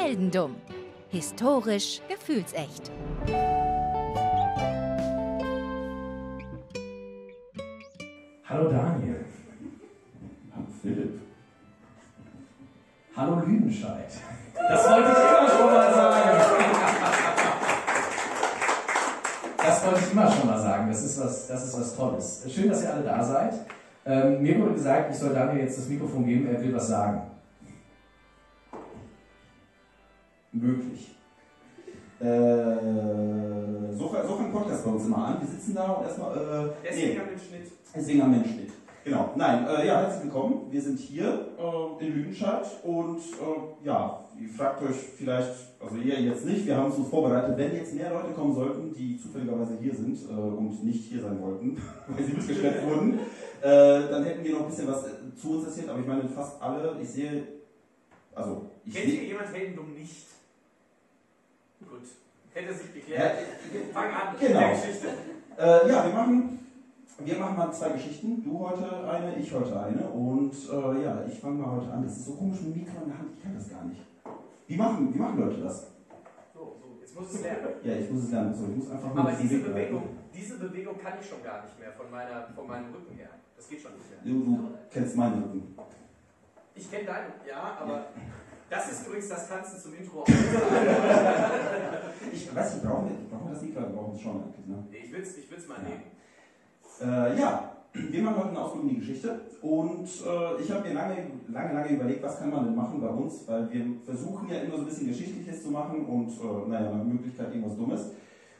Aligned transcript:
Heldendum. 0.00 0.54
Historisch 1.08 2.00
gefühlsecht. 2.08 2.92
Hallo 8.44 8.70
Daniel. 8.70 9.24
Hallo 10.54 10.66
Philipp. 10.80 11.20
Hallo 13.16 13.42
Lüdenscheid. 13.44 14.10
Das 14.54 14.88
wollte 14.88 15.10
ich 15.10 15.18
immer 15.18 15.48
schon 15.50 15.66
mal 15.66 15.92
sagen. 15.92 16.38
Das 19.56 19.84
wollte 19.84 20.00
ich 20.00 20.12
immer 20.12 20.30
schon 20.30 20.46
mal 20.46 20.60
sagen. 20.60 20.88
Das 20.88 21.02
ist 21.02 21.20
was, 21.20 21.48
das 21.48 21.64
ist 21.66 21.80
was 21.80 21.96
Tolles. 21.96 22.46
Schön, 22.48 22.68
dass 22.68 22.82
ihr 22.84 22.94
alle 22.94 23.02
da 23.02 23.24
seid. 23.24 23.54
Ähm, 24.06 24.42
mir 24.42 24.60
wurde 24.60 24.74
gesagt, 24.74 25.10
ich 25.10 25.18
soll 25.18 25.34
Daniel 25.34 25.64
jetzt 25.64 25.78
das 25.78 25.88
Mikrofon 25.88 26.24
geben, 26.24 26.46
er 26.46 26.62
will 26.62 26.74
was 26.74 26.86
sagen. 26.86 27.22
Möglich. 30.52 31.14
Äh, 32.20 32.24
so, 33.94 34.08
so 34.26 34.36
fängt 34.36 34.52
Podcast 34.52 34.84
bei 34.84 34.90
uns 34.90 35.04
immer 35.04 35.26
an. 35.26 35.40
Wir 35.40 35.48
sitzen 35.48 35.74
da 35.74 35.92
und 35.92 36.04
erstmal. 36.04 36.36
Äh, 36.36 36.70
Deswegen 36.84 37.08
nee, 37.08 37.14
den 37.14 37.38
Schnitt. 37.38 37.72
Deswegen 37.94 38.32
den 38.32 38.44
Schnitt. 38.44 38.72
Genau. 39.04 39.32
Nein, 39.36 39.66
äh, 39.66 39.86
ja, 39.86 40.00
herzlich 40.02 40.24
willkommen. 40.24 40.66
Wir 40.70 40.82
sind 40.82 40.98
hier 40.98 41.48
äh, 41.58 42.04
in 42.04 42.14
Lüdenscheid 42.14 42.66
und 42.82 43.18
äh, 43.18 43.86
ja, 43.86 44.24
ihr 44.38 44.48
fragt 44.48 44.82
euch 44.82 44.96
vielleicht, 45.16 45.54
also 45.80 45.96
ihr 45.96 46.20
jetzt 46.20 46.44
nicht, 46.44 46.66
wir 46.66 46.76
haben 46.76 46.90
es 46.90 46.98
uns 46.98 47.08
vorbereitet, 47.08 47.56
wenn 47.56 47.76
jetzt 47.76 47.94
mehr 47.94 48.12
Leute 48.12 48.34
kommen 48.34 48.54
sollten, 48.54 48.92
die 48.92 49.18
zufälligerweise 49.18 49.78
hier 49.80 49.94
sind 49.94 50.18
äh, 50.28 50.32
und 50.32 50.84
nicht 50.84 51.04
hier 51.04 51.22
sein 51.22 51.40
wollten, 51.40 51.80
weil 52.08 52.24
sie 52.24 52.32
mitgeschleppt 52.32 52.86
wurden, 52.86 53.20
äh, 53.62 54.10
dann 54.10 54.24
hätten 54.24 54.44
wir 54.44 54.52
noch 54.54 54.62
ein 54.62 54.68
bisschen 54.68 54.88
was 54.88 55.04
zu 55.40 55.52
uns 55.52 55.66
erzählt, 55.66 55.88
aber 55.88 56.00
ich 56.00 56.06
meine 56.06 56.28
fast 56.28 56.60
alle, 56.60 56.96
ich 57.00 57.08
sehe, 57.08 57.44
also 58.34 58.66
ich 58.84 58.94
Kennt 58.94 59.06
hier 59.06 59.24
jemand 59.24 59.54
Heldendum 59.54 59.94
nicht? 59.94 60.26
Gut. 61.80 62.02
Hätte 62.54 62.74
sich 62.74 62.94
geklärt. 62.94 63.38
Ja, 63.72 63.80
Fang 63.92 64.10
an. 64.10 64.34
Genau. 64.40 64.60
Äh, 64.60 65.88
ja, 65.90 66.06
wir 66.06 66.12
machen, 66.12 66.58
wir 67.18 67.38
machen 67.38 67.56
mal 67.56 67.72
zwei 67.72 67.90
Geschichten. 67.90 68.42
Du 68.44 68.58
heute 68.60 69.08
eine, 69.08 69.36
ich 69.36 69.52
heute 69.52 69.80
eine. 69.80 70.08
Und 70.08 70.52
äh, 70.52 71.02
ja, 71.04 71.24
ich 71.26 71.38
fange 71.38 71.62
mal 71.62 71.76
heute 71.76 71.92
an. 71.92 72.02
Das 72.04 72.16
ist 72.16 72.26
so 72.26 72.34
komisch 72.34 72.60
mit 72.62 72.74
dem 72.74 72.82
Mikro 72.82 73.02
in 73.02 73.10
der 73.10 73.18
Hand, 73.18 73.30
ich 73.36 73.42
kann 73.42 73.54
das 73.54 73.70
gar 73.70 73.84
nicht. 73.84 74.00
Wie 74.66 74.76
machen, 74.76 75.14
wie 75.14 75.18
machen 75.18 75.38
Leute 75.40 75.62
das? 75.62 75.86
So, 76.52 76.76
so, 76.80 76.98
jetzt 77.00 77.18
muss 77.18 77.32
es 77.32 77.42
lernen. 77.42 77.68
Ja, 77.82 77.94
ich 77.94 78.10
muss 78.10 78.24
es 78.24 78.30
lernen. 78.30 78.54
So, 78.54 78.64
ich 78.70 78.76
muss 78.76 78.90
einfach 78.90 79.16
Aber 79.16 79.32
diese 79.32 79.58
Bewegung, 79.58 80.02
diese 80.34 80.58
Bewegung 80.58 80.98
kann 80.98 81.14
ich 81.20 81.28
schon 81.28 81.42
gar 81.42 81.62
nicht 81.64 81.78
mehr 81.78 81.92
von, 81.92 82.10
meiner, 82.10 82.48
von 82.54 82.66
meinem 82.66 82.92
Rücken 82.92 83.14
her. 83.16 83.30
Das 83.56 83.68
geht 83.68 83.80
schon 83.80 83.92
nicht 83.94 84.10
mehr. 84.10 84.20
Du, 84.24 84.44
du 84.44 84.68
kennst 84.92 85.16
meinen 85.16 85.42
Rücken. 85.42 85.74
Ich 86.74 86.90
kenne 86.90 87.04
deinen, 87.06 87.32
ja, 87.48 87.78
aber. 87.80 87.94
Ja. 87.94 88.06
Das 88.70 88.92
ist 88.92 89.06
übrigens 89.06 89.28
das 89.28 89.48
Tanzen 89.48 89.80
zum 89.80 89.94
Intro. 89.94 90.24
ich 92.32 92.54
weiß 92.54 92.74
nicht, 92.74 92.84
brauchen 92.84 93.08
wir, 93.08 93.16
brauchen 93.30 93.46
wir 93.46 93.54
das 93.54 93.62
nicht, 93.62 93.74
wir 93.74 93.82
brauchen 93.82 94.14
es 94.14 94.20
schon 94.20 94.42
eigentlich. 94.42 94.66
Ne? 94.66 94.84
Ich 94.92 95.10
will 95.12 95.22
es 95.22 95.38
ich 95.38 95.50
will's 95.50 95.66
mal 95.66 95.78
nehmen. 95.78 96.02
Äh, 97.00 97.40
ja, 97.40 97.72
wir 97.94 98.22
machen 98.22 98.36
heute 98.36 98.50
eine 98.50 98.60
Ausflug 98.60 98.82
in 98.82 98.90
die 98.90 98.98
Geschichte 98.98 99.40
und 99.62 100.04
äh, 100.04 100.60
ich 100.62 100.70
habe 100.70 100.86
mir 100.86 100.94
lange, 100.94 101.16
lange, 101.48 101.72
lange 101.72 101.88
überlegt, 101.94 102.22
was 102.22 102.38
kann 102.38 102.50
man 102.50 102.66
denn 102.66 102.76
machen 102.76 103.00
bei 103.00 103.08
uns, 103.08 103.48
weil 103.48 103.72
wir 103.72 103.86
versuchen 104.04 104.48
ja 104.50 104.60
immer 104.60 104.76
so 104.76 104.82
ein 104.82 104.88
bisschen 104.88 105.08
Geschichtliches 105.08 105.62
zu 105.62 105.70
machen 105.70 106.04
und, 106.04 106.28
äh, 106.28 106.68
naja, 106.68 106.90
nach 106.90 107.04
Möglichkeit 107.04 107.48
irgendwas 107.48 107.76
Dummes. 107.76 108.10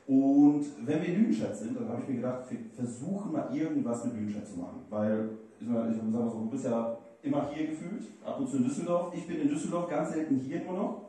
Und 0.06 0.65
wenn 0.87 1.03
wir 1.03 1.09
in 1.09 1.17
Lüdenscheid 1.17 1.55
sind, 1.55 1.78
dann 1.78 1.87
habe 1.87 2.00
ich 2.00 2.09
mir 2.09 2.17
gedacht, 2.17 2.50
wir 2.50 2.59
versuchen 2.75 3.31
mal 3.31 3.55
irgendwas 3.55 4.06
mit 4.06 4.15
Lüdenscheid 4.15 4.48
zu 4.48 4.59
machen, 4.59 4.81
weil, 4.89 5.28
ich 5.61 5.67
sag 5.67 5.75
mal 5.75 6.31
so, 6.31 6.39
du 6.39 6.48
bist 6.48 6.65
ja 6.65 6.97
immer 7.29 7.51
hier 7.53 7.69
gefühlt, 7.69 8.05
ab 8.25 8.41
und 8.41 8.48
zu 8.48 8.57
in 8.57 8.65
Düsseldorf. 8.65 9.15
Ich 9.15 9.27
bin 9.27 9.41
in 9.41 9.48
Düsseldorf, 9.48 9.89
ganz 9.89 10.12
selten 10.12 10.37
hier 10.39 10.65
nur 10.65 10.75
noch. 10.75 11.03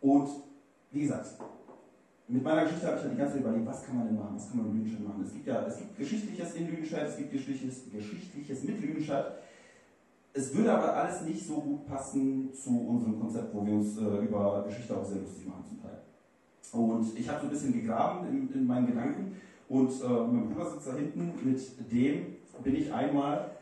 Und 0.00 0.28
wie 0.90 1.02
gesagt, 1.02 1.26
mit 2.28 2.42
meiner 2.42 2.64
Geschichte 2.64 2.86
habe 2.86 2.96
ich 2.96 3.02
dann 3.02 3.12
die 3.12 3.16
ganze 3.16 3.34
Zeit 3.34 3.42
überlegt, 3.42 3.66
was 3.66 3.84
kann 3.84 3.96
man 3.96 4.06
denn 4.06 4.16
machen, 4.16 4.36
was 4.36 4.48
kann 4.48 4.58
man 4.58 4.66
mit 4.66 4.84
Lüdenscheid 4.84 5.08
machen. 5.08 5.24
Es 5.24 5.32
gibt 5.32 5.46
ja 5.46 5.66
es 5.66 5.78
gibt 5.78 5.96
Geschichtliches 5.96 6.54
in 6.54 6.68
Lüdenscheid, 6.68 7.08
es 7.08 7.16
gibt 7.16 7.32
Geschichtliches, 7.32 7.90
Geschichtliches 7.90 8.64
mit 8.64 8.80
Lüdenscheid. 8.80 9.24
Es 10.34 10.54
würde 10.54 10.72
aber 10.72 10.94
alles 10.94 11.22
nicht 11.22 11.44
so 11.44 11.54
gut 11.54 11.86
passen 11.86 12.52
zu 12.52 12.70
unserem 12.70 13.18
Konzept, 13.18 13.54
wo 13.54 13.66
wir 13.66 13.74
uns 13.74 13.96
äh, 13.96 14.24
über 14.24 14.64
Geschichte 14.66 14.96
auch 14.96 15.04
sehr 15.04 15.18
lustig 15.18 15.46
machen 15.46 15.64
zum 15.68 15.82
Teil. 15.82 15.98
Und 16.72 17.18
ich 17.18 17.28
habe 17.28 17.40
so 17.40 17.46
ein 17.46 17.50
bisschen 17.50 17.72
gegraben 17.72 18.28
in, 18.28 18.52
in 18.52 18.66
meinen 18.66 18.86
Gedanken 18.86 19.36
und 19.68 19.90
äh, 19.90 20.06
mein 20.06 20.50
Bruder 20.50 20.70
sitzt 20.70 20.86
da 20.86 20.94
hinten, 20.94 21.32
mit 21.42 21.60
dem 21.90 22.36
bin 22.62 22.76
ich 22.76 22.92
einmal 22.92 23.57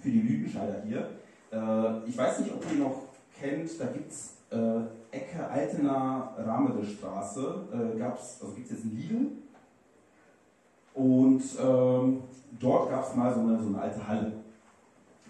für 0.00 0.10
die 0.10 0.20
Lüdenscheider 0.20 0.82
hier. 0.86 1.10
Äh, 1.52 2.08
ich 2.08 2.16
weiß 2.16 2.40
nicht, 2.40 2.52
ob 2.52 2.64
ihr 2.72 2.84
noch 2.84 3.02
kennt, 3.38 3.80
da 3.80 3.86
gibt 3.86 4.10
es 4.10 4.36
äh, 4.50 5.16
Ecke 5.16 5.48
Altener 5.48 6.32
Ramede 6.38 6.84
Straße, 6.84 7.68
äh, 7.72 8.02
also 8.02 8.52
gibt 8.54 8.66
es 8.66 8.72
jetzt 8.72 8.84
ein 8.84 8.96
Lidl. 8.96 9.26
Und 10.94 11.42
ähm, 11.62 12.22
dort 12.58 12.90
gab 12.90 13.08
es 13.08 13.14
mal 13.14 13.32
so 13.32 13.40
eine, 13.40 13.60
so 13.60 13.68
eine 13.68 13.80
alte 13.80 14.06
Halle. 14.06 14.32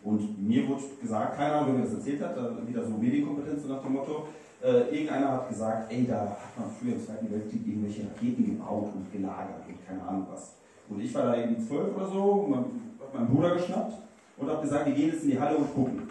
Und 0.02 0.48
mir 0.48 0.66
wurde 0.66 0.82
gesagt, 1.00 1.36
keine 1.36 1.54
Ahnung, 1.54 1.68
wer 1.68 1.80
mir 1.80 1.84
das 1.84 1.94
erzählt 1.94 2.22
hat, 2.22 2.36
wieder 2.66 2.84
so 2.84 2.90
Medienkompetenz 2.90 3.66
nach 3.66 3.82
dem 3.82 3.92
Motto, 3.92 4.28
äh, 4.62 4.94
irgendeiner 4.94 5.32
hat 5.32 5.48
gesagt, 5.48 5.92
ey, 5.92 6.06
da 6.06 6.20
hat 6.20 6.58
man 6.58 6.70
früher 6.70 6.94
im 6.94 7.04
Zweiten 7.04 7.30
Weltkrieg 7.30 7.66
irgendwelche 7.66 8.04
Raketen 8.04 8.44
gebaut 8.44 8.90
und 8.94 9.12
gelagert 9.12 9.62
und 9.68 9.86
keine 9.86 10.02
Ahnung 10.02 10.26
was. 10.32 10.54
Und 10.88 11.00
ich 11.00 11.14
war 11.14 11.24
da 11.24 11.36
irgendwie 11.36 11.64
zwölf 11.64 11.94
oder 11.94 12.08
so, 12.08 12.46
man 12.48 12.64
hat 12.98 13.14
meinen 13.14 13.28
Bruder 13.28 13.54
geschnappt 13.54 14.07
und 14.38 14.48
habe 14.50 14.62
gesagt, 14.62 14.86
wir 14.86 14.94
gehen 14.94 15.12
jetzt 15.12 15.24
in 15.24 15.30
die 15.30 15.40
Halle 15.40 15.56
und 15.56 15.74
gucken. 15.74 16.08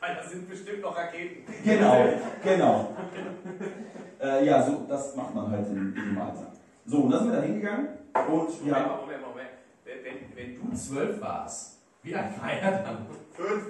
Da 0.00 0.22
sind 0.28 0.48
bestimmt 0.48 0.82
noch 0.82 0.96
Raketen. 0.96 1.52
Genau, 1.64 2.08
genau. 2.42 2.96
äh, 4.22 4.46
ja, 4.46 4.62
so, 4.62 4.86
das 4.88 5.16
macht 5.16 5.34
man 5.34 5.50
halt 5.50 5.66
in, 5.68 5.76
in 5.76 5.94
dem 5.94 6.18
Alter. 6.18 6.52
So, 6.84 6.98
und 6.98 7.10
dann 7.10 7.24
sind 7.24 7.32
wir 7.32 7.40
da 7.40 7.42
hingegangen 7.44 7.88
und 8.14 8.64
wir 8.64 8.72
Moment, 8.72 9.00
Moment, 9.00 9.22
Moment. 9.22 9.48
Wenn, 9.84 10.04
wenn, 10.04 10.36
wenn 10.36 10.70
du 10.70 10.76
zwölf 10.76 11.20
warst, 11.20 11.78
wie 12.02 12.14
alt 12.14 12.40
war 12.40 12.52
er 12.52 12.70
dann? 12.82 13.06
Fünf. 13.32 13.62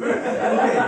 okay. 0.00 0.82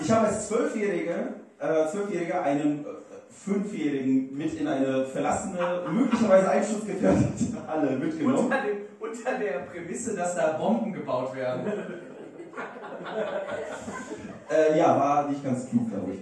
Ich 0.00 0.10
habe 0.10 0.26
als 0.28 0.48
Zwölfjährige, 0.48 1.34
äh, 1.58 1.86
Zwölfjähriger 1.88 2.42
einen 2.42 2.84
äh, 2.84 2.88
Fünfjährigen 3.30 4.36
mit 4.36 4.54
in 4.54 4.68
eine 4.68 5.04
verlassene, 5.06 5.84
möglicherweise 5.90 6.50
einschutzgefährdete 6.50 7.66
Halle 7.66 7.96
mitgenommen. 7.96 8.44
Unter, 8.44 8.62
dem, 8.62 8.76
unter 9.00 9.38
der 9.38 9.60
Prämisse, 9.60 10.14
dass 10.14 10.36
da 10.36 10.58
Bomben 10.58 10.92
gebaut 10.92 11.34
werden. 11.34 11.66
äh, 14.50 14.78
ja, 14.78 14.98
war 14.98 15.28
nicht 15.28 15.42
ganz 15.42 15.68
klug, 15.68 15.90
glaube 15.90 16.12
ich. 16.12 16.20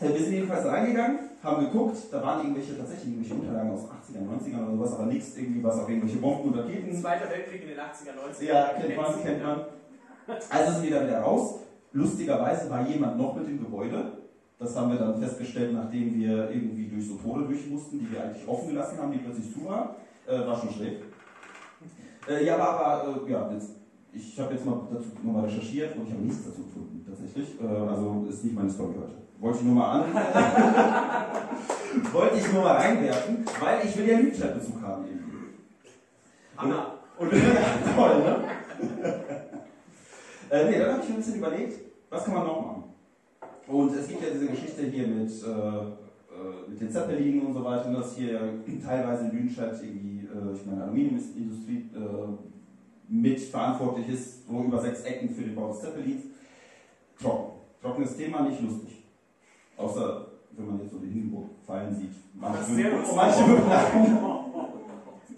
Äh, 0.00 0.12
wir 0.12 0.20
sind 0.20 0.32
jedenfalls 0.32 0.66
reingegangen, 0.66 1.18
haben 1.42 1.64
geguckt, 1.64 1.96
da 2.10 2.22
waren 2.22 2.40
irgendwelche, 2.42 2.76
tatsächlich 2.76 3.14
irgendwelche 3.14 3.34
Unterlagen 3.34 3.70
aus 3.70 3.84
80er, 3.84 4.20
90er 4.20 4.62
oder 4.62 4.76
sowas, 4.76 4.94
aber 4.94 5.06
nichts 5.06 5.36
irgendwie 5.36 5.64
was 5.64 5.80
auf 5.80 5.88
irgendwelche 5.88 6.18
Bomben 6.18 6.50
und 6.50 6.58
Raketen. 6.58 6.94
Zweiter 6.94 7.30
Weltkrieg 7.30 7.62
in 7.62 7.68
den 7.68 7.78
80er, 7.78 8.12
90er. 8.40 8.44
Ja, 8.44 8.68
kennt 8.78 8.96
man, 8.96 9.22
kennt 9.22 9.42
man. 9.42 9.60
Also 10.50 10.72
sind 10.72 10.84
wir 10.84 10.98
da 10.98 11.06
wieder 11.06 11.20
raus. 11.20 11.60
Lustigerweise 11.92 12.70
war 12.70 12.86
jemand 12.86 13.18
noch 13.18 13.34
mit 13.36 13.48
dem 13.48 13.58
Gebäude. 13.58 14.18
Das 14.58 14.76
haben 14.76 14.92
wir 14.92 14.98
dann 14.98 15.20
festgestellt, 15.20 15.72
nachdem 15.74 16.14
wir 16.14 16.50
irgendwie 16.50 16.88
durch 16.88 17.06
so 17.08 17.16
Tore 17.16 17.44
durch 17.44 17.68
mussten, 17.68 17.98
die 17.98 18.10
wir 18.12 18.22
eigentlich 18.22 18.46
offen 18.46 18.68
gelassen 18.68 18.98
haben, 18.98 19.12
die 19.12 19.18
plötzlich 19.18 19.52
zu 19.52 19.66
waren. 19.66 19.90
Äh, 20.26 20.46
war 20.46 20.58
schon 20.58 20.70
schräg. 20.70 21.02
Äh, 22.28 22.44
ja, 22.44 22.54
aber, 22.54 22.86
aber 22.86 23.26
äh, 23.26 23.30
ja, 23.30 23.50
jetzt, 23.52 23.70
ich 24.12 24.38
habe 24.38 24.54
jetzt 24.54 24.64
mal 24.64 24.80
dazu 24.92 25.08
nochmal 25.22 25.44
recherchiert 25.44 25.96
und 25.96 26.06
ich 26.06 26.12
habe 26.12 26.22
nichts 26.22 26.44
dazu 26.44 26.62
gefunden, 26.64 27.04
tatsächlich. 27.06 27.60
Äh, 27.60 27.66
also 27.66 28.26
ist 28.28 28.44
nicht 28.44 28.54
meine 28.54 28.70
Story 28.70 28.94
heute. 28.96 29.14
Wollte 29.40 29.58
ich 29.58 29.64
nur 29.64 29.74
mal 29.74 30.02
an. 30.02 30.14
wollte 32.12 32.36
ich 32.36 32.52
nur 32.52 32.62
mal 32.62 32.76
reinwerfen, 32.76 33.44
weil 33.60 33.84
ich 33.84 33.96
will 33.96 34.08
ja 34.08 34.16
einen 34.18 34.30
Bezug 34.30 34.82
haben 34.82 35.04
irgendwie. 35.04 35.22
Anna. 36.56 36.98
Und, 37.18 37.30
toll, 37.30 38.18
ne? 38.22 38.44
äh, 40.50 40.70
nee, 40.70 40.78
dann 40.78 40.92
habe 40.92 41.02
ich 41.02 41.08
mir 41.08 41.14
ein 41.14 41.16
bisschen 41.16 41.36
überlegt, 41.36 41.78
was 42.08 42.24
kann 42.24 42.34
man 42.34 42.46
noch 42.46 42.60
machen? 42.60 42.84
Und 43.66 43.94
es 43.94 44.08
gibt 44.08 44.22
ja 44.22 44.30
diese 44.32 44.46
Geschichte 44.46 44.82
hier 44.82 45.06
mit, 45.06 45.30
äh, 45.30 46.01
äh 46.42 46.70
mit 46.70 46.80
den 46.80 46.90
Zeppelinen 46.90 47.46
und 47.46 47.52
so 47.54 47.64
weiter, 47.64 47.92
dass 47.92 48.16
hier 48.16 48.40
teilweise 48.84 49.24
in 49.24 49.32
Lüdenscheid 49.32 49.72
irgendwie, 49.82 50.26
äh, 50.26 50.54
ich 50.54 50.66
meine, 50.66 50.84
Aluminiumindustrie 50.84 51.90
äh, 51.94 53.08
mitverantwortlich 53.08 54.08
ist, 54.08 54.46
so 54.46 54.62
über 54.62 54.80
sechs 54.80 55.02
Ecken 55.02 55.28
für 55.28 55.42
den 55.42 55.54
Bau 55.54 55.68
des 55.68 55.80
Zeppelins. 55.80 56.24
Trocken. 57.20 57.60
Trockenes 57.80 58.16
Thema, 58.16 58.42
nicht 58.42 58.60
lustig. 58.62 59.04
Außer, 59.76 60.26
wenn 60.52 60.66
man 60.66 60.80
jetzt 60.80 60.92
so 60.92 60.98
den 60.98 61.10
Hindenburg 61.10 61.50
fallen 61.66 61.94
sieht. 61.94 62.12
Manche, 62.34 62.62
sehr 62.64 62.90
lustig. 62.90 63.16
manche 63.16 63.48
würden 63.48 63.68
lachen. 63.68 64.18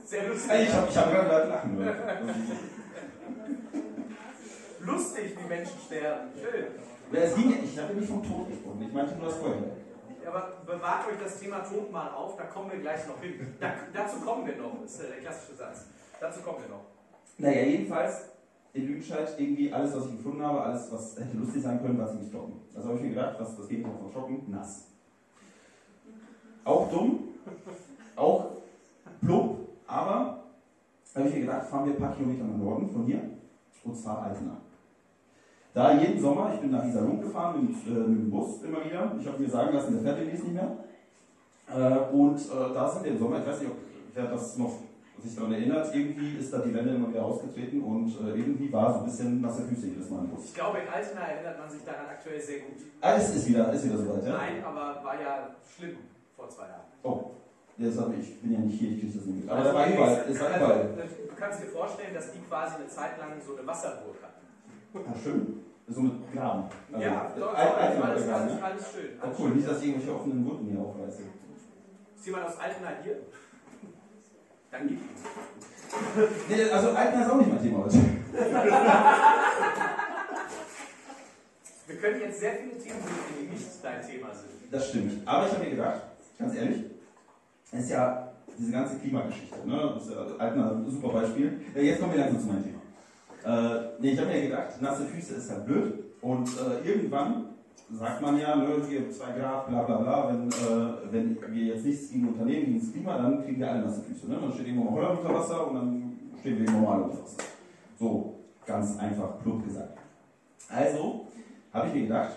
Sehr 0.06 0.28
lustig. 0.28 0.52
Ich 0.64 0.72
habe 0.74 0.86
hab 0.86 1.10
gerade 1.10 1.28
Leute 1.28 1.48
lachen 1.48 1.76
gehört. 1.78 1.96
lustig, 4.80 5.34
wie 5.38 5.48
Menschen 5.48 5.78
sterben. 5.86 6.28
Schön. 6.38 6.66
Es 7.12 7.34
ging, 7.34 7.54
ich 7.64 7.78
habe 7.78 7.94
nicht 7.94 8.08
vom 8.08 8.22
Tod 8.22 8.48
gesprochen, 8.48 8.84
ich 8.86 8.92
meinte 8.92 9.16
nur 9.16 9.26
das 9.26 9.36
Feuerwerk. 9.36 9.83
Aber 10.26 10.52
bewahrt 10.64 11.08
euch 11.08 11.18
das 11.22 11.38
Thema 11.38 11.60
Tod 11.60 11.92
mal 11.92 12.10
auf, 12.10 12.36
da 12.36 12.44
kommen 12.44 12.70
wir 12.70 12.78
gleich 12.78 13.06
noch 13.06 13.20
hin. 13.20 13.54
Da, 13.60 13.74
dazu 13.92 14.20
kommen 14.20 14.46
wir 14.46 14.56
noch, 14.56 14.82
ist 14.84 15.00
der 15.00 15.18
klassische 15.18 15.56
Satz. 15.56 15.86
Dazu 16.20 16.40
kommen 16.40 16.58
wir 16.62 16.68
noch. 16.68 16.84
Naja, 17.38 17.62
jedenfalls 17.62 18.30
in 18.72 18.86
Lüdenscheid 18.86 19.34
irgendwie 19.38 19.72
alles, 19.72 19.94
was 19.94 20.06
ich 20.06 20.16
gefunden 20.16 20.42
habe, 20.42 20.62
alles, 20.62 20.90
was 20.92 21.16
hätte 21.16 21.36
lustig 21.36 21.62
sein 21.62 21.80
können, 21.80 21.98
war 21.98 22.08
ziemlich 22.08 22.30
trocken. 22.30 22.60
Also 22.74 22.88
habe 22.88 22.98
ich 22.98 23.04
mir 23.04 23.10
gedacht, 23.10 23.36
was 23.38 23.56
das 23.56 23.68
Gegenteil 23.68 23.94
von 24.00 24.12
trocken? 24.12 24.50
Nass. 24.50 24.88
Auch 26.64 26.90
dumm, 26.90 27.28
auch 28.16 28.46
plump, 29.20 29.58
aber 29.86 30.44
habe 31.14 31.28
ich 31.28 31.34
mir 31.34 31.40
gedacht, 31.42 31.66
fahren 31.68 31.86
wir 31.86 31.94
ein 31.94 32.00
paar 32.00 32.16
Kilometer 32.16 32.44
nach 32.44 32.56
Norden 32.56 32.90
von 32.90 33.04
hier, 33.04 33.20
und 33.84 33.94
zwar 33.94 34.22
Altena. 34.22 34.56
Da 35.74 35.92
jeden 36.00 36.20
Sommer, 36.20 36.52
ich 36.54 36.60
bin 36.60 36.70
nach 36.70 36.84
Iserlohn 36.84 37.20
gefahren 37.20 37.66
mit, 37.66 37.74
äh, 37.84 37.98
mit 37.98 38.20
dem 38.20 38.30
Bus 38.30 38.62
immer 38.62 38.84
wieder. 38.84 39.12
Ich 39.20 39.26
habe 39.26 39.42
mir 39.42 39.50
sagen 39.50 39.74
lassen, 39.74 39.94
der 39.94 40.02
fährt 40.02 40.20
demnächst 40.20 40.44
nicht 40.44 40.54
mehr. 40.54 40.76
Äh, 41.66 42.14
und 42.14 42.38
äh, 42.38 42.74
da 42.74 42.88
sind 42.88 43.04
wir 43.04 43.10
im 43.10 43.18
Sommer, 43.18 43.40
ich 43.40 43.46
weiß 43.46 43.58
nicht, 43.58 43.70
ob 43.72 43.76
wer 44.14 44.26
das 44.26 44.56
noch 44.56 44.72
sich 45.20 45.34
daran 45.34 45.52
erinnert, 45.52 45.92
irgendwie 45.92 46.38
ist 46.38 46.52
da 46.52 46.58
die 46.58 46.72
Wende 46.72 46.94
immer 46.94 47.08
wieder 47.08 47.24
ausgetreten 47.24 47.82
und 47.82 48.06
äh, 48.06 48.38
irgendwie 48.38 48.70
war 48.72 48.92
so 48.92 48.98
ein 49.00 49.04
bisschen 49.06 49.40
nasse 49.40 49.62
Füße 49.62 49.86
jedes 49.86 50.10
Mal 50.10 50.20
im 50.20 50.28
Bus. 50.28 50.44
Ich 50.44 50.54
glaube, 50.54 50.78
in 50.78 50.88
Altena 50.88 51.22
erinnert 51.22 51.58
man 51.58 51.70
sich 51.70 51.82
daran 51.82 52.06
aktuell 52.06 52.40
sehr 52.40 52.58
gut. 52.60 52.76
Ah, 53.00 53.14
es 53.16 53.34
ist 53.34 53.48
wieder, 53.48 53.72
ist 53.72 53.84
wieder 53.84 53.98
soweit, 53.98 54.24
ja? 54.26 54.32
Nein, 54.32 54.62
aber 54.64 55.02
war 55.02 55.20
ja 55.20 55.48
schlimm 55.64 55.96
vor 56.36 56.48
zwei 56.50 56.68
Jahren. 56.68 56.86
Oh, 57.02 57.30
jetzt 57.78 57.98
habe 57.98 58.14
ich, 58.14 58.40
bin 58.40 58.52
ja 58.52 58.58
nicht 58.60 58.78
hier, 58.78 58.90
ich 58.90 59.00
kriege 59.00 59.16
das 59.16 59.26
nicht 59.26 59.40
mit. 59.40 59.50
Aber 59.50 59.74
war 59.74 59.86
überall, 59.88 60.24
es 60.28 60.40
war 60.40 60.56
überall. 60.56 60.94
Also, 61.00 61.14
du 61.26 61.34
kannst 61.36 61.62
dir 61.62 61.66
vorstellen, 61.66 62.14
dass 62.14 62.30
die 62.30 62.40
quasi 62.46 62.76
eine 62.76 62.88
Zeit 62.88 63.18
lang 63.18 63.32
so 63.44 63.56
eine 63.56 63.66
Wasserburg 63.66 64.16
hatten. 64.22 64.33
Ah, 64.94 65.14
schön. 65.22 65.60
So 65.88 66.00
mit 66.00 66.32
Graben. 66.32 66.64
Also, 66.92 67.04
ja, 67.04 67.26
äh, 67.26 67.40
dort 67.40 67.56
Alt- 67.56 67.74
alles, 67.74 68.00
alles, 68.02 68.28
alles, 68.28 68.52
ne? 68.54 68.62
alles 68.64 68.92
schön. 68.92 69.20
Alles 69.20 69.38
cool, 69.38 69.48
schön. 69.48 69.56
nicht, 69.56 69.68
dass 69.68 69.80
ich 69.80 69.88
irgendwelche 69.88 70.14
offenen 70.14 70.46
Wunden 70.46 70.66
hier 70.70 70.80
aufreiße. 70.80 71.22
Ist 72.16 72.26
jemand 72.26 72.46
aus 72.46 72.58
Altena 72.58 72.88
hier? 73.02 73.16
Dann 74.70 74.88
gibt 74.88 75.02
es. 75.14 75.22
Nee, 76.48 76.70
also 76.70 76.88
Altena 76.90 77.24
ist 77.24 77.30
auch 77.30 77.36
nicht 77.36 77.50
mein 77.52 77.62
Thema 77.62 77.78
heute. 77.84 77.98
Wir 81.86 81.96
können 81.96 82.20
jetzt 82.20 82.40
sehr 82.40 82.52
viele 82.54 82.78
Themen 82.78 83.00
finden, 83.02 83.22
die 83.40 83.46
nicht 83.52 83.66
dein 83.82 84.00
Thema 84.00 84.28
sind. 84.34 84.72
Das 84.72 84.88
stimmt. 84.88 85.28
Aber 85.28 85.46
ich 85.46 85.52
habe 85.52 85.64
mir 85.64 85.70
gedacht, 85.70 86.00
ganz 86.38 86.54
ehrlich, 86.54 86.84
es 87.72 87.80
ist 87.80 87.90
ja 87.90 88.32
diese 88.58 88.72
ganze 88.72 88.98
Klimageschichte. 88.98 89.68
Ne? 89.68 89.92
Das 89.94 90.06
ist 90.06 90.12
ja 90.12 90.18
Altena 90.38 90.70
ein 90.70 90.90
super 90.90 91.08
Beispiel. 91.08 91.60
Ja, 91.74 91.82
jetzt 91.82 92.00
kommen 92.00 92.12
wir 92.14 92.20
langsam 92.20 92.40
zu 92.40 92.46
meinem 92.46 92.64
Thema. 92.64 92.78
Äh, 93.44 94.00
nee, 94.00 94.12
ich 94.12 94.18
habe 94.18 94.30
mir 94.30 94.42
gedacht, 94.42 94.80
nasse 94.80 95.04
Füße 95.04 95.34
ist 95.34 95.50
halt 95.50 95.66
blöd. 95.66 96.04
Und 96.22 96.48
äh, 96.48 96.88
irgendwann 96.88 97.48
sagt 97.92 98.22
man 98.22 98.38
ja, 98.38 98.56
ne, 98.56 98.82
hier 98.88 99.10
2 99.10 99.38
Grad, 99.38 99.68
bla 99.68 99.82
bla 99.82 99.96
bla, 99.98 100.28
wenn, 100.28 100.48
äh, 100.48 101.12
wenn 101.12 101.38
wir 101.52 101.74
jetzt 101.74 101.84
nichts 101.84 102.10
gegen 102.10 102.28
Unternehmen, 102.28 102.66
gegen 102.66 102.80
das 102.80 102.92
Klima, 102.92 103.18
dann 103.18 103.44
kriegen 103.44 103.60
wir 103.60 103.70
alle 103.70 103.82
nasse 103.82 104.00
Füße. 104.02 104.28
Ne? 104.28 104.38
Dann 104.40 104.52
steht 104.52 104.66
irgendwo 104.66 104.90
mal 104.90 105.02
Holland 105.02 105.20
unter 105.20 105.34
Wasser 105.34 105.66
und 105.66 105.74
dann 105.74 106.18
stehen 106.40 106.58
wir 106.58 106.70
normal 106.70 107.02
unter 107.02 107.22
Wasser. 107.22 107.42
So, 107.98 108.34
ganz 108.64 108.98
einfach, 108.98 109.38
plump 109.42 109.64
gesagt. 109.64 109.98
Also 110.70 111.26
habe 111.72 111.88
ich 111.88 111.94
mir 111.94 112.02
gedacht, 112.02 112.30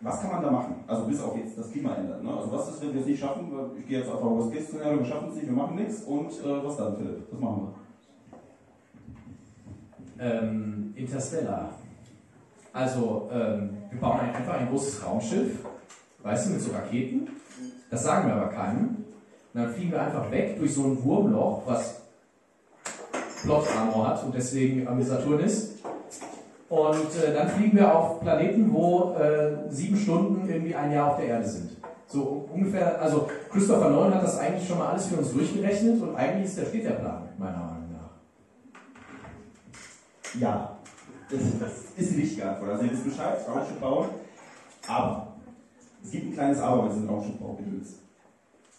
was 0.00 0.20
kann 0.20 0.30
man 0.32 0.42
da 0.42 0.50
machen? 0.50 0.74
Also 0.86 1.04
bis 1.04 1.22
auf 1.22 1.36
jetzt 1.36 1.56
das 1.56 1.70
Klima 1.70 1.94
ändern. 1.94 2.24
Ne? 2.24 2.36
Also 2.36 2.52
was 2.52 2.68
ist, 2.68 2.82
wenn 2.82 2.92
wir 2.92 3.00
es 3.00 3.06
nicht 3.06 3.20
schaffen? 3.20 3.50
Ich 3.78 3.86
gehe 3.86 4.00
jetzt 4.00 4.10
auf 4.10 4.22
Worst 4.22 4.52
Case 4.52 4.66
Szenario, 4.66 4.98
wir 4.98 5.06
schaffen 5.06 5.28
es 5.28 5.36
nicht, 5.36 5.46
wir 5.46 5.56
machen 5.56 5.76
nichts. 5.76 6.02
Und 6.02 6.30
äh, 6.32 6.64
was 6.64 6.76
dann, 6.76 6.96
Philipp? 6.96 7.22
Was 7.30 7.40
machen 7.40 7.74
Ähm, 10.18 10.92
Interstellar. 10.96 11.70
Also, 12.72 13.28
ähm, 13.32 13.70
wir 13.90 14.00
bauen 14.00 14.20
ein- 14.20 14.34
einfach 14.34 14.54
ein 14.54 14.68
großes 14.68 15.04
Raumschiff, 15.04 15.58
weißt 16.22 16.46
du, 16.46 16.50
mit 16.52 16.60
so 16.60 16.72
Raketen. 16.72 17.28
Das 17.90 18.02
sagen 18.04 18.28
wir 18.28 18.34
aber 18.36 18.48
keinem. 18.48 18.88
Und 19.54 19.62
dann 19.62 19.70
fliegen 19.72 19.92
wir 19.92 20.02
einfach 20.02 20.30
weg 20.30 20.58
durch 20.58 20.74
so 20.74 20.84
ein 20.84 21.02
Wurmloch, 21.04 21.62
was 21.66 22.00
Plot 23.42 23.66
Armor 23.78 24.08
hat 24.08 24.24
und 24.24 24.34
deswegen 24.34 24.86
am 24.88 25.02
Saturn 25.02 25.40
ist. 25.40 25.76
Und 26.68 27.24
äh, 27.24 27.32
dann 27.32 27.48
fliegen 27.48 27.76
wir 27.76 27.94
auf 27.94 28.20
Planeten, 28.20 28.72
wo 28.72 29.14
äh, 29.14 29.70
sieben 29.70 29.96
Stunden 29.96 30.48
irgendwie 30.48 30.74
ein 30.74 30.90
Jahr 30.92 31.12
auf 31.12 31.16
der 31.18 31.26
Erde 31.26 31.46
sind. 31.46 31.70
So 32.08 32.48
ungefähr, 32.52 33.00
also 33.00 33.28
Christopher 33.50 33.90
Nolan 33.90 34.14
hat 34.14 34.22
das 34.24 34.38
eigentlich 34.38 34.66
schon 34.66 34.78
mal 34.78 34.88
alles 34.88 35.06
für 35.06 35.16
uns 35.16 35.32
durchgerechnet 35.32 36.02
und 36.02 36.14
eigentlich 36.16 36.46
ist 36.46 36.58
der 36.58 36.66
steht 36.66 36.84
der 36.84 36.90
Plan, 36.92 37.22
meiner 37.38 37.52
Meinung 37.56 37.66
nach. 37.70 37.75
Ja, 40.38 40.76
das, 41.30 41.40
das 41.58 41.72
ist 41.96 42.14
die 42.14 42.20
richtige 42.20 42.48
Antwort. 42.48 42.72
Also 42.72 42.84
ihr 42.84 42.92
wisst 42.92 43.04
Bescheid, 43.04 43.38
Raumschiff 43.48 43.80
bauen. 43.80 44.08
Aber 44.86 45.34
es 46.02 46.10
gibt 46.10 46.26
ein 46.26 46.32
kleines 46.34 46.58
Aber 46.60 46.82
bei 46.82 46.88
diesem 46.88 47.08
Raumschiffbaugedöns. 47.08 47.94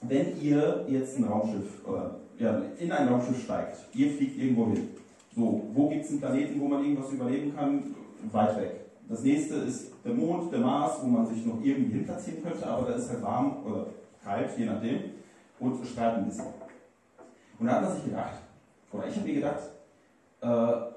Wenn 0.01 0.41
ihr 0.41 0.85
jetzt 0.87 1.17
ein 1.17 1.23
Raumschiff 1.23 1.85
oder 1.85 2.15
ja, 2.37 2.61
in 2.79 2.91
ein 2.91 3.07
Raumschiff 3.07 3.43
steigt, 3.43 3.77
ihr 3.93 4.11
fliegt 4.11 4.37
irgendwo 4.37 4.67
hin. 4.67 4.89
So, 5.35 5.63
wo 5.73 5.89
gibt 5.89 6.05
es 6.05 6.11
einen 6.11 6.19
Planeten, 6.19 6.59
wo 6.61 6.67
man 6.67 6.83
irgendwas 6.83 7.11
überleben 7.11 7.55
kann? 7.55 7.95
Weit 8.31 8.57
weg. 8.57 8.71
Das 9.09 9.21
nächste 9.21 9.55
ist 9.55 9.91
der 10.03 10.13
Mond, 10.13 10.51
der 10.51 10.59
Mars, 10.59 10.99
wo 11.01 11.07
man 11.07 11.25
sich 11.27 11.45
noch 11.45 11.61
irgendwie 11.63 11.93
hinplatzieren 11.97 12.43
könnte, 12.43 12.67
aber 12.67 12.87
da 12.87 12.95
ist 12.95 13.09
halt 13.09 13.21
warm 13.21 13.65
oder 13.65 13.87
kalt, 14.23 14.49
je 14.57 14.65
nachdem, 14.65 14.99
und 15.59 15.85
strahlt 15.85 16.17
ein 16.17 16.25
bisschen. 16.25 16.45
Und 17.59 17.67
da 17.67 17.73
hat 17.73 17.83
man 17.83 17.93
sich 17.93 18.05
gedacht, 18.05 18.41
oder 18.91 19.07
ich 19.07 19.15
habe 19.15 19.27
mir 19.27 19.35
gedacht, 19.35 19.63
äh, 20.41 20.96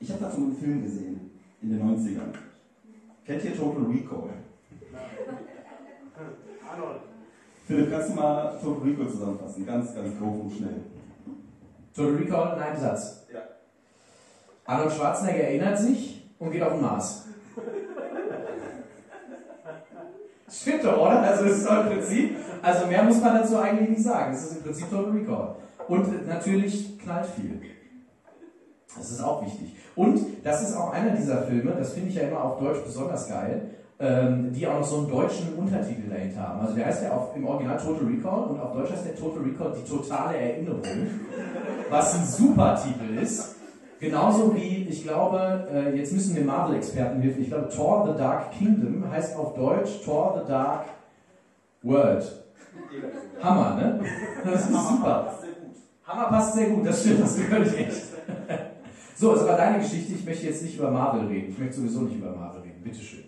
ich 0.00 0.10
habe 0.10 0.24
dazu 0.24 0.36
einen 0.38 0.56
Film 0.56 0.82
gesehen 0.82 1.30
in 1.62 1.70
den 1.70 1.80
90ern. 1.82 2.32
Kennt 3.24 3.44
ihr 3.44 3.56
Total 3.56 3.84
Recall? 3.84 4.30
Arnold. 6.70 7.00
Philipp, 7.66 7.90
kannst 7.90 8.10
du 8.10 8.14
mal 8.14 8.58
Total 8.60 8.88
Recall 8.88 9.08
zusammenfassen? 9.08 9.66
Ganz, 9.66 9.94
ganz 9.94 10.18
grob 10.18 10.42
und 10.42 10.52
schnell. 10.52 10.82
Total 11.94 12.14
Recall 12.16 12.56
in 12.56 12.62
einem 12.62 12.80
Satz. 12.80 13.26
Ja. 13.32 13.40
Arnold 14.66 14.92
Schwarzenegger 14.92 15.44
erinnert 15.44 15.78
sich 15.78 16.22
und 16.38 16.50
geht 16.50 16.62
auf 16.62 16.72
den 16.72 16.82
Mars. 16.82 17.24
Stimmt 20.50 20.84
doch, 20.84 20.98
oder? 20.98 21.22
Also 21.22 21.44
es 21.44 21.58
ist 21.58 21.66
doch 21.66 21.86
im 21.86 21.92
Prinzip, 21.92 22.36
also 22.62 22.86
mehr 22.86 23.02
muss 23.02 23.20
man 23.20 23.34
dazu 23.34 23.56
eigentlich 23.58 23.88
nicht 23.90 24.02
sagen. 24.02 24.34
Es 24.34 24.44
ist 24.44 24.56
im 24.58 24.62
Prinzip 24.62 24.90
Total 24.90 25.10
Recall. 25.10 25.56
Und 25.88 26.26
natürlich 26.26 26.98
knallt 26.98 27.26
viel. 27.26 27.60
Das 28.96 29.10
ist 29.10 29.22
auch 29.22 29.44
wichtig. 29.44 29.74
Und 29.96 30.20
das 30.44 30.62
ist 30.62 30.76
auch 30.76 30.92
einer 30.92 31.10
dieser 31.12 31.42
Filme, 31.42 31.72
das 31.72 31.92
finde 31.92 32.10
ich 32.10 32.16
ja 32.16 32.22
immer 32.22 32.42
auf 32.42 32.58
Deutsch 32.58 32.84
besonders 32.84 33.28
geil, 33.28 33.70
ähm, 34.00 34.52
die 34.52 34.66
auch 34.66 34.80
noch 34.80 34.86
so 34.86 34.98
einen 34.98 35.10
deutschen 35.10 35.54
Untertitel 35.54 36.08
dahinter 36.08 36.48
haben. 36.48 36.60
Also 36.60 36.74
der 36.74 36.86
heißt 36.86 37.04
ja 37.04 37.12
auf, 37.12 37.36
im 37.36 37.46
Original 37.46 37.78
Total 37.78 38.06
Recall 38.06 38.44
und 38.44 38.60
auf 38.60 38.72
Deutsch 38.72 38.90
heißt 38.92 39.06
der 39.06 39.16
Total 39.16 39.42
Recall 39.42 39.72
die 39.72 39.88
totale 39.88 40.36
Erinnerung, 40.36 40.82
was 41.90 42.14
ein 42.14 42.26
super 42.26 42.80
Titel 42.82 43.18
ist. 43.18 43.56
Genauso 44.00 44.54
wie, 44.54 44.86
ich 44.88 45.04
glaube, 45.04 45.68
äh, 45.72 45.96
jetzt 45.96 46.12
müssen 46.12 46.34
mir 46.34 46.44
Marvel-Experten 46.44 47.20
helfen, 47.20 47.42
ich 47.42 47.48
glaube 47.48 47.68
Thor 47.68 48.06
the 48.10 48.18
Dark 48.18 48.50
Kingdom 48.52 49.10
heißt 49.10 49.36
auf 49.36 49.54
Deutsch 49.54 50.04
Thor 50.04 50.40
the 50.42 50.50
Dark 50.50 50.86
World. 51.82 52.44
Hammer, 53.42 53.76
ne? 53.76 54.00
Das 54.44 54.62
ist 54.62 54.88
super. 54.88 55.38
Hammer 56.06 56.24
passt 56.24 56.54
sehr 56.54 56.70
gut, 56.70 56.86
das 56.86 57.00
stimmt, 57.00 57.22
das 57.22 57.36
ist 57.36 57.44
völlig 57.44 57.78
echt. 57.78 58.02
So, 59.16 59.32
es 59.34 59.46
war 59.46 59.56
deine 59.56 59.78
Geschichte, 59.78 60.14
ich 60.14 60.24
möchte 60.24 60.46
jetzt 60.46 60.62
nicht 60.62 60.76
über 60.76 60.90
Marvel 60.90 61.26
reden. 61.28 61.50
Ich 61.50 61.58
möchte 61.58 61.76
sowieso 61.76 62.00
nicht 62.00 62.16
über 62.16 62.34
Marvel 62.34 62.62
reden, 62.62 62.82
bitteschön. 62.82 63.24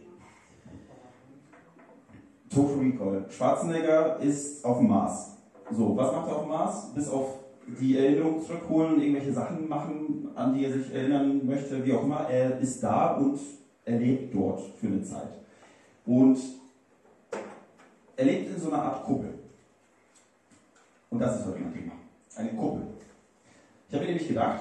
Total 2.52 2.78
Recall. 2.78 3.26
Schwarzenegger 3.30 4.18
ist 4.20 4.64
auf 4.64 4.78
dem 4.78 4.88
Mars. 4.88 5.36
So, 5.70 5.96
was 5.96 6.12
macht 6.12 6.28
er 6.28 6.36
auf 6.36 6.42
dem 6.42 6.48
Mars? 6.48 6.94
Bis 6.94 7.08
auf 7.08 7.38
die 7.66 7.98
Erinnerung 7.98 8.44
zurückholen, 8.44 9.00
irgendwelche 9.00 9.32
Sachen 9.32 9.68
machen, 9.68 10.28
an 10.34 10.54
die 10.54 10.64
er 10.64 10.72
sich 10.72 10.92
erinnern 10.92 11.46
möchte, 11.46 11.84
wie 11.84 11.92
auch 11.92 12.02
immer. 12.02 12.28
Er 12.28 12.58
ist 12.58 12.82
da 12.82 13.14
und 13.16 13.38
er 13.84 13.98
lebt 13.98 14.34
dort 14.34 14.62
für 14.80 14.86
eine 14.88 15.02
Zeit. 15.02 15.38
Und 16.04 16.38
er 18.16 18.24
lebt 18.24 18.50
in 18.50 18.60
so 18.60 18.70
einer 18.70 18.82
Art 18.82 19.04
Kuppel. 19.04 19.34
Und 21.10 21.18
das 21.20 21.40
ist 21.40 21.46
heute 21.46 21.60
mein 21.60 21.72
Thema. 21.72 21.92
Eine 22.36 22.50
Kuppel. 22.50 22.82
Ich 23.88 23.94
habe 23.94 24.04
mir 24.04 24.10
nämlich 24.12 24.28
gedacht, 24.28 24.60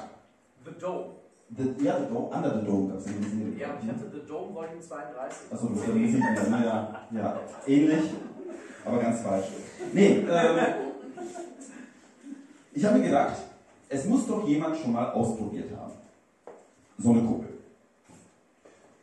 The 0.66 0.72
Dome. 0.80 1.15
The, 1.58 1.84
ja, 1.84 2.00
the 2.00 2.06
dome, 2.14 2.30
Under 2.36 2.60
the 2.60 2.66
Dome 2.66 2.90
gab 2.90 2.98
es 3.00 3.06
ja 3.06 3.12
diesen 3.14 3.58
Ja, 3.58 3.68
ich 3.82 3.88
hatte 3.88 4.12
The 4.12 4.28
Dome 4.28 4.54
Volume 4.54 4.80
32. 4.82 5.52
Achso, 5.52 5.68
du 5.68 5.74
bist 5.74 5.88
ja 5.88 5.94
Musik, 5.94 6.22
ja, 6.22 7.08
ja, 7.12 7.40
ähnlich, 7.68 8.04
aber 8.86 9.00
ganz 9.00 9.22
falsch. 9.22 9.46
Nee, 9.94 10.26
ähm, 10.30 10.58
ich 12.74 12.84
habe 12.86 12.98
mir 13.00 13.06
gedacht, 13.06 13.36
es 13.90 14.06
muss 14.06 14.28
doch 14.28 14.48
jemand 14.48 14.76
schon 14.78 14.92
mal 14.94 15.12
ausprobiert 15.12 15.70
haben. 15.78 15.94
So 16.98 17.12
eine 17.12 17.22
Kuppel. 17.24 17.50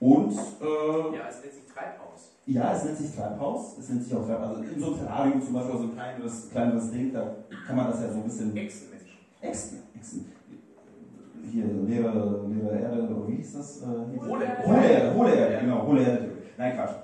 Und, 0.00 0.32
äh, 0.32 1.16
Ja, 1.16 1.28
es 1.28 1.40
nennt 1.42 1.54
sich 1.54 1.66
Treibhaus. 1.73 2.30
ja, 2.47 2.75
es 2.75 2.85
nennt 2.85 2.99
sich 2.99 3.14
Treibhaus, 3.14 3.78
es 3.78 3.88
nennt 3.88 4.02
sich 4.04 4.14
auch 4.14 4.26
Treibhaus. 4.26 4.56
Also 4.56 4.62
in 4.62 4.80
so 4.80 4.87
einem 4.87 4.99
Terrarium 4.99 5.42
zum 5.42 5.52
Beispiel, 5.54 5.76
so 5.78 5.82
ein 5.85 5.94
kleineres, 5.94 6.50
kleineres 6.50 6.90
Ding, 6.90 7.12
da 7.12 7.35
kann 7.66 7.76
man 7.76 7.87
das 7.90 8.00
ja 8.00 8.09
so 8.11 8.16
ein 8.18 8.25
bisschen 8.25 8.56
Echsenmenschen. 8.56 9.09
Exen, 9.40 9.82
Exen. 9.94 10.32
Hier, 11.50 11.64
leere, 11.66 12.46
leere 12.49 12.78
Erde, 12.80 13.02
oder 13.08 13.28
wie 13.28 13.37
hieß 13.37 13.54
das? 13.54 13.82
Äh? 13.82 13.87
Hohle 14.26 14.44
Erde. 14.44 14.66
Hohle 14.66 14.84
Erde, 14.84 15.14
hohle 15.14 15.34
Erde, 15.34 15.58
genau, 15.61 15.87
hohle 15.87 16.02
Erde. 16.02 16.30
Nein, 16.56 16.76
Quatsch. 16.76 16.94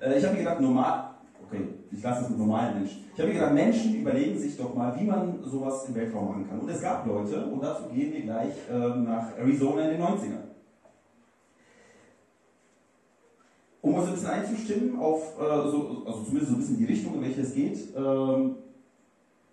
Äh, 0.00 0.18
ich 0.18 0.24
habe 0.24 0.34
mir 0.34 0.40
gedacht, 0.40 0.60
normal, 0.60 1.10
okay, 1.46 1.68
ich 1.90 2.02
lasse 2.02 2.24
es 2.24 2.30
mit 2.30 2.38
normalen 2.38 2.78
Menschen. 2.78 3.04
Ich 3.12 3.18
habe 3.18 3.28
mir 3.28 3.34
gedacht, 3.34 3.54
Menschen 3.54 3.94
überlegen 3.94 4.38
sich 4.38 4.56
doch 4.56 4.74
mal, 4.74 4.98
wie 4.98 5.04
man 5.04 5.42
sowas 5.44 5.88
im 5.88 5.94
Weltraum 5.94 6.28
machen 6.28 6.48
kann. 6.48 6.60
Und 6.60 6.68
es 6.68 6.82
gab 6.82 7.06
Leute, 7.06 7.46
und 7.46 7.62
dazu 7.62 7.84
gehen 7.88 8.12
wir 8.12 8.22
gleich 8.22 8.52
äh, 8.70 8.76
nach 8.76 9.36
Arizona 9.38 9.82
in 9.82 9.90
den 9.90 10.02
90ern. 10.02 10.48
Um 13.80 13.94
uns 13.94 14.08
ein 14.08 14.14
bisschen 14.14 14.30
einzustimmen 14.30 14.98
auf, 14.98 15.38
äh, 15.40 15.70
so, 15.70 16.02
also 16.04 16.22
zumindest 16.24 16.50
so 16.50 16.56
ein 16.56 16.60
bisschen 16.60 16.78
die 16.78 16.84
Richtung, 16.84 17.14
in 17.14 17.22
welche 17.22 17.40
es 17.42 17.54
geht, 17.54 17.78
ähm, 17.96 18.56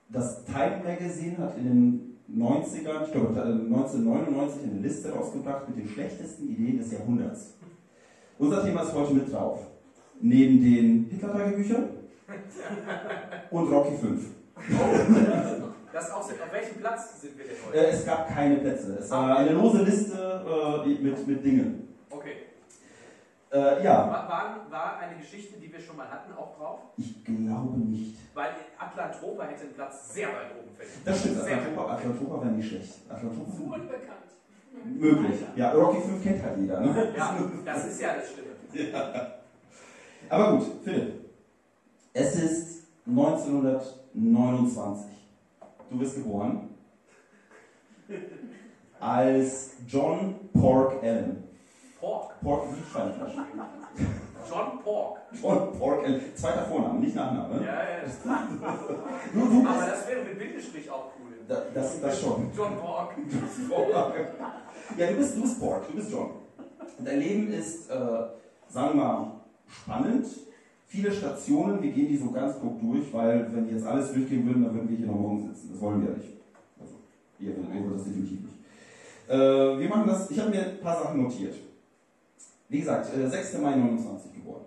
das 0.10 0.46
Time 0.46 0.82
Magazine 0.84 1.38
hat 1.38 1.58
in 1.58 1.64
den 1.64 2.05
90ern, 2.34 3.06
ich 3.06 3.12
glaube 3.12 3.28
1999, 3.40 4.64
eine 4.64 4.82
Liste 4.82 5.14
rausgebracht 5.14 5.70
mit 5.70 5.78
den 5.78 5.88
schlechtesten 5.88 6.50
Ideen 6.50 6.80
des 6.80 6.92
Jahrhunderts. 6.92 7.54
Unser 8.38 8.64
Thema 8.64 8.82
ist 8.82 8.94
heute 8.94 9.14
mit 9.14 9.32
drauf. 9.32 9.60
Neben 10.22 10.62
den 10.62 11.06
Hitler-Tagebüchern 11.12 11.90
und 13.52 13.72
Rocky 13.72 13.98
5. 13.98 14.26
Das 15.94 16.12
auch 16.12 16.24
sind, 16.24 16.42
auf 16.42 16.52
welchem 16.52 16.80
Platz 16.80 17.22
sind 17.22 17.38
wir 17.38 17.46
denn 17.46 17.56
heute? 17.66 17.78
Äh, 17.78 17.92
es 17.92 18.06
gab 18.06 18.28
keine 18.28 18.58
Plätze. 18.58 18.98
Es 19.00 19.10
war 19.12 19.38
eine 19.38 19.52
lose 19.52 19.84
Liste 19.84 20.84
äh, 20.86 20.90
mit, 21.02 21.28
mit 21.28 21.46
Dingen. 21.46 21.88
Okay. 22.10 22.45
Äh, 23.52 23.84
ja, 23.84 24.10
War, 24.10 24.66
war, 24.70 24.98
eine 24.98 25.18
Geschichte, 25.18 25.60
die 25.60 25.72
wir 25.72 25.80
schon 25.80 25.98
mal 25.98 26.10
hatten, 26.10 26.34
auch 26.34 26.58
drauf? 26.58 26.80
ich 26.98 27.24
glaube 27.24 27.78
nicht. 27.78 28.16
Weil 28.34 28.50
Atlantropa 28.78 29.44
hätte 29.44 29.66
einen 29.66 29.74
Platz 29.74 30.14
sehr 30.14 30.30
weit 30.30 30.56
oben 30.60 30.74
verdient. 30.76 31.06
Das 31.06 31.20
stimmt, 31.20 31.42
Atlantropa, 31.42 31.94
Atlantropa 31.94 32.42
wäre 32.42 32.52
nicht 32.54 32.68
schlecht. 32.70 32.94
Atlantropa 33.10 33.52
Unbekannt. 33.76 34.26
möglich. 34.84 35.40
Ja, 35.56 35.72
Rocky 35.72 36.02
5 36.02 36.24
kennt 36.24 36.44
halt 36.44 36.58
jeder. 36.58 36.80
Ne? 36.82 37.14
Ja, 37.16 37.38
das 37.64 37.86
ist 37.86 38.02
ja 38.02 38.16
das 38.16 38.32
Schlimme. 38.32 38.50
Aber 40.30 40.58
gut, 40.58 40.66
Philipp. 40.84 41.26
Es 42.14 42.36
ist 42.36 42.88
1929. 43.08 45.06
Du 45.90 45.98
bist 46.00 46.16
geboren 46.16 46.70
als 49.00 49.76
John 49.88 50.50
Pork 50.52 51.02
Allen. 51.04 51.44
Pork. 52.06 52.40
Pork 52.44 52.64
wie 52.70 52.92
Schweinefleisch. 52.92 53.34
John 54.48 54.80
Pork. 54.84 55.18
John 55.42 55.80
Pork 55.80 56.06
Allen. 56.06 56.22
Zweiter 56.36 56.66
Vorname, 56.66 57.00
nicht 57.00 57.16
Nachname. 57.16 57.66
Ja, 57.66 57.74
ja, 57.74 58.02
das 58.04 58.18
Du, 59.34 59.40
du 59.40 59.68
Aber 59.68 59.86
das 59.88 60.08
wäre 60.08 60.24
mit 60.24 60.38
Bindestrich 60.38 60.88
auch 60.92 61.06
cool. 61.20 61.34
da, 61.48 61.64
das, 61.74 62.00
das 62.00 62.22
schon. 62.22 62.52
John 62.56 62.78
Pork. 62.78 63.16
Ja, 64.98 65.08
du 65.08 65.16
bist, 65.16 65.36
du 65.36 65.42
bist 65.42 65.60
Pork, 65.60 65.88
du 65.88 65.96
bist 65.96 66.12
John. 66.12 66.30
Dein 67.04 67.20
Leben 67.20 67.52
ist, 67.52 67.90
äh, 67.90 67.94
sagen 68.70 68.94
wir 68.94 68.94
mal, 68.94 69.32
spannend. 69.68 70.28
Viele 70.86 71.12
Stationen, 71.12 71.82
wir 71.82 71.92
gehen 71.92 72.08
die 72.08 72.18
so 72.18 72.30
ganz 72.30 72.60
grob 72.60 72.80
durch, 72.82 73.12
weil 73.12 73.52
wenn 73.52 73.66
wir 73.66 73.74
jetzt 73.74 73.88
alles 73.88 74.14
durchgehen 74.14 74.46
würden, 74.46 74.64
dann 74.64 74.76
würden 74.76 74.90
wir 74.90 74.98
hier 74.98 75.08
noch 75.08 75.20
morgen 75.20 75.42
sitzen. 75.48 75.72
Das 75.74 75.82
wollen 75.82 76.02
wir 76.02 76.12
ja 76.12 76.18
nicht. 76.18 76.34
Also, 76.80 76.94
ihr, 77.40 77.84
wollt 77.84 77.96
das 77.96 78.04
definitiv 78.04 78.42
nicht. 78.42 78.56
Äh, 79.28 79.80
wir 79.80 79.90
machen 79.90 80.08
das, 80.08 80.30
ich 80.30 80.40
habe 80.40 80.52
mir 80.52 80.68
ein 80.68 80.80
paar 80.80 81.02
Sachen 81.02 81.24
notiert. 81.24 81.56
Wie 82.70 82.80
gesagt, 82.80 83.16
äh, 83.16 83.30
6. 83.30 83.60
Mai 83.60 83.76
29 83.76 84.34
geboren. 84.34 84.66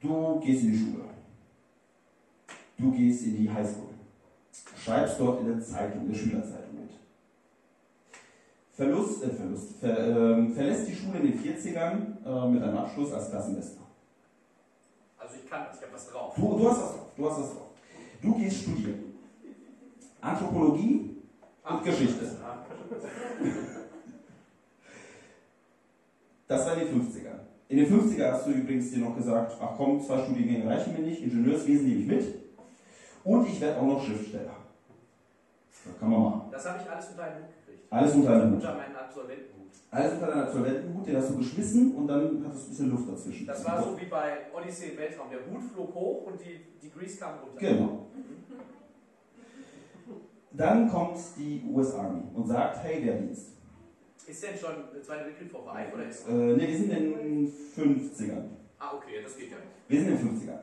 Du 0.00 0.40
gehst 0.40 0.62
in 0.62 0.72
die 0.72 0.78
Schule. 0.78 1.04
Du 2.78 2.92
gehst 2.92 3.24
in 3.24 3.36
die 3.36 3.50
Highschool. 3.50 3.88
Schreibst 4.76 5.18
dort 5.18 5.40
in 5.40 5.48
der 5.48 5.60
Zeitung, 5.60 6.02
in 6.02 6.12
der 6.12 6.18
Schülerzeitung 6.18 6.74
mit. 6.74 6.90
Verlust, 8.72 9.24
äh, 9.24 9.30
Verlust, 9.30 9.72
ver, 9.80 9.98
ähm, 9.98 10.54
verlässt 10.54 10.88
die 10.88 10.94
Schule 10.94 11.18
in 11.18 11.32
den 11.32 11.40
40ern 11.40 12.24
äh, 12.24 12.48
mit 12.48 12.62
einem 12.62 12.78
Abschluss 12.78 13.12
als 13.12 13.28
Klassenbester. 13.30 13.82
Also 15.18 15.34
ich 15.34 15.50
kann 15.50 15.64
das, 15.66 15.78
ich 15.78 15.82
habe 15.82 15.94
was 15.94 16.08
drauf. 16.08 16.34
Du, 16.36 16.42
du 16.42 16.70
hast 16.70 16.80
was 16.80 16.92
drauf, 16.92 17.06
du 17.16 17.28
hast 17.28 17.40
was 17.40 17.50
drauf. 17.50 17.70
Du 18.22 18.34
gehst 18.38 18.62
studieren. 18.62 19.14
Anthropologie 20.20 21.16
und 21.68 21.84
Geschichte. 21.84 22.24
Das 26.48 26.66
war 26.66 26.72
in 26.78 26.88
den 26.88 27.00
50ern. 27.02 27.38
In 27.68 27.76
den 27.76 27.86
50ern 27.86 28.32
hast 28.32 28.46
du 28.46 28.50
übrigens 28.52 28.90
dir 28.90 29.00
noch 29.00 29.14
gesagt, 29.14 29.56
ach 29.60 29.74
komm, 29.76 30.00
zwei 30.00 30.24
Studiengänge 30.24 30.68
reichen 30.68 30.94
mir 30.94 31.06
nicht, 31.06 31.22
Ingenieurswesen 31.22 31.86
nehme 31.86 32.00
ich 32.00 32.06
mit 32.06 32.34
und 33.24 33.46
ich 33.46 33.60
werde 33.60 33.78
auch 33.78 33.86
noch 33.86 34.02
Schriftsteller. 34.02 34.56
Das 35.84 35.98
kann 35.98 36.10
man 36.10 36.22
machen. 36.22 36.42
Das 36.50 36.66
habe 36.66 36.80
ich 36.82 36.90
alles 36.90 37.10
unter 37.10 37.22
einen 37.24 37.44
Hut 37.44 37.50
gekriegt. 37.66 37.92
Alles 37.92 38.14
unter 38.14 38.30
einem 38.32 38.50
Hut. 38.52 38.54
Unter 38.54 38.74
meinen 38.74 38.96
Absolventenhut. 38.96 39.68
Alles 39.90 40.12
unter 40.14 40.26
deinem 40.26 40.40
Absolventenhut, 40.40 41.06
den 41.06 41.16
hast 41.16 41.30
du 41.30 41.36
geschmissen 41.36 41.94
und 41.94 42.08
dann 42.08 42.44
hattest 42.46 42.64
du 42.64 42.66
ein 42.66 42.70
bisschen 42.70 42.90
Luft 42.90 43.08
dazwischen. 43.10 43.46
Das 43.46 43.64
war 43.66 43.82
so 43.82 44.00
wie 44.00 44.06
bei 44.06 44.38
Odyssee 44.56 44.90
im 44.92 44.98
Weltraum. 44.98 45.26
Der 45.30 45.40
Hut 45.40 45.62
flog 45.70 45.94
hoch 45.94 46.26
und 46.26 46.40
die, 46.40 46.60
die 46.80 46.90
Grease 46.90 47.18
kam 47.18 47.40
runter. 47.40 47.60
Genau. 47.60 48.06
Dann 50.52 50.88
kommt 50.88 51.18
die 51.36 51.62
US 51.70 51.94
Army 51.94 52.22
und 52.34 52.46
sagt, 52.46 52.82
hey, 52.82 53.04
Wehrdienst. 53.04 53.57
Ist 54.28 54.42
denn 54.42 54.58
schon 54.58 54.74
der 54.92 55.02
Zweite 55.02 55.24
Weltkrieg 55.24 55.50
vorbei? 55.50 55.86
Oder 55.92 56.06
ist 56.06 56.28
Äh, 56.28 56.32
ne, 56.32 56.68
wir 56.68 56.76
sind 56.76 56.90
in 56.90 57.14
den 57.14 57.52
50ern. 57.74 58.44
Ah, 58.78 58.92
okay, 58.94 59.22
das 59.22 59.36
geht 59.38 59.50
ja. 59.50 59.56
Wir 59.88 60.00
sind 60.00 60.10
in 60.10 60.18
den 60.18 60.40
50ern. 60.40 60.58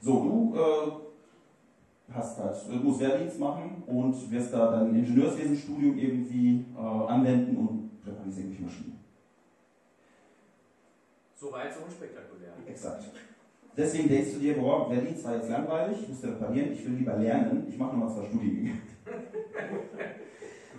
So, 0.00 0.12
du 0.22 0.56
äh, 0.56 2.14
hast 2.14 2.38
halt, 2.38 2.56
du 2.66 2.76
musst 2.76 3.00
Wehrdienst 3.00 3.38
machen 3.38 3.82
und 3.86 4.30
wirst 4.32 4.54
da 4.54 4.70
dein 4.70 4.94
Ingenieurswesenstudium 4.94 5.98
irgendwie 5.98 6.64
äh, 6.74 6.80
anwenden 6.80 7.56
und 7.58 7.90
reparierst 8.06 8.38
irgendwelche 8.38 8.62
Maschinen. 8.62 9.00
Soweit 11.36 11.74
so 11.74 11.84
unspektakulär. 11.84 12.54
Exakt. 12.66 13.04
Deswegen 13.76 14.08
denkst 14.08 14.32
du 14.32 14.40
dir, 14.40 14.56
boah, 14.56 14.90
Wehrdienst 14.90 15.24
war 15.24 15.36
jetzt 15.36 15.50
langweilig, 15.50 15.98
ich 16.02 16.08
musste 16.08 16.28
reparieren, 16.28 16.72
ich 16.72 16.86
will 16.86 16.94
lieber 16.94 17.16
lernen, 17.16 17.66
ich 17.68 17.76
mache 17.76 17.96
nochmal 17.96 18.14
zwei 18.14 18.26
Studiengänge. 18.28 18.78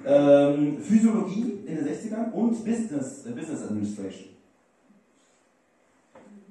ähm, 0.05 0.81
Physiologie 0.81 1.63
in 1.65 1.75
den 1.75 1.87
60ern 1.87 2.31
und 2.31 2.65
Business, 2.65 3.25
äh, 3.25 3.31
Business 3.31 3.63
Administration. 3.63 4.29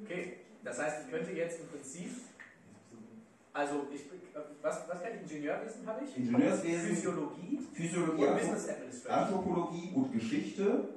Okay, 0.05 0.33
das 0.65 0.79
heißt, 0.79 1.05
ich 1.05 1.11
könnte 1.11 1.33
jetzt 1.33 1.61
im 1.61 1.69
Prinzip, 1.69 2.11
also 3.53 3.87
ich, 3.93 4.03
was, 4.63 4.83
was 4.89 5.03
kann 5.03 5.11
ich, 5.15 5.33
Ingenieurwesen 5.33 5.87
habe 5.87 6.05
ich? 6.05 6.17
Ingenieurswesen, 6.17 6.89
Physiologie 6.91 7.59
Physiologie, 7.73 8.25
und 8.27 8.39
Business 8.39 8.69
Administration. 8.69 9.19
Anthropologie 9.19 9.93
und 9.95 10.13
Geschichte 10.13 10.89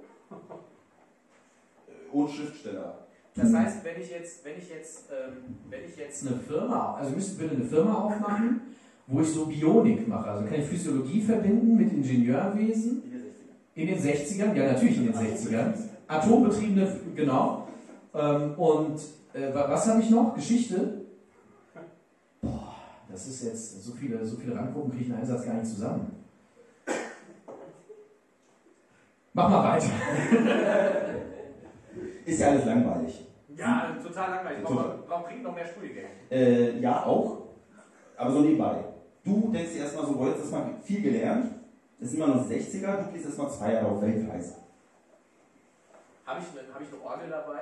äh, 1.87 2.11
und 2.11 2.29
Schriftsteller. 2.29 2.99
Das 3.35 3.51
heißt, 3.51 3.83
wenn 3.83 4.01
ich 4.01 4.11
jetzt, 4.11 4.45
wenn 4.45 4.57
ich 4.59 4.69
jetzt, 4.69 5.05
ähm, 5.11 5.57
wenn 5.69 5.85
ich 5.85 5.97
jetzt, 5.97 6.27
eine 6.27 6.37
Firma, 6.39 6.95
also 6.95 7.15
müssten 7.15 7.37
bitte 7.37 7.55
eine 7.55 7.65
Firma 7.65 7.93
aufmachen, 7.95 8.61
wo 9.07 9.21
ich 9.21 9.27
so 9.29 9.45
Bionik 9.45 10.07
mache. 10.07 10.29
Also 10.29 10.45
kann 10.45 10.55
ich 10.59 10.65
Physiologie 10.65 11.21
verbinden 11.21 11.75
mit 11.77 11.91
Ingenieurwesen 11.91 13.03
In 13.03 13.11
den 13.11 13.19
60ern. 13.21 13.75
in 13.75 13.87
den 13.87 13.99
60ern, 13.99 14.53
ja 14.55 14.71
natürlich 14.73 14.97
in 14.97 15.05
den 15.11 15.15
60ern. 15.15 15.73
Atombetriebene, 16.07 16.99
genau. 17.15 17.67
Ähm, 18.13 18.53
und 18.55 18.99
äh, 19.33 19.53
wa- 19.53 19.65
was 19.69 19.87
habe 19.87 20.01
ich 20.01 20.09
noch? 20.09 20.33
Geschichte? 20.35 21.01
Boah, 22.41 22.75
das 23.09 23.27
ist 23.27 23.43
jetzt, 23.43 23.83
so 23.83 23.93
viele, 23.93 24.23
so 24.25 24.37
viele 24.37 24.55
Randgruppen 24.55 24.91
kriege 24.91 25.03
ich 25.03 25.09
in 25.09 25.13
einem 25.15 25.23
Einsatz 25.23 25.45
gar 25.45 25.53
nicht 25.55 25.67
zusammen. 25.67 26.11
Mach 29.33 29.49
mal 29.49 29.63
weiter. 29.63 29.87
Ist 32.25 32.39
ja 32.39 32.49
alles 32.49 32.65
langweilig. 32.65 33.25
ja, 33.57 33.97
total 34.01 34.29
langweilig. 34.31 34.59
Warum, 34.63 34.77
warum 35.07 35.25
kriegt 35.25 35.43
noch 35.43 35.55
mehr 35.55 35.65
Studiengänge? 35.65 36.07
Äh, 36.29 36.79
ja, 36.79 37.03
auch. 37.05 37.39
Aber 38.15 38.31
so 38.31 38.41
nebenbei. 38.41 38.83
Du 39.23 39.51
denkst 39.53 39.71
dir 39.73 39.83
erstmal 39.83 40.05
so, 40.05 40.13
boah, 40.13 40.27
jetzt 40.27 40.41
hast 40.41 40.51
du 40.51 40.55
mal 40.57 40.75
viel 40.83 41.01
gelernt. 41.01 41.53
Das 41.99 42.09
sind 42.09 42.21
immer 42.21 42.35
noch 42.35 42.47
die 42.47 42.55
60er, 42.55 43.05
du 43.05 43.11
gehst 43.13 43.25
erstmal 43.25 43.49
zwei 43.51 43.73
Jahre 43.73 43.87
auf 43.87 44.01
Weltreise. 44.01 44.55
Habe 46.25 46.41
ich, 46.41 46.47
eine, 46.59 46.73
hab 46.73 46.81
ich 46.81 46.87
eine 46.87 47.01
Orgel 47.01 47.29
dabei? 47.29 47.61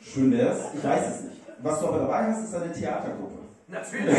Schön 0.00 0.32
wär's. 0.32 0.74
Ich 0.74 0.82
weiß 0.82 1.08
es 1.08 1.22
nicht. 1.22 1.36
Was 1.62 1.80
du 1.80 1.86
aber 1.86 1.98
dabei 1.98 2.32
hast, 2.32 2.44
ist 2.44 2.54
eine 2.54 2.72
Theatergruppe. 2.72 3.38
Natürlich. 3.68 4.06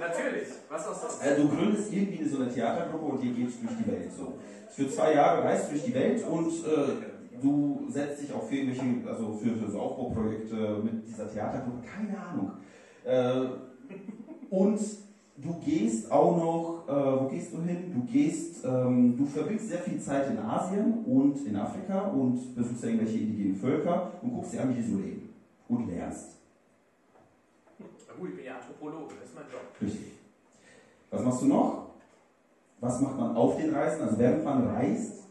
Natürlich. 0.00 0.48
Was 0.68 0.88
auch 0.88 0.94
sonst? 0.94 1.22
Äh, 1.24 1.36
du 1.36 1.48
gründest 1.48 1.92
irgendwie 1.92 2.24
so 2.24 2.38
eine 2.38 2.52
Theatergruppe 2.52 3.04
und 3.04 3.22
ihr 3.24 3.32
geht 3.32 3.46
durch 3.46 3.76
die 3.78 3.86
Welt. 3.90 4.12
So. 4.16 4.34
Für 4.70 4.90
zwei 4.90 5.14
Jahre 5.14 5.44
reist 5.44 5.66
du 5.66 5.72
durch 5.72 5.84
die 5.84 5.94
Welt 5.94 6.24
und 6.26 6.48
äh, 6.48 7.40
du 7.40 7.86
setzt 7.88 8.22
dich 8.22 8.32
auch 8.32 8.42
für 8.48 8.56
irgendwelche, 8.56 9.08
also 9.08 9.32
für, 9.34 9.56
für 9.56 9.70
so 9.70 9.80
Aufbauprojekte 9.80 10.80
mit 10.84 11.06
dieser 11.06 11.32
Theatergruppe, 11.32 11.86
keine 11.86 12.18
Ahnung. 12.18 12.52
Äh, 13.08 13.46
und 14.50 14.78
du 15.38 15.54
gehst 15.64 16.12
auch 16.12 16.36
noch, 16.36 16.84
äh, 16.88 17.20
wo 17.20 17.28
gehst 17.28 17.54
du 17.54 17.62
hin? 17.62 17.90
Du 17.94 18.12
gehst, 18.12 18.62
ähm, 18.66 19.16
du 19.16 19.24
verbringst 19.24 19.68
sehr 19.68 19.78
viel 19.78 19.98
Zeit 19.98 20.30
in 20.30 20.38
Asien 20.38 21.04
und 21.06 21.46
in 21.46 21.56
Afrika 21.56 22.08
und 22.08 22.54
besuchst 22.54 22.84
irgendwelche 22.84 23.18
indigenen 23.18 23.56
Völker 23.56 24.12
und 24.20 24.34
guckst 24.34 24.52
dir 24.52 24.62
an, 24.62 24.70
wie 24.70 24.82
die 24.82 24.90
so 24.90 24.98
leben 24.98 25.34
und 25.68 25.88
lernst. 25.88 26.36
Na 27.78 28.14
gut, 28.18 28.28
ich 28.28 28.36
bin 28.36 28.44
ja 28.44 28.56
Anthropologe, 28.56 29.14
das 29.18 29.30
ist 29.30 29.34
mein 29.34 29.44
Job. 29.44 29.62
Richtig. 29.80 30.12
Was 31.10 31.22
machst 31.22 31.42
du 31.42 31.46
noch? 31.46 31.86
Was 32.80 33.00
macht 33.00 33.16
man 33.18 33.34
auf 33.34 33.56
den 33.56 33.74
Reisen? 33.74 34.02
Also 34.02 34.18
während 34.18 34.44
man 34.44 34.66
reist, 34.66 35.24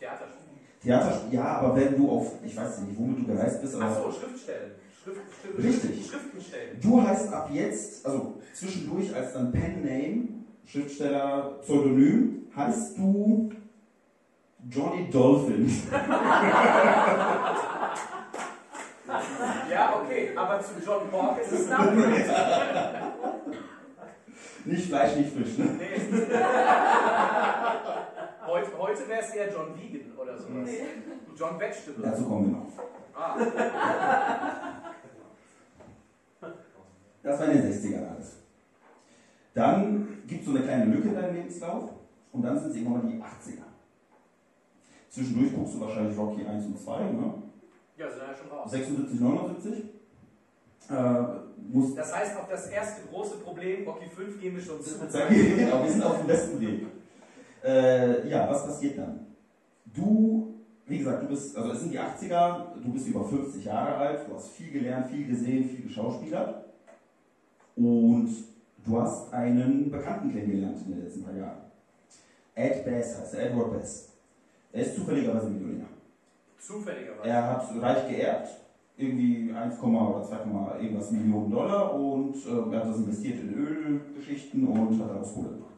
Theaterspiel. 0.00 0.40
Theater, 0.82 1.20
ja, 1.30 1.44
aber 1.44 1.76
wenn 1.76 1.96
du 1.96 2.10
auf, 2.10 2.32
ich 2.44 2.56
weiß 2.56 2.80
nicht, 2.80 2.98
womit 2.98 3.20
du 3.20 3.32
gereist 3.32 3.60
bist, 3.60 3.76
aber 3.76 3.84
Achso, 3.84 4.10
Schriftstellen. 4.10 4.72
Schrift, 5.02 5.20
Schrift, 5.40 5.58
Richtig. 5.58 6.06
Schriftenstellen. 6.10 6.78
du 6.82 7.02
heißt 7.02 7.32
ab 7.32 7.48
jetzt, 7.52 8.04
also 8.04 8.40
zwischendurch 8.52 9.14
als 9.14 9.32
dann 9.32 9.50
Pen 9.50 9.82
Name, 9.82 10.28
Schriftsteller, 10.66 11.58
Pseudonym, 11.62 12.46
heißt 12.54 12.98
du 12.98 13.50
Johnny 14.68 15.08
Dolphin. 15.10 15.70
Ja, 19.70 20.00
okay, 20.02 20.30
aber 20.36 20.60
zu 20.60 20.72
John 20.84 21.10
Borg 21.10 21.40
ist 21.40 21.52
es 21.52 21.70
Upgrade. 21.70 23.12
Nicht 24.66 24.88
Fleisch, 24.88 25.16
nicht 25.16 25.32
Fisch, 25.32 25.56
ne? 25.58 25.64
Nee, 25.78 26.00
heute 28.46 28.70
heute 28.78 29.08
wäre 29.08 29.20
es 29.22 29.30
eher 29.30 29.50
John 29.50 29.74
Vegan 29.74 30.12
oder 30.18 30.36
sowas. 30.36 30.68
John 31.36 31.58
Vegetable. 31.58 32.02
Dazu 32.04 32.24
kommen 32.24 32.50
wir 32.50 32.58
noch. 32.58 32.66
Ah, 33.14 33.36
Das 37.30 37.38
war 37.38 37.46
in 37.46 37.62
den 37.62 37.72
60ern 37.72 38.08
alles. 38.12 38.38
Dann 39.54 40.22
gibt 40.26 40.40
es 40.40 40.46
so 40.46 40.56
eine 40.56 40.64
kleine 40.64 40.86
Lücke 40.86 41.08
in 41.10 41.14
deinem 41.14 41.36
Lebenslauf 41.36 41.90
und 42.32 42.42
dann 42.42 42.58
sind 42.58 42.70
es 42.70 42.76
irgendwann 42.76 43.04
mal 43.04 43.12
die 43.12 43.22
80er. 43.22 43.62
Zwischendurch 45.08 45.54
guckst 45.54 45.74
du 45.74 45.80
wahrscheinlich 45.80 46.18
Rocky 46.18 46.44
1 46.44 46.66
und 46.66 46.80
2, 46.80 47.00
ne? 47.04 47.34
ja, 47.96 48.10
sind 48.10 48.22
ja 48.22 48.34
schon 48.34 48.48
raus. 48.50 48.70
76, 48.70 49.20
79. 49.20 49.84
Äh, 50.90 51.22
muss, 51.72 51.94
Das 51.94 52.16
heißt, 52.16 52.36
auf 52.36 52.48
das 52.48 52.66
erste 52.66 53.02
große 53.08 53.36
Problem, 53.36 53.86
Rocky 53.86 54.08
5, 54.08 54.40
gehen 54.40 54.56
wir 54.56 54.62
schon 54.62 54.82
zu. 54.82 54.98
genau, 54.98 55.84
wir 55.84 55.90
sind 55.90 56.02
auf 56.02 56.18
dem 56.18 56.26
besten 56.26 56.60
Weg. 56.60 56.86
Äh, 57.62 58.28
ja, 58.28 58.50
was 58.50 58.66
passiert 58.66 58.98
dann? 58.98 59.26
Du, 59.84 60.54
wie 60.86 60.98
gesagt, 60.98 61.22
du 61.22 61.28
bist, 61.28 61.56
also 61.56 61.70
es 61.70 61.80
sind 61.80 61.92
die 61.92 62.00
80er, 62.00 62.74
du 62.82 62.92
bist 62.92 63.06
über 63.06 63.24
50 63.24 63.64
Jahre 63.64 63.94
alt, 63.94 64.28
du 64.28 64.34
hast 64.34 64.48
viel 64.48 64.72
gelernt, 64.72 65.06
viel 65.06 65.28
gesehen, 65.28 65.68
viel 65.68 65.82
geschauspielert 65.82 66.69
und 67.80 68.28
du 68.84 69.00
hast 69.00 69.32
einen 69.32 69.90
Bekannten 69.90 70.32
kennengelernt 70.32 70.78
in 70.86 70.92
den 70.92 71.04
letzten 71.04 71.24
paar 71.24 71.34
Jahren. 71.34 71.60
Ed 72.54 72.84
Bass 72.84 73.18
heißt 73.18 73.34
er, 73.34 73.50
Edward 73.50 73.72
Bass. 73.72 74.08
Er 74.72 74.82
ist 74.82 74.96
zufälligerweise 74.96 75.48
Millionär. 75.48 75.86
Zufälligerweise. 76.58 77.28
Er 77.28 77.42
hat 77.46 77.64
reich 77.80 78.08
geerbt, 78.08 78.48
irgendwie 78.96 79.52
1, 79.52 79.82
oder 79.82 80.22
2, 80.22 80.80
irgendwas 80.82 81.10
Millionen 81.10 81.50
Dollar 81.50 81.94
und 81.94 82.34
äh, 82.34 82.74
er 82.74 82.80
hat 82.80 82.88
das 82.88 82.98
investiert 82.98 83.40
in 83.40 83.54
Ölgeschichten 83.54 84.68
und 84.68 85.00
hat 85.00 85.08
daraus 85.10 85.34
Kohle 85.34 85.48
gemacht. 85.48 85.70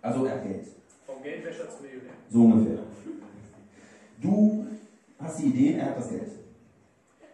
Also 0.00 0.24
er 0.24 0.34
hat 0.34 0.44
Geld, 0.44 0.66
Vom 1.04 1.22
Geldwäscher 1.22 1.68
zum 1.68 1.84
Millionär. 1.84 2.12
so 2.30 2.44
ungefähr. 2.44 2.78
Du 4.22 4.66
hast 5.18 5.38
die 5.40 5.46
Ideen, 5.46 5.80
er 5.80 5.86
hat 5.86 5.98
das 5.98 6.08
Geld. 6.10 6.30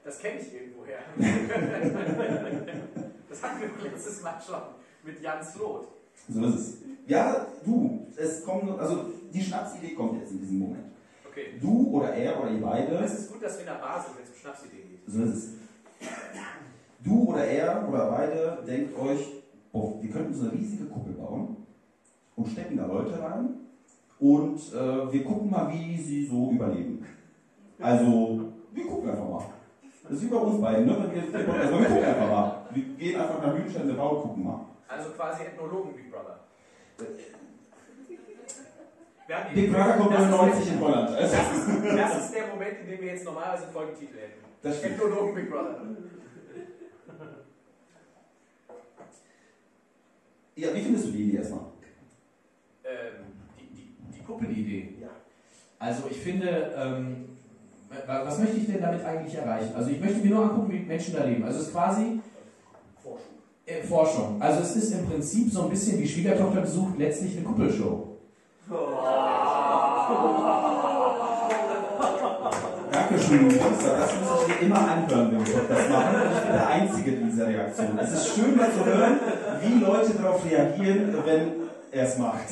Das 0.04 0.18
kenne 0.20 0.40
ich 0.40 0.52
irgendwoher. 0.54 0.98
das 3.32 3.42
hatten 3.42 3.60
wir 3.60 3.90
letztes 3.90 4.22
Mal 4.22 4.38
schon 4.44 4.60
mit 5.04 5.22
Jan 5.22 5.42
Sloth. 5.42 5.88
So 6.28 6.44
ist 6.44 6.54
es. 6.54 6.78
Ja, 7.06 7.46
du, 7.64 8.06
es 8.16 8.44
kommt, 8.44 8.78
also 8.78 9.06
die 9.32 9.42
Schnapsidee 9.42 9.94
kommt 9.94 10.20
jetzt 10.20 10.32
in 10.32 10.40
diesem 10.40 10.58
Moment. 10.58 10.84
Okay. 11.28 11.58
Du 11.60 11.88
oder 11.92 12.12
er 12.12 12.40
oder 12.40 12.50
ihr 12.50 12.60
beide 12.60 12.94
Es 12.96 13.20
ist 13.20 13.32
gut, 13.32 13.42
dass 13.42 13.54
wir 13.54 13.60
in 13.60 13.66
der 13.66 13.80
Basis, 13.80 14.12
wenn 14.14 14.24
es 14.24 14.30
um 14.30 14.36
Schnapsideen 14.36 14.90
geht. 14.90 15.00
So 15.06 15.22
ist 15.22 15.34
es. 15.34 15.48
Du 17.02 17.30
oder 17.30 17.44
er 17.44 17.88
oder 17.88 18.10
beide 18.10 18.62
denkt 18.66 18.98
euch, 18.98 19.26
oh, 19.72 19.98
wir 20.00 20.10
könnten 20.10 20.34
so 20.34 20.42
eine 20.42 20.52
riesige 20.52 20.84
Kuppel 20.84 21.14
bauen 21.14 21.56
und 22.36 22.48
stecken 22.48 22.76
da 22.76 22.86
Leute 22.86 23.20
rein 23.20 23.54
und 24.20 24.58
äh, 24.72 25.12
wir 25.12 25.24
gucken 25.24 25.50
mal, 25.50 25.72
wie 25.72 25.96
sie 25.96 26.26
so 26.26 26.50
überleben. 26.52 27.04
Also, 27.80 28.52
wir 28.72 28.86
gucken 28.86 29.10
einfach 29.10 29.28
mal. 29.28 29.44
Das 30.04 30.12
ist 30.12 30.24
wie 30.24 30.28
bei 30.28 30.36
uns 30.36 30.60
beiden, 30.60 30.86
ne? 30.86 31.10
Wir, 31.12 31.32
wir, 31.32 31.54
also 31.54 31.78
wir 31.80 31.86
gucken 31.86 32.04
einfach 32.04 32.28
mal. 32.28 32.61
Wir 32.74 32.82
gehen 32.96 33.20
einfach 33.20 33.42
nach 33.42 33.54
Lüdenscheid 33.54 33.82
in 33.82 33.88
den 33.88 33.96
Bau 33.96 34.20
gucken 34.20 34.44
mal. 34.44 34.60
Also 34.88 35.10
quasi 35.10 35.42
Ethnologen 35.44 35.94
Big 35.94 36.10
Brother. 36.10 36.40
Wir 39.26 39.36
haben 39.36 39.54
die- 39.54 39.60
Big 39.62 39.72
Brother 39.72 39.92
kommt 39.96 40.12
das 40.14 40.22
ist 40.24 40.30
99 40.30 40.72
in 40.72 40.80
Holland. 40.80 41.10
Also, 41.10 41.36
Das 41.36 41.52
ist, 41.56 41.98
das 41.98 42.24
ist 42.24 42.34
der 42.34 42.46
Moment, 42.48 42.78
in 42.80 42.86
dem 42.88 43.00
wir 43.00 43.06
jetzt 43.08 43.24
normalerweise 43.24 43.64
einen 43.64 43.72
Folgentitel 43.72 44.16
hätten. 44.18 44.40
Das 44.62 44.78
stimmt. 44.78 44.94
Ethnologen 44.94 45.34
Big 45.34 45.50
Brother. 45.50 45.80
ja, 50.56 50.74
wie 50.74 50.80
findest 50.82 51.06
du 51.06 51.10
die 51.12 51.22
Idee 51.24 51.36
erstmal? 51.38 51.60
Ähm, 52.84 53.24
Die, 53.58 53.66
die, 53.74 53.94
die 54.18 54.22
Kuppelidee. 54.24 54.94
Ja. 55.00 55.08
Also 55.78 56.04
ich 56.10 56.18
finde, 56.18 56.74
ähm, 56.76 57.38
wa- 58.06 58.22
was 58.26 58.38
möchte 58.38 58.56
ich 58.58 58.66
denn 58.66 58.80
damit 58.82 59.02
eigentlich 59.04 59.34
erreichen? 59.34 59.74
Also 59.74 59.90
ich 59.90 60.00
möchte 60.00 60.18
mir 60.18 60.34
nur 60.34 60.44
angucken, 60.44 60.72
wie 60.72 60.80
Menschen 60.80 61.14
da 61.14 61.24
leben. 61.24 61.42
Also 61.44 61.60
es 61.60 61.66
ist 61.68 61.72
quasi. 61.72 62.20
Äh, 63.66 63.82
Forschung. 63.82 64.40
Also 64.40 64.60
es 64.60 64.76
ist 64.76 64.92
im 64.92 65.06
Prinzip 65.06 65.52
so 65.52 65.62
ein 65.62 65.70
bisschen 65.70 65.98
wie 66.00 66.08
Schwiegertochter 66.08 66.60
besucht 66.62 66.98
letztlich 66.98 67.36
eine 67.36 67.46
Kuppelshow. 67.46 68.08
Dankeschön, 72.92 73.42
Monster. 73.44 73.96
Das 73.98 74.12
muss 74.14 74.30
ich 74.46 74.54
dir 74.54 74.66
immer 74.66 74.78
anhören, 74.78 75.32
wenn 75.32 75.46
wir 75.46 75.62
das 75.68 75.88
machen. 75.88 76.16
Ich 76.32 76.40
bin 76.42 76.52
der 76.52 76.68
Einzige 76.68 77.10
in 77.12 77.30
dieser 77.30 77.46
Reaktion. 77.48 77.98
Es 77.98 78.12
ist 78.12 78.34
schön 78.34 78.56
mal 78.56 78.70
zu 78.70 78.84
hören, 78.84 79.20
wie 79.60 79.84
Leute 79.84 80.14
darauf 80.14 80.44
reagieren, 80.44 81.14
wenn 81.24 81.52
er 81.90 82.04
es 82.04 82.18
macht. 82.18 82.48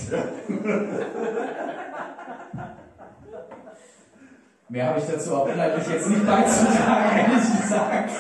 Mehr 4.69 4.87
habe 4.87 5.01
ich 5.01 5.07
dazu 5.07 5.35
auch 5.35 5.49
inhaltlich 5.49 5.89
jetzt 5.89 6.09
nicht 6.09 6.25
beizutragen, 6.25 7.19
ehrlich 7.19 7.61
gesagt. 7.61 8.11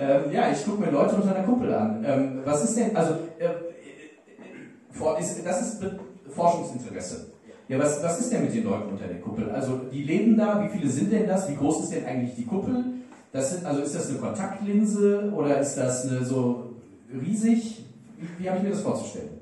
Ähm, 0.00 0.32
ja, 0.32 0.50
ich 0.50 0.64
gucke 0.64 0.80
mir 0.80 0.90
Leute 0.90 1.14
unter 1.16 1.36
einer 1.36 1.44
Kuppel 1.44 1.74
an. 1.74 2.02
Ähm, 2.06 2.40
was 2.42 2.64
ist 2.64 2.78
denn, 2.78 2.96
also, 2.96 3.16
äh, 3.38 3.44
äh, 3.44 5.20
ist, 5.20 5.46
das 5.46 5.60
ist 5.60 5.84
Forschungsinteresse. 6.30 7.32
Ja, 7.68 7.78
was, 7.78 8.02
was 8.02 8.20
ist 8.20 8.32
denn 8.32 8.44
mit 8.44 8.54
den 8.54 8.64
Leuten 8.64 8.92
unter 8.92 9.06
der 9.06 9.20
Kuppel? 9.20 9.50
Also, 9.50 9.82
die 9.92 10.02
leben 10.04 10.38
da, 10.38 10.64
wie 10.64 10.70
viele 10.70 10.90
sind 10.90 11.12
denn 11.12 11.28
das? 11.28 11.50
Wie 11.50 11.54
groß 11.54 11.84
ist 11.84 11.92
denn 11.92 12.06
eigentlich 12.06 12.34
die 12.34 12.46
Kuppel? 12.46 12.82
Das 13.30 13.50
sind, 13.50 13.66
also, 13.66 13.82
ist 13.82 13.94
das 13.94 14.08
eine 14.08 14.18
Kontaktlinse 14.18 15.30
oder 15.36 15.60
ist 15.60 15.74
das 15.74 16.08
eine 16.08 16.24
so 16.24 16.76
riesig? 17.12 17.84
Wie, 18.16 18.42
wie 18.42 18.48
habe 18.48 18.58
ich 18.58 18.64
mir 18.64 18.70
das 18.70 18.80
vorzustellen? 18.80 19.38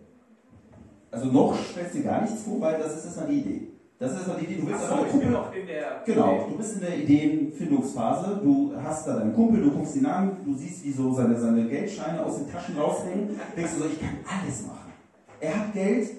Also 1.11 1.27
noch 1.27 1.57
stellst 1.71 1.95
du 1.95 1.99
dir 1.99 2.05
gar 2.05 2.23
nichts 2.23 2.43
vor, 2.43 2.61
weil 2.61 2.79
das 2.79 2.97
ist 2.97 3.05
erstmal 3.07 3.29
die 3.29 3.39
Idee. 3.39 3.69
Das 3.99 4.13
ist 4.13 4.19
erstmal 4.19 4.39
die 4.39 4.45
Idee. 4.45 4.63
Du 4.63 4.73
Achso, 4.73 4.95
eine 4.95 5.07
ich 5.09 5.13
bin 5.13 5.33
noch 5.33 5.53
in 5.53 5.67
der. 5.67 6.03
Genau, 6.07 6.47
du 6.49 6.57
bist 6.57 6.75
in 6.75 6.81
der 6.83 6.99
Ideenfindungsphase, 6.99 8.41
du 8.43 8.73
hast 8.81 9.09
da 9.09 9.17
deinen 9.17 9.35
Kumpel, 9.35 9.61
du 9.61 9.73
guckst 9.73 9.97
ihn 9.97 10.07
an, 10.07 10.37
du 10.45 10.55
siehst, 10.55 10.85
wie 10.85 10.93
so 10.93 11.13
seine, 11.13 11.39
seine 11.39 11.67
Geldscheine 11.69 12.25
aus 12.25 12.37
den 12.39 12.51
Taschen 12.51 12.79
raushängen, 12.79 13.41
denkst 13.57 13.73
du 13.75 13.83
so, 13.83 13.87
ich 13.87 14.01
kann 14.01 14.19
alles 14.25 14.67
machen. 14.67 14.93
Er 15.41 15.59
hat 15.59 15.73
Geld, 15.73 16.11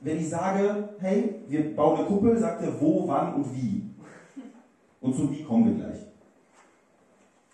wenn 0.00 0.18
ich 0.18 0.28
sage, 0.28 0.88
hey, 0.98 1.36
wir 1.46 1.76
bauen 1.76 1.98
eine 1.98 2.06
Kuppel, 2.06 2.36
sagt 2.38 2.62
er 2.62 2.80
wo, 2.80 3.06
wann 3.06 3.34
und 3.34 3.54
wie. 3.54 3.84
Und 5.00 5.14
zum 5.14 5.30
Wie 5.30 5.44
kommen 5.44 5.66
wir 5.66 5.84
gleich. 5.84 6.00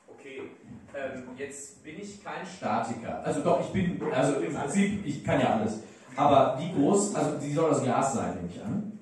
Okay. 0.09 0.45
Ähm, 0.95 1.25
jetzt 1.37 1.85
bin 1.85 1.97
ich 2.01 2.25
kein 2.25 2.47
Statiker. 2.47 3.23
Also 3.23 3.43
doch, 3.43 3.61
ich 3.61 3.67
bin, 3.67 4.01
also 4.11 4.41
im 4.41 4.55
Prinzip, 4.55 5.05
ich 5.05 5.23
kann 5.23 5.41
ja 5.41 5.59
alles. 5.59 5.81
Aber 6.17 6.59
wie 6.59 6.73
groß, 6.73 7.15
also 7.15 7.39
die 7.39 7.53
soll 7.53 7.71
aus 7.71 7.83
Glas 7.83 8.15
sein, 8.15 8.35
nehme 8.37 8.49
ich 8.49 8.63
an. 8.63 8.95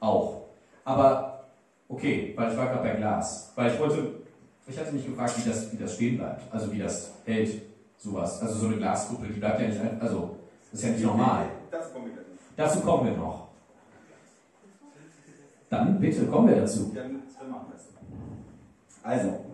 Auch. 0.00 0.42
Aber, 0.84 1.44
okay, 1.88 2.32
weil 2.36 2.50
ich 2.52 2.56
war 2.58 2.66
gerade 2.66 2.82
bei 2.88 2.94
Glas. 2.96 3.52
Weil 3.54 3.72
ich 3.72 3.80
wollte, 3.80 4.14
ich 4.66 4.78
hatte 4.78 4.92
mich 4.92 5.06
gefragt, 5.06 5.34
wie 5.44 5.48
das, 5.48 5.72
wie 5.72 5.76
das 5.76 5.94
stehen 5.94 6.18
bleibt. 6.18 6.42
Also 6.52 6.72
wie 6.72 6.78
das 6.78 7.12
hält, 7.24 7.62
sowas. 7.98 8.40
Also 8.40 8.54
so 8.58 8.66
eine 8.68 8.76
Glaskuppel, 8.76 9.28
die 9.28 9.40
bleibt 9.40 9.60
ja 9.60 9.68
nicht, 9.68 9.80
ein- 9.80 10.00
also, 10.00 10.36
das 10.70 10.80
ist 10.80 10.86
ja 10.86 10.92
nicht 10.92 11.04
normal. 11.04 11.46
Das 11.70 11.92
kommen 11.92 12.06
wir 12.06 12.12
gleich. 12.12 12.24
Dazu 12.56 12.80
kommen 12.80 13.06
wir 13.10 13.16
noch. 13.16 13.48
Dann 15.70 16.00
bitte, 16.00 16.26
kommen 16.26 16.48
wir 16.48 16.56
dazu. 16.56 16.92
Dann 16.94 17.12
machen 17.50 17.66
wir 17.68 17.76
es. 17.76 17.84
Also, 19.02 19.44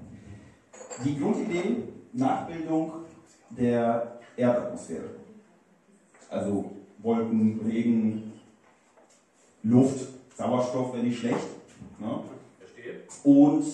die 1.04 1.18
Grundidee, 1.18 1.76
Nachbildung 2.12 2.92
der 3.50 4.18
Erdatmosphäre. 4.36 5.10
Also 6.30 6.70
Wolken, 6.98 7.60
Regen, 7.66 8.32
Luft, 9.64 10.08
Sauerstoff 10.34 10.92
wäre 10.92 11.04
nicht 11.04 11.18
schlecht. 11.18 11.46
Ne? 11.98 12.20
Verstehe. 12.58 13.02
Und 13.22 13.64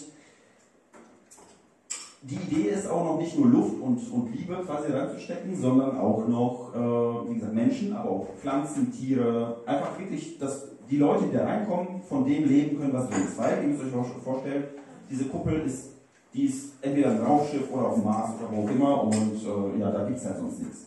die 2.23 2.35
Idee 2.35 2.69
ist 2.71 2.89
auch 2.89 3.05
noch 3.05 3.19
nicht 3.19 3.39
nur 3.39 3.49
Luft 3.49 3.81
und, 3.81 3.99
und 4.13 4.35
Liebe 4.35 4.55
quasi 4.67 4.93
reinzustecken, 4.93 5.57
sondern 5.57 5.99
auch 5.99 6.29
noch, 6.29 6.73
äh, 6.75 7.31
wie 7.31 7.35
gesagt, 7.35 7.55
Menschen, 7.55 7.95
aber 7.95 8.11
auch 8.11 8.29
Pflanzen, 8.41 8.93
Tiere. 8.93 9.57
Einfach 9.65 9.99
wirklich, 9.99 10.39
dass 10.39 10.69
die 10.91 10.99
Leute, 10.99 11.25
die 11.25 11.37
da 11.37 11.45
reinkommen, 11.45 12.03
von 12.03 12.25
dem 12.27 12.47
leben 12.47 12.79
können, 12.79 12.93
was 12.93 13.09
drin 13.09 13.25
ist. 13.25 13.39
Weil, 13.39 13.63
ihr 13.63 13.69
müsst 13.69 13.85
euch 13.85 13.95
auch 13.95 14.23
vorstellen, 14.23 14.65
diese 15.09 15.25
Kuppel 15.25 15.63
ist, 15.63 15.93
die 16.35 16.45
ist 16.45 16.75
entweder 16.83 17.11
ein 17.11 17.21
Raumschiff 17.21 17.71
oder 17.73 17.87
auf 17.87 17.95
dem 17.95 18.05
Mars 18.05 18.33
oder 18.39 18.57
wo 18.57 18.65
auch 18.65 18.71
immer 18.71 19.05
und 19.05 19.77
äh, 19.77 19.81
ja, 19.81 19.91
da 19.91 20.05
gibt 20.05 20.19
es 20.19 20.27
halt 20.27 20.39
sonst 20.39 20.61
nichts. 20.61 20.87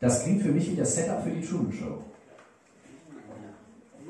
Das 0.00 0.22
klingt 0.22 0.42
für 0.42 0.52
mich 0.52 0.70
wie 0.70 0.76
das 0.76 0.94
Setup 0.94 1.22
für 1.22 1.30
die 1.30 1.40
Truman 1.40 1.72
Show. 1.72 1.98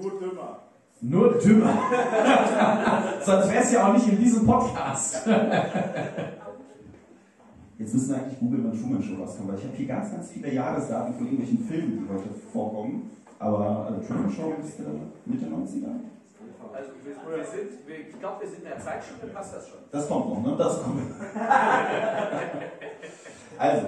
Nur 0.01 0.21
dümmer. 0.21 0.59
Nur 1.01 1.39
dümmer. 1.39 1.75
Sonst 3.21 3.51
wäre 3.51 3.63
es 3.63 3.73
ja 3.73 3.89
auch 3.89 3.93
nicht 3.93 4.09
in 4.09 4.19
diesem 4.19 4.47
Podcast. 4.47 5.27
Jetzt 7.79 7.93
müssen 7.93 8.11
wir 8.11 8.17
eigentlich 8.17 8.39
googeln, 8.39 8.65
wann 8.65 8.81
Truman 8.81 9.03
Show 9.03 9.17
rauskam, 9.21 9.49
weil 9.49 9.59
ich 9.59 9.65
habe 9.65 9.75
hier 9.77 9.87
ganz, 9.89 10.11
ganz 10.11 10.31
viele 10.31 10.53
Jahresdaten 10.53 11.15
von 11.15 11.27
irgendwelchen 11.27 11.59
Filmen, 11.67 11.99
die 11.99 12.09
heute 12.13 12.29
vorkommen. 12.53 13.11
Aber 13.39 13.91
äh, 13.91 14.07
Truman 14.07 14.31
Show 14.31 14.55
ist 14.61 14.79
äh, 14.81 14.85
Mitte 15.27 15.47
90er. 15.47 15.91
Also 16.73 16.91
wir, 17.05 17.37
wir 17.37 17.45
sind, 17.45 17.87
wir, 17.87 18.01
ich 18.09 18.19
glaube, 18.19 18.41
wir 18.43 18.49
sind 18.49 18.63
in 18.63 18.69
der 18.69 18.79
Zeitstunde, 18.79 19.27
passt 19.27 19.55
das 19.55 19.69
schon. 19.69 19.79
Das 19.91 20.09
kommt 20.09 20.29
noch, 20.29 20.43
ne? 20.43 20.57
Das 20.57 20.83
kommt. 20.83 21.03
also, 23.59 23.87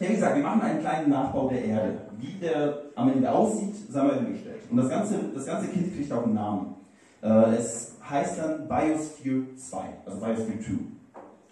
wie 0.00 0.14
gesagt, 0.14 0.34
wir 0.34 0.42
machen 0.42 0.62
einen 0.62 0.80
kleinen 0.80 1.10
Nachbau 1.10 1.48
der 1.48 1.62
Erde. 1.62 1.98
Wie 2.18 2.32
der 2.40 2.84
am 2.94 3.12
Ende 3.12 3.30
aussieht, 3.30 3.74
sei 3.90 4.02
mal 4.02 4.18
hingestellt. 4.18 4.62
Und 4.70 4.78
das 4.78 4.88
ganze, 4.88 5.18
das 5.34 5.44
ganze 5.44 5.68
Kind 5.68 5.94
kriegt 5.94 6.10
auch 6.10 6.24
einen 6.24 6.34
Namen. 6.34 6.74
Äh, 7.22 7.56
es 7.56 7.96
heißt 8.08 8.38
dann 8.38 8.66
Biosphere 8.66 9.54
2, 9.54 9.78
also 10.06 10.18
Biosphere 10.20 10.58
2. 10.58 10.72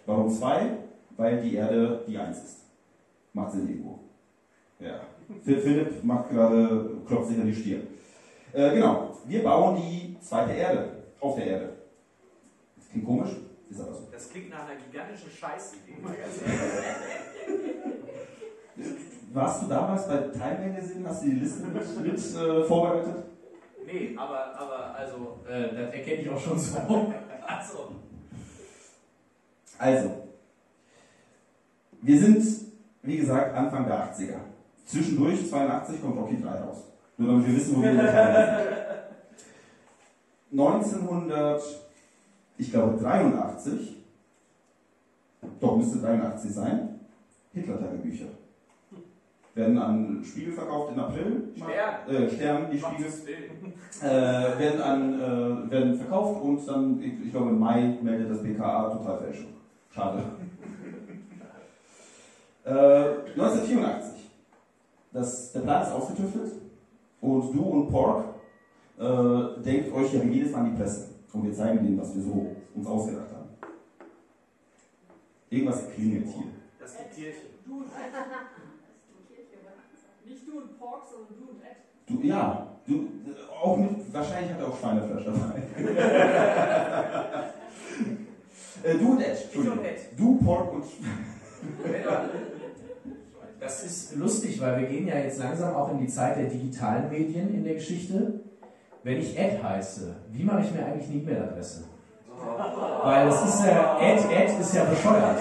Warum 0.07 0.31
2? 0.31 0.77
Weil 1.15 1.41
die 1.41 1.55
Erde 1.55 2.03
die 2.07 2.17
1 2.17 2.37
ist. 2.37 2.57
Macht 3.33 3.51
Sinn 3.51 3.69
irgendwo. 3.69 3.99
Ja. 4.79 5.01
Philipp 5.43 6.03
macht 6.03 6.31
gerade, 6.31 6.97
klopft 7.05 7.29
sich 7.29 7.39
an 7.39 7.45
die 7.45 7.53
Stirn. 7.53 7.83
Äh, 8.51 8.73
genau, 8.73 9.15
wir 9.25 9.43
bauen 9.43 9.75
die 9.75 10.17
zweite 10.21 10.53
Erde 10.53 11.03
auf 11.19 11.35
der 11.35 11.45
Erde. 11.45 11.73
Das 12.77 12.89
klingt 12.89 13.05
komisch, 13.05 13.29
ist 13.69 13.79
aber 13.79 13.93
so. 13.93 14.07
Das 14.11 14.27
klingt 14.27 14.49
nach 14.49 14.67
einer 14.67 14.79
gigantischen 14.79 15.29
Scheißidee. 15.29 15.97
Warst 19.33 19.63
du 19.63 19.67
damals 19.67 20.07
bei 20.07 20.17
Time 20.17 20.69
Magazine? 20.69 21.07
Hast 21.07 21.23
du 21.23 21.29
die 21.29 21.35
Liste 21.35 21.67
mit, 21.67 22.01
mit 22.01 22.17
äh, 22.17 22.63
vorbereitet? 22.63 23.23
nee, 23.85 24.15
aber, 24.17 24.59
aber 24.59 24.95
also. 24.95 25.39
Äh, 25.47 25.75
das 25.75 25.93
erkenne 25.93 26.21
ich 26.21 26.29
auch 26.29 26.39
schon 26.39 26.59
so. 26.59 26.77
Achso. 27.45 27.91
Also, 29.81 30.11
wir 32.01 32.19
sind, 32.19 32.43
wie 33.01 33.15
gesagt, 33.15 33.55
Anfang 33.55 33.87
der 33.87 34.13
80er. 34.13 34.39
Zwischendurch, 34.85 35.49
82, 35.49 36.01
kommt 36.01 36.17
Rocky 36.17 36.41
3 36.41 36.49
raus. 36.49 36.79
Nur 37.17 37.29
damit 37.29 37.47
wir 37.47 37.55
wissen, 37.55 37.77
wo 37.77 37.81
wir 37.81 37.93
sind. 37.93 38.01
1900, 40.51 41.61
ich 42.57 42.71
glaube 42.71 42.97
83, 43.01 43.95
doch 45.59 45.77
müsste 45.77 45.99
83 45.99 46.51
sein, 46.51 46.99
Hitler-Tagebücher. 47.53 48.25
Werden 49.59 49.77
an 49.77 50.23
Spiegel 50.23 50.53
verkauft 50.53 50.93
in 50.93 50.99
April. 51.01 51.49
Stern. 51.53 52.07
Äh, 52.07 52.29
Stern, 52.29 52.71
die 52.71 52.79
Spiegel. 52.79 53.07
Äh, 54.01 54.59
werden, 54.59 54.81
an, 54.81 55.19
äh, 55.19 55.69
werden 55.71 55.95
verkauft 55.95 56.41
und 56.41 56.65
dann, 56.65 57.01
ich, 57.01 57.25
ich 57.25 57.31
glaube 57.31 57.49
im 57.49 57.59
Mai 57.59 57.97
meldet 58.01 58.31
das 58.31 58.41
BKA 58.41 58.89
Totalfälschung. 58.89 59.49
Schade. 59.93 60.23
äh, 62.63 62.69
1984. 62.69 64.31
Das, 65.11 65.51
der 65.51 65.59
Plan 65.59 65.83
ist 65.83 65.91
ausgetüftelt 65.91 66.53
und 67.19 67.53
du 67.53 67.61
und 67.61 67.89
Pork 67.89 68.23
äh, 68.97 69.61
denkt 69.61 69.93
euch 69.93 70.13
ja 70.13 70.23
wie 70.23 70.35
jedes 70.35 70.53
Mal 70.53 70.59
an 70.59 70.71
die 70.71 70.81
Presse 70.81 71.09
und 71.33 71.43
wir 71.43 71.53
zeigen 71.53 71.83
denen, 71.83 71.99
was 71.99 72.15
wir 72.15 72.23
so 72.23 72.55
uns 72.75 72.87
ausgedacht 72.87 73.27
haben. 73.33 73.49
Irgendwas 75.49 75.89
klingelt 75.93 76.27
hier. 76.27 76.45
Das. 76.79 76.95
Du 77.65 77.75
und 77.79 77.87
Ed. 77.87 78.68
Nicht 80.29 80.47
du 80.47 80.57
und 80.59 80.77
Pork, 80.77 81.03
sondern 81.09 81.33
du 81.39 81.49
und 81.49 81.59
Ed. 81.63 81.77
Du, 82.07 82.21
ja, 82.27 82.67
du, 82.85 83.07
auch 83.59 83.77
mit, 83.77 84.13
wahrscheinlich 84.13 84.51
hat 84.53 84.59
er 84.59 84.67
auch 84.67 84.79
Schweinefleisch 84.79 85.25
dabei. 85.25 85.63
äh, 88.83 88.95
du 88.95 89.11
und 89.11 89.21
Ed, 89.21 89.33
Ich 89.33 89.57
und 89.57 89.65
Entschuldigung. 89.65 89.83
Ed. 89.83 89.99
Du, 90.15 90.37
Pork 90.37 90.73
und 90.73 90.83
Das 93.59 93.83
ist 93.83 94.15
lustig, 94.17 94.61
weil 94.61 94.81
wir 94.81 94.87
gehen 94.87 95.07
ja 95.07 95.17
jetzt 95.17 95.39
langsam 95.39 95.73
auch 95.75 95.91
in 95.91 95.97
die 95.97 96.07
Zeit 96.07 96.37
der 96.37 96.45
digitalen 96.45 97.09
Medien 97.09 97.51
in 97.53 97.63
der 97.63 97.73
Geschichte. 97.73 98.41
Wenn 99.01 99.17
ich 99.17 99.35
Ed 99.37 99.63
heiße, 99.63 100.15
wie 100.31 100.43
mache 100.43 100.61
ich 100.61 100.71
mir 100.71 100.85
eigentlich 100.85 101.09
eine 101.09 101.21
E-Mail-Adresse? 101.21 101.85
Weil 103.03 103.25
das 103.25 103.49
ist 103.49 103.65
ja, 103.65 103.99
Ed, 103.99 104.31
Ed 104.31 104.59
ist 104.59 104.75
ja 104.75 104.83
bescheuert. 104.83 105.39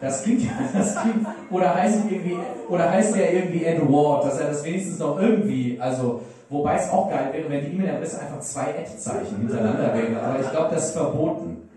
Das 0.00 0.22
klingt 0.22 0.44
ja, 0.44 0.50
das 0.72 0.96
klingt, 0.96 1.26
oder 1.50 1.74
heißt 1.74 2.00
irgendwie, 2.08 2.38
oder 2.68 2.90
heißt 2.90 3.14
der 3.16 3.34
irgendwie 3.34 3.64
Edward, 3.64 4.24
dass 4.24 4.38
er 4.38 4.48
das 4.48 4.64
wenigstens 4.64 4.98
noch 4.98 5.20
irgendwie, 5.20 5.78
also, 5.78 6.22
wobei 6.48 6.76
es 6.76 6.90
auch 6.90 7.10
geil 7.10 7.30
wäre, 7.32 7.50
wenn 7.50 7.66
die 7.66 7.76
E-Mail-Adresse 7.76 8.20
einfach 8.20 8.40
zwei 8.40 8.70
Ad-Zeichen 8.70 9.36
hintereinander 9.36 9.94
wäre, 9.94 10.22
aber 10.22 10.40
ich 10.40 10.50
glaube, 10.50 10.74
das 10.74 10.86
ist 10.86 10.92
verboten. 10.92 11.68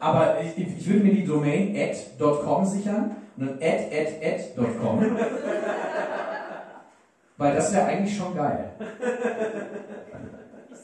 Aber 0.00 0.36
ich, 0.40 0.58
ich 0.58 0.88
würde 0.88 1.04
mir 1.04 1.14
die 1.14 1.24
Domain 1.24 1.76
ad.com 1.76 2.64
sichern 2.64 3.16
und 3.36 3.46
dann 3.46 3.58
ad.ad.com. 3.60 5.16
Weil 7.36 7.54
das 7.54 7.72
wäre 7.72 7.86
eigentlich 7.86 8.16
schon 8.16 8.34
geil. 8.34 8.70
Ich 8.78 8.86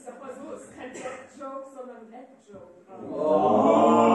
sag 0.05 0.19
mal 0.19 0.29
so, 0.33 0.53
es 0.55 0.61
ist 0.63 0.75
kein 0.77 0.91
Ed-Joke, 0.91 1.65
sondern 1.75 1.97
ein 1.97 2.13
Ed-Joke. 2.13 2.77
Oh. 3.13 4.06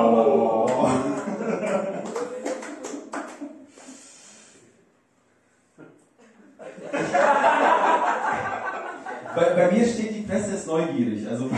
Bei, 9.42 9.54
bei 9.54 9.72
mir 9.72 9.84
steht, 9.84 10.16
die 10.16 10.20
Presse 10.22 10.54
ist 10.54 10.66
neugierig. 10.68 11.26
Also 11.28 11.46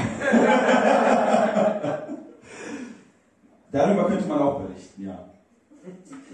Darüber 3.73 4.07
könnte 4.07 4.27
man 4.27 4.39
auch 4.39 4.61
berichten, 4.61 5.05
ja. 5.05 5.19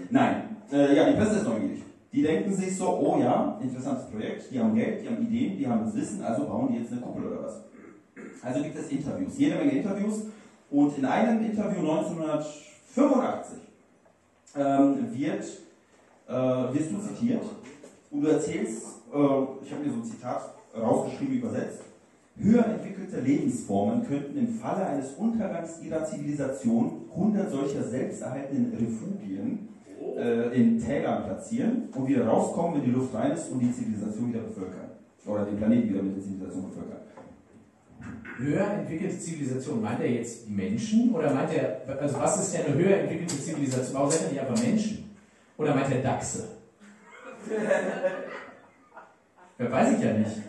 Nein, 0.09 0.57
äh, 0.71 0.95
ja, 0.95 1.09
die 1.09 1.17
Presse 1.17 1.37
ist 1.37 1.47
neugierig. 1.47 1.81
Die 2.13 2.21
denken 2.21 2.53
sich 2.53 2.77
so, 2.77 2.87
oh 2.87 3.19
ja, 3.19 3.59
interessantes 3.61 4.05
Projekt, 4.09 4.51
die 4.51 4.59
haben 4.59 4.75
Geld, 4.75 5.01
die 5.01 5.07
haben 5.07 5.25
Ideen, 5.25 5.57
die 5.57 5.67
haben 5.67 5.83
das 5.83 5.95
Wissen, 5.95 6.23
also 6.23 6.45
bauen 6.45 6.69
die 6.71 6.79
jetzt 6.79 6.91
eine 6.91 7.01
Kuppel 7.01 7.25
oder 7.25 7.43
was. 7.43 7.63
Also 8.43 8.61
gibt 8.63 8.77
es 8.77 8.89
Interviews, 8.89 9.37
jede 9.37 9.55
Menge 9.55 9.71
Interviews. 9.71 10.27
Und 10.69 10.97
in 10.97 11.05
einem 11.05 11.43
Interview 11.43 11.79
1985 11.79 13.57
ähm, 14.55 15.13
wird, 15.13 15.43
äh, 16.27 16.33
wirst 16.73 16.91
du 16.91 16.99
zitiert 16.99 17.43
und 18.09 18.21
du 18.21 18.27
erzählst, 18.27 18.83
äh, 19.13 19.17
ich 19.63 19.71
habe 19.71 19.83
mir 19.83 19.91
so 19.91 19.97
ein 19.97 20.05
Zitat 20.05 20.60
rausgeschrieben, 20.79 21.39
übersetzt, 21.39 21.81
höher 22.37 22.65
entwickelte 22.65 23.19
Lebensformen 23.19 24.07
könnten 24.07 24.37
im 24.37 24.47
Falle 24.47 24.85
eines 24.85 25.13
Untergangs 25.13 25.81
ihrer 25.83 26.05
Zivilisation 26.05 27.03
100 27.13 27.51
solcher 27.51 27.83
selbsterhaltenden 27.83 28.73
Refugien 28.73 29.69
äh, 30.17 30.55
in 30.59 30.79
Tälern 30.79 31.25
platzieren 31.25 31.89
und 31.93 32.07
wieder 32.07 32.25
rauskommen, 32.25 32.77
wenn 32.77 32.85
die 32.85 32.91
Luft 32.91 33.13
rein 33.13 33.33
ist 33.33 33.51
und 33.51 33.59
die 33.59 33.71
Zivilisation 33.71 34.29
wieder 34.29 34.41
bevölkern. 34.41 34.91
Oder 35.25 35.45
den 35.45 35.57
Planeten 35.57 35.89
wieder 35.89 36.01
mit 36.01 36.15
der 36.15 36.23
Zivilisation 36.23 36.69
bevölkern. 36.69 37.01
Höher 38.37 38.71
entwickelte 38.71 39.19
Zivilisation, 39.19 39.81
meint 39.81 39.99
er 39.99 40.09
jetzt 40.09 40.47
die 40.47 40.51
Menschen? 40.51 41.13
Oder 41.13 41.31
meint 41.33 41.53
er, 41.53 41.81
also 41.99 42.17
was 42.17 42.41
ist 42.41 42.53
denn 42.55 42.65
eine 42.65 42.83
höher 42.83 42.97
entwickelte 42.97 43.39
Zivilisation? 43.39 43.93
Warum 43.93 44.09
sagt 44.09 44.23
er 44.23 44.31
nicht 44.31 44.41
einfach 44.41 44.63
Menschen? 44.63 45.11
Oder 45.57 45.75
meint 45.75 45.91
er 45.91 46.01
Dachse? 46.01 46.47
Wer 49.61 49.71
weiß 49.71 49.93
ich 49.93 50.03
ja 50.03 50.13
nicht. 50.13 50.41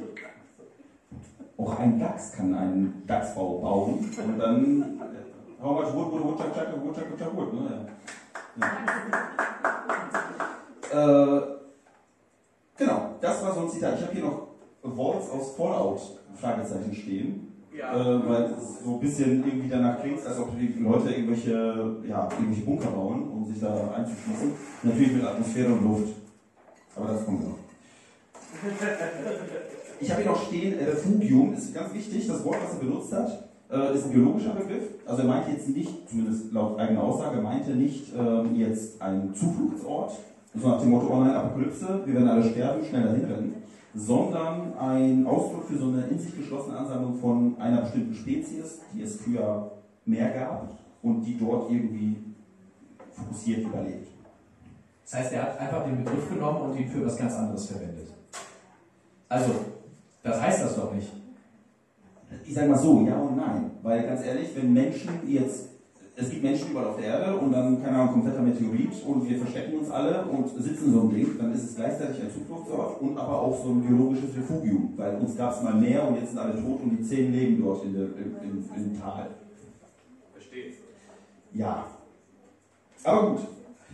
Auch 1.59 1.79
ein 1.79 2.01
Dachs 2.01 2.33
kann 2.33 2.55
einen 2.55 3.03
Dachsbau 3.07 3.59
bauen 3.59 3.99
und 3.99 4.39
dann 4.39 4.83
äh, 4.83 5.63
how 5.63 5.79
much 5.79 5.93
wood 5.95 6.13
wood 6.13 6.25
wood 6.25 6.39
wood 6.39 6.97
chuck 6.97 7.19
chuck 7.19 7.37
wood, 7.37 7.53
ne? 7.53 7.87
Ja. 8.59 8.67
Äh, 10.93 11.43
genau, 12.79 13.11
das 13.21 13.45
war 13.45 13.55
so 13.55 13.61
ein 13.61 13.69
Zitat. 13.69 13.99
Ich 13.99 14.03
habe 14.03 14.13
hier 14.15 14.25
noch 14.25 14.49
Walls 14.83 15.29
aus 15.29 15.57
Fallout 15.57 16.01
Fragezeichen 16.35 16.95
stehen. 16.95 17.53
Ja. 17.77 17.95
Äh, 17.95 18.29
weil 18.29 18.45
es 18.45 18.83
so 18.83 18.95
ein 18.95 19.01
bisschen 19.01 19.45
irgendwie 19.47 19.69
danach 19.69 20.01
klingt, 20.01 20.27
als 20.27 20.39
ob 20.39 20.59
die 20.59 20.69
Leute 20.83 21.11
irgendwelche, 21.11 21.99
ja, 22.09 22.29
irgendwelche 22.31 22.65
Bunker 22.65 22.91
bauen, 22.91 23.31
um 23.31 23.45
sich 23.45 23.61
da 23.61 23.93
einzuschließen. 23.95 24.53
Natürlich 24.83 25.13
mit 25.13 25.25
Atmosphäre 25.25 25.73
und 25.75 25.85
Luft. 25.85 26.15
Aber 26.97 27.09
das 27.09 27.27
kommt 27.27 27.45
noch. 27.45 27.62
Ich 30.01 30.11
habe 30.11 30.23
hier 30.23 30.31
noch 30.31 30.47
stehen, 30.47 30.79
äh, 30.79 30.85
Refugium 30.85 31.55
ist 31.55 31.75
ganz 31.75 31.95
wichtig. 31.95 32.27
Das 32.27 32.45
Wort, 32.45 32.57
was 32.63 32.75
er 32.75 32.81
benutzt 32.81 33.13
hat, 33.13 33.49
äh, 33.71 33.95
ist 33.95 34.07
ein 34.07 34.13
biologischer 34.13 34.55
Begriff. 34.55 34.83
Also 35.07 35.23
er 35.23 35.29
meinte 35.29 35.53
jetzt 35.53 35.69
nicht, 35.69 36.09
zumindest 36.09 36.53
laut 36.53 36.79
eigener 36.79 37.05
Aussage, 37.05 37.41
meinte 37.41 37.71
nicht 37.71 38.13
ähm, 38.17 38.55
jetzt 38.57 39.01
einen 39.01 39.35
Zufluchtsort, 39.35 40.13
so 40.55 40.69
nach 40.69 40.81
dem 40.81 40.91
Motto, 40.91 41.09
oh 41.11 41.21
nein, 41.21 41.35
Apokalypse, 41.35 42.03
wir 42.05 42.15
werden 42.15 42.29
alle 42.29 42.45
sterben, 42.45 42.85
schnell 42.85 43.05
dahin 43.05 43.25
rennen, 43.25 43.55
sondern 43.95 44.77
ein 44.77 45.27
Ausdruck 45.27 45.65
für 45.65 45.79
so 45.79 45.87
eine 45.87 46.03
in 46.11 46.19
sich 46.19 46.37
geschlossene 46.37 46.77
Ansammlung 46.77 47.15
von 47.15 47.57
einer 47.59 47.83
bestimmten 47.83 48.15
Spezies, 48.15 48.81
die 48.93 49.03
es 49.03 49.17
früher 49.17 49.71
mehr 50.05 50.31
gab 50.31 50.69
und 51.03 51.23
die 51.23 51.39
dort 51.39 51.71
irgendwie 51.71 52.17
fokussiert 53.11 53.65
überlebt. 53.65 54.09
Das 55.05 55.21
heißt, 55.21 55.33
er 55.33 55.43
hat 55.43 55.61
einfach 55.61 55.85
den 55.85 56.05
Begriff 56.05 56.29
genommen 56.29 56.71
und 56.71 56.79
ihn 56.79 56.89
für 56.89 57.05
was 57.05 57.17
ganz 57.17 57.35
anderes 57.35 57.67
verwendet. 57.67 58.09
Also, 59.33 59.53
das 60.23 60.43
heißt 60.43 60.63
das 60.63 60.77
doch 60.77 60.93
nicht. 60.93 61.09
ich 62.47 62.53
sage 62.53 62.69
mal 62.69 62.79
so, 62.79 63.03
ja 63.07 63.19
und 63.19 63.39
nein. 63.39 63.71
Weil 63.83 64.03
ganz 64.03 64.27
ehrlich, 64.27 64.51
wenn 64.55 64.75
Menschen 64.75 65.09
jetzt, 65.27 65.71
es 66.15 66.29
gibt 66.29 66.43
Menschen 66.43 66.71
überall 66.71 66.89
auf 66.89 66.97
der 66.99 67.07
Erde 67.07 67.39
und 67.39 67.51
dann, 67.51 67.83
keine 67.83 67.97
Ahnung, 67.97 68.13
kompletter 68.13 68.43
Meteorit 68.43 68.93
und 69.07 69.27
wir 69.27 69.39
verstecken 69.39 69.79
uns 69.79 69.91
alle 69.91 70.27
und 70.27 70.49
sitzen 70.63 70.89
in 70.89 70.93
so 70.93 71.01
einem 71.01 71.15
Ding, 71.15 71.39
dann 71.39 71.51
ist 71.55 71.65
es 71.65 71.77
gleichzeitig 71.77 72.21
ein 72.21 72.31
Zufluchtsort 72.31 73.01
und 73.01 73.17
aber 73.17 73.41
auch 73.41 73.65
so 73.65 73.71
ein 73.71 73.81
biologisches 73.81 74.37
Refugium. 74.37 74.93
Weil 74.97 75.17
uns 75.17 75.35
gab 75.35 75.57
es 75.57 75.63
mal 75.63 75.77
mehr 75.77 76.07
und 76.07 76.17
jetzt 76.17 76.33
sind 76.33 76.39
alle 76.39 76.63
tot 76.63 76.83
und 76.83 76.99
die 76.99 77.03
zehn 77.03 77.33
leben 77.33 77.63
dort 77.63 77.87
in 77.87 77.95
der, 77.95 78.03
im, 78.03 78.37
im, 78.43 78.85
im 78.85 79.01
Tal. 79.01 79.31
Verstehe. 80.35 80.73
Ja. 81.55 81.87
Aber 83.03 83.31
gut. 83.31 83.41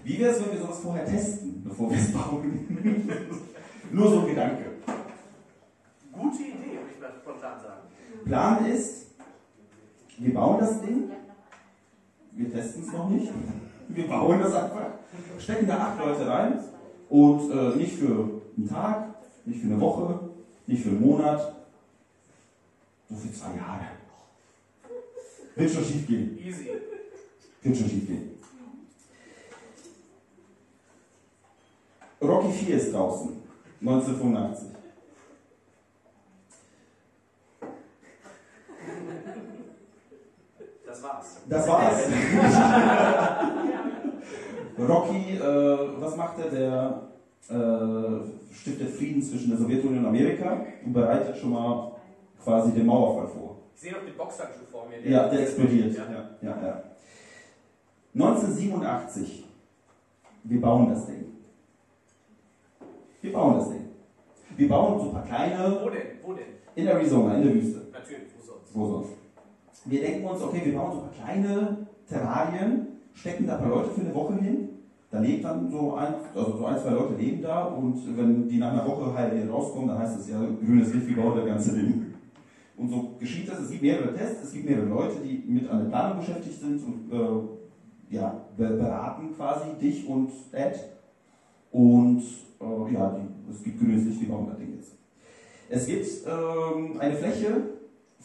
Wie 0.03 0.19
wäre 0.19 0.33
es, 0.33 0.41
wenn 0.41 0.53
wir 0.53 0.61
sowas 0.61 0.81
vorher 0.81 1.05
testen, 1.05 1.63
bevor 1.65 1.91
wir 1.91 1.97
es 1.97 2.13
bauen? 2.13 2.67
Nur 3.93 4.11
so 4.11 4.21
ein 4.21 4.27
Gedanke. 4.27 4.68
Gute 6.19 6.43
Idee, 6.43 6.79
würde 6.79 6.93
ich 6.95 7.01
mal 7.01 7.13
spontan 7.23 7.61
sagen. 7.61 7.83
Plan 8.25 8.67
ist, 8.67 9.07
wir 10.19 10.35
bauen 10.35 10.59
das 10.59 10.81
Ding. 10.81 11.11
Wir 12.33 12.53
testen 12.53 12.83
es 12.83 12.93
noch 12.93 13.09
nicht. 13.09 13.33
Wir 13.89 14.09
bauen 14.09 14.41
das 14.41 14.53
einfach. 14.53 14.87
Stecken 15.39 15.69
da 15.69 15.79
acht 15.79 15.99
Leute 15.99 16.27
rein. 16.27 16.61
Und 17.09 17.51
äh, 17.51 17.77
nicht 17.77 17.95
für 17.95 18.43
einen 18.57 18.69
Tag, 18.69 19.15
nicht 19.45 19.61
für 19.61 19.69
eine 19.69 19.81
Woche, 19.81 20.21
nicht 20.67 20.83
für 20.83 20.91
einen 20.91 21.01
Monat. 21.01 21.55
So 23.09 23.17
für 23.17 23.33
zwei 23.33 23.57
Jahre. 23.57 23.87
Wird 25.55 25.71
schon 25.71 25.85
schief 25.85 26.07
gehen. 26.07 26.39
Easy. 26.39 26.69
Wird 27.63 27.77
schon 27.77 27.89
schief 27.89 28.07
gehen. 28.07 28.31
Rocky 32.21 32.53
4 32.53 32.77
ist 32.77 32.93
draußen. 32.93 33.37
1985. 33.81 34.78
Das 40.89 41.03
war's. 41.03 41.37
Das 41.47 41.69
war's. 41.69 42.09
Rocky, 44.79 45.37
äh, 45.37 46.01
was 46.01 46.17
macht 46.17 46.39
er? 46.39 46.49
Der 46.51 47.03
äh, 47.51 48.55
stiftet 48.55 48.89
Frieden 48.97 49.23
zwischen 49.23 49.51
der 49.51 49.59
Sowjetunion 49.59 49.99
und 49.99 50.07
Amerika 50.07 50.65
und 50.85 50.95
bereitet 50.95 51.37
schon 51.37 51.51
mal 51.51 51.93
quasi 52.43 52.73
den 52.73 52.87
Mauerfall 52.87 53.29
vor. 53.29 53.57
Ich 53.75 53.83
sehe 53.83 53.93
noch 53.93 54.03
den 54.03 54.17
Boxhandschuh 54.17 54.65
vor 54.71 54.87
mir. 54.89 55.07
Ja, 55.07 55.29
der 55.29 55.41
explodiert. 55.41 55.95
Ja, 55.95 56.05
ja, 56.41 56.63
ja. 56.63 56.83
1987. 58.15 59.45
Wir 60.45 60.61
bauen 60.61 60.89
das 60.89 61.07
Ding. 61.07 61.27
Wir 63.21 63.33
bauen 63.33 63.59
das 63.59 63.69
Ding. 63.69 63.91
Wir 64.57 64.69
bauen 64.69 64.99
so 64.99 65.09
ein 65.09 65.13
paar 65.13 65.27
kleine 65.27 65.79
Wo 65.83 65.91
denn? 65.91 66.03
Wo 66.23 66.33
denn? 66.33 66.45
in 66.75 66.89
Arizona, 66.89 67.35
in 67.35 67.43
der 67.43 67.55
Wüste. 67.55 67.89
Natürlich, 67.93 68.29
wo 68.39 68.43
sonst? 68.43 68.75
Wo 68.75 68.87
sonst? 68.87 69.28
Wir 69.85 70.01
denken 70.01 70.27
uns, 70.27 70.43
okay, 70.43 70.63
wir 70.65 70.75
bauen 70.75 70.93
so 70.93 70.99
ein 71.03 71.11
paar 71.11 71.25
kleine 71.25 71.77
Terrarien, 72.09 72.87
stecken 73.15 73.47
da 73.47 73.57
ein 73.57 73.63
paar 73.63 73.71
Leute 73.71 73.91
für 73.91 74.01
eine 74.03 74.15
Woche 74.15 74.35
hin. 74.37 74.69
Da 75.11 75.21
lebt 75.21 75.43
dann 75.45 75.71
so 75.71 75.95
ein, 75.95 76.15
also 76.35 76.59
so 76.59 76.67
ein, 76.67 76.79
zwei 76.79 76.91
Leute 76.91 77.15
leben 77.15 77.41
da 77.41 77.65
und 77.65 77.97
wenn 78.17 78.47
die 78.47 78.59
nach 78.59 78.73
einer 78.73 78.87
Woche 78.87 79.15
halt 79.15 79.51
rauskommen, 79.51 79.89
dann 79.89 79.99
heißt 80.01 80.21
es 80.21 80.29
ja, 80.29 80.39
grünes 80.39 80.93
Licht, 80.93 81.09
wie 81.09 81.15
baut 81.15 81.39
das 81.39 81.47
ganze 81.47 81.75
Ding. 81.75 82.07
Und 82.77 82.91
so 82.91 83.15
geschieht 83.19 83.49
das. 83.49 83.61
Es 83.61 83.71
gibt 83.71 83.83
mehrere 83.83 84.15
Tests, 84.15 84.45
es 84.45 84.53
gibt 84.53 84.69
mehrere 84.69 84.87
Leute, 84.87 85.17
die 85.25 85.43
mit 85.51 85.69
an 85.69 85.79
der 85.85 85.89
Planung 85.89 86.19
beschäftigt 86.19 86.61
sind 86.61 86.81
und 86.85 87.11
äh, 87.11 88.15
ja, 88.17 88.39
be- 88.57 88.77
beraten 88.77 89.35
quasi 89.35 89.71
dich 89.81 90.07
und 90.07 90.31
Ed. 90.53 90.79
Und 91.73 92.23
äh, 92.61 92.93
ja, 92.93 93.17
die, 93.19 93.51
es 93.51 93.63
gibt 93.63 93.81
grünes 93.81 94.05
Licht, 94.05 94.21
wie 94.21 94.27
bauen 94.27 94.47
das 94.51 94.59
Ding 94.59 94.75
jetzt. 94.77 94.93
Es 95.71 95.87
gibt 95.87 96.07
ähm, 96.27 97.01
eine 97.01 97.15
Fläche 97.15 97.63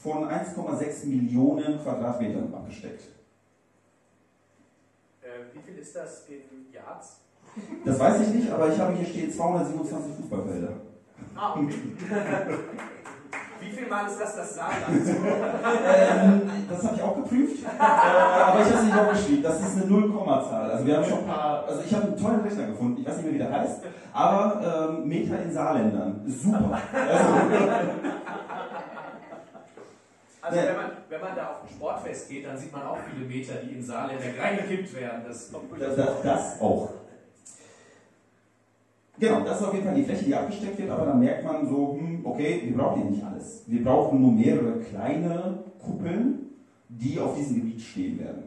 von 0.04 0.28
1,6 0.28 1.06
Millionen 1.08 1.82
Quadratmetern 1.82 2.54
abgesteckt. 2.54 3.04
Äh, 5.22 5.54
wie 5.54 5.60
viel 5.60 5.80
ist 5.80 5.96
das 5.96 6.26
in 6.28 6.74
Yards? 6.74 7.22
Das 7.86 8.00
weiß 8.00 8.22
ich 8.22 8.28
nicht, 8.34 8.52
aber 8.52 8.74
ich 8.74 8.80
habe 8.80 8.94
hier 8.94 9.06
stehen 9.06 9.32
227 9.32 10.16
Fußballfelder. 10.18 10.74
Ah, 11.36 11.54
okay. 11.54 11.76
wie 13.62 13.70
viel 13.72 13.88
Mal 13.88 14.08
ist 14.08 14.20
das 14.20 14.36
das 14.36 14.56
Saarland? 14.56 14.84
Ähm, 15.86 16.42
das 16.70 16.84
habe 16.84 16.96
ich 16.96 17.02
auch 17.02 17.16
geprüft, 17.16 17.64
äh, 17.64 17.80
aber 17.80 18.60
ich 18.60 18.66
habe 18.66 18.76
es 18.76 18.84
nicht 18.84 18.98
aufgeschrieben. 18.98 19.44
Das 19.44 19.60
ist 19.62 19.78
eine 19.78 19.86
Nullkommazahl. 19.86 20.72
Also 20.72 20.86
wir 20.86 20.98
haben 20.98 21.06
schon 21.06 21.20
ein 21.20 21.28
paar, 21.28 21.66
also 21.66 21.82
ich 21.86 21.94
habe 21.94 22.08
einen 22.08 22.18
tollen 22.18 22.42
Rechner 22.42 22.68
gefunden, 22.68 23.02
ich 23.02 23.08
weiß 23.08 23.18
nicht 23.18 23.26
mehr, 23.26 23.34
wie 23.34 23.38
der 23.38 23.52
heißt, 23.52 23.82
aber 24.12 24.98
ähm, 25.00 25.08
Meter 25.08 25.42
in 25.42 25.54
Saarländern. 25.54 26.22
Super. 26.28 26.82
Also, 26.94 28.13
Also 30.44 30.58
wenn 30.58 30.76
man, 30.76 30.92
wenn 31.08 31.22
man 31.22 31.36
da 31.38 31.52
auf 31.52 31.64
ein 31.64 31.70
Sportfest 31.70 32.30
geht, 32.30 32.46
dann 32.46 32.58
sieht 32.58 32.74
man 32.74 32.84
auch 32.84 32.98
viele 33.10 33.26
Meter, 33.26 33.54
die 33.64 33.76
in 33.76 33.82
Saarländer 33.82 34.26
reingekippt 34.38 34.94
werden. 34.94 35.22
Das 35.26 35.50
kommt 35.54 35.72
das, 35.80 35.96
das, 35.96 36.22
das 36.22 36.62
auch. 36.62 36.90
Genau, 39.18 39.40
das 39.46 39.62
ist 39.62 39.68
auf 39.68 39.74
jeden 39.74 39.86
Fall 39.86 39.96
die 39.96 40.04
Fläche, 40.04 40.26
die 40.26 40.36
abgesteckt 40.36 40.80
wird, 40.80 40.90
aber 40.90 41.06
dann 41.06 41.20
merkt 41.22 41.46
man 41.46 41.66
so, 41.66 41.98
hm, 41.98 42.26
okay, 42.26 42.62
wir 42.66 42.76
brauchen 42.76 43.04
hier 43.04 43.12
nicht 43.12 43.24
alles. 43.24 43.64
Wir 43.68 43.84
brauchen 43.86 44.22
nur 44.22 44.34
mehrere 44.34 44.80
kleine 44.80 45.60
Kuppeln, 45.80 46.50
die 46.90 47.18
auf 47.22 47.38
diesem 47.38 47.56
Gebiet 47.56 47.80
stehen 47.80 48.20
werden. 48.20 48.44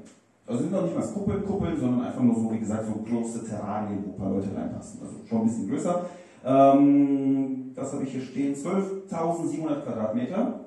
Also 0.46 0.62
sind 0.62 0.72
noch 0.72 0.82
nicht 0.82 0.94
mal 0.94 1.06
Kuppeln, 1.06 1.46
Kuppeln, 1.46 1.80
sondern 1.80 2.06
einfach 2.06 2.20
nur 2.20 2.34
so, 2.34 2.52
wie 2.52 2.58
gesagt, 2.58 2.84
so 2.84 2.92
große 2.92 3.48
Terrarien, 3.48 4.04
wo 4.04 4.10
ein 4.10 4.16
paar 4.16 4.30
Leute 4.30 4.54
reinpassen. 4.54 5.00
Also 5.02 5.14
schon 5.26 5.40
ein 5.40 5.46
bisschen 5.46 5.70
größer. 5.70 6.06
Ähm, 6.44 7.72
das 7.74 7.92
habe 7.94 8.04
ich 8.04 8.10
hier 8.10 8.20
stehen, 8.20 8.54
12.700 8.54 9.80
Quadratmeter. 9.80 10.65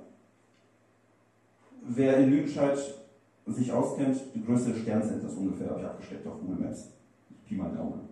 Wer 1.92 2.18
in 2.18 2.30
Lüdenscheid 2.30 2.78
sich 3.48 3.72
auskennt, 3.72 4.22
die 4.36 4.46
Größe 4.46 4.74
des 4.74 4.84
Sterncenters 4.84 5.34
ungefähr 5.34 5.72
habe 5.72 5.80
ich 5.80 5.86
abgesteckt 5.88 6.28
auf 6.28 6.40
Google 6.40 6.68
Maps. 6.68 6.92
Pi 7.48 7.56
mal 7.56 7.72
Daumen. 7.72 8.10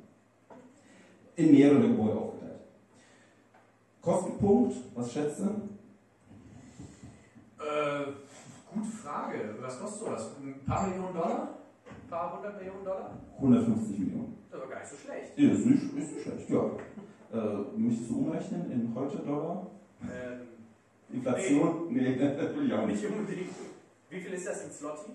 In 1.35 1.51
mehrere 1.51 1.81
Gebäude 1.81 2.17
aufgeteilt. 2.17 2.61
Kostenpunkt, 4.01 4.77
was 4.95 5.13
schätzt 5.13 5.41
du? 5.41 5.43
Äh, 7.63 8.13
gute 8.73 8.87
Frage. 8.87 9.55
Was 9.61 9.79
kostet 9.79 10.07
sowas? 10.07 10.31
Ein 10.41 10.65
paar 10.65 10.87
Millionen 10.87 11.13
Dollar? 11.13 11.57
Ein 11.85 12.09
paar 12.09 12.35
hundert 12.35 12.57
Millionen 12.57 12.83
Dollar? 12.83 13.11
150 13.35 13.99
Millionen. 13.99 14.37
Das 14.49 14.59
war 14.59 14.67
gar 14.69 14.79
nicht 14.79 14.89
so 14.89 14.95
schlecht. 14.97 15.37
Ja, 15.37 15.51
ist 15.51 15.65
nicht, 15.67 15.83
ist 15.83 16.13
nicht 16.13 16.23
schlecht, 16.23 16.49
ja. 16.49 16.71
Äh, 17.31 17.77
möchtest 17.77 18.09
du 18.09 18.17
umrechnen 18.21 18.71
in 18.71 18.95
heute 18.95 19.17
Dollar? 19.19 19.67
Ähm, 20.01 20.47
Inflation? 21.11 21.87
Nee, 21.89 22.19
will 22.19 22.67
ich 22.67 22.73
auch 22.73 22.85
nicht. 22.85 23.01
nicht 23.01 23.11
unbedingt. 23.11 23.49
Wie 24.09 24.19
viel 24.19 24.33
ist 24.33 24.47
das 24.47 24.63
in 24.65 24.71
Slotty? 24.71 25.11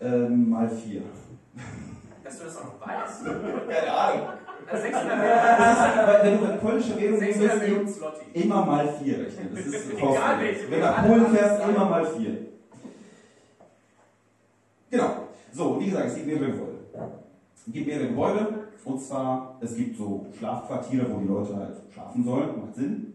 Ähm, 0.00 0.50
mal 0.50 0.68
vier. 0.68 1.02
Dass 2.22 2.38
du 2.38 2.44
das 2.44 2.56
auch 2.58 2.64
noch 2.64 2.80
weißt. 2.86 3.24
Keine 3.68 3.92
Ahnung. 3.92 4.28
Also 4.70 4.82
600 4.82 5.18
Das 5.18 5.78
ist, 5.78 5.96
Millionen, 5.96 6.22
wenn 6.22 6.38
du 6.38 6.44
eine 6.44 6.58
polnische 6.58 7.00
Währung 7.00 7.18
600 7.18 7.68
nimmst, 7.68 8.00
immer 8.34 8.66
mal 8.66 8.88
vier 9.00 9.18
rechnen. 9.20 9.48
Das 9.54 9.66
ist 9.66 9.92
Egal 9.96 10.40
welche, 10.40 10.70
Wenn 10.70 10.80
du 10.80 10.86
nach 10.86 11.06
Polen 11.06 11.26
fährst, 11.28 11.68
immer 11.68 11.84
mal 11.84 12.06
vier. 12.06 12.36
Genau. 14.90 15.10
So, 15.52 15.80
wie 15.80 15.86
gesagt, 15.86 16.06
es 16.08 16.14
gibt 16.16 16.26
mehrere 16.26 16.52
Gebäude. 16.52 16.78
Es 17.54 17.72
gibt 17.72 17.86
mehrere 17.86 18.08
Gebäude. 18.08 18.68
Und 18.84 19.00
zwar, 19.00 19.58
es 19.60 19.76
gibt 19.76 19.96
so 19.96 20.26
Schlafquartiere, 20.38 21.06
wo 21.10 21.18
die 21.18 21.28
Leute 21.28 21.56
halt 21.56 21.76
schlafen 21.92 22.24
sollen. 22.24 22.60
Macht 22.60 22.74
Sinn. 22.74 23.07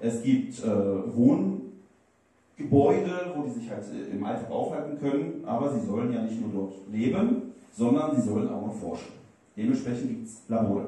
Es 0.00 0.22
gibt 0.22 0.64
äh, 0.64 1.14
Wohngebäude, 1.14 3.34
wo 3.36 3.42
die 3.42 3.50
sich 3.50 3.70
halt 3.70 3.84
äh, 3.92 4.16
im 4.16 4.24
Alltag 4.24 4.50
aufhalten 4.50 4.98
können. 4.98 5.44
Aber 5.44 5.70
sie 5.72 5.86
sollen 5.86 6.12
ja 6.12 6.22
nicht 6.22 6.40
nur 6.40 6.50
dort 6.52 6.72
leben, 6.90 7.52
sondern 7.72 8.16
sie 8.16 8.22
sollen 8.22 8.48
auch 8.48 8.66
noch 8.66 8.74
forschen. 8.74 9.12
Dementsprechend 9.56 10.08
gibt 10.08 10.26
es 10.26 10.42
Labore. 10.48 10.86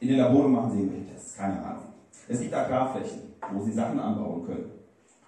In 0.00 0.08
den 0.08 0.18
Laboren 0.18 0.52
machen 0.52 0.72
sie 0.72 0.78
irgendwelche 0.80 1.12
Tests, 1.12 1.36
keine 1.36 1.64
Ahnung. 1.64 1.84
Es 2.28 2.40
gibt 2.40 2.54
Agrarflächen, 2.54 3.20
wo 3.52 3.64
sie 3.64 3.72
Sachen 3.72 3.98
anbauen 3.98 4.44
können 4.44 4.70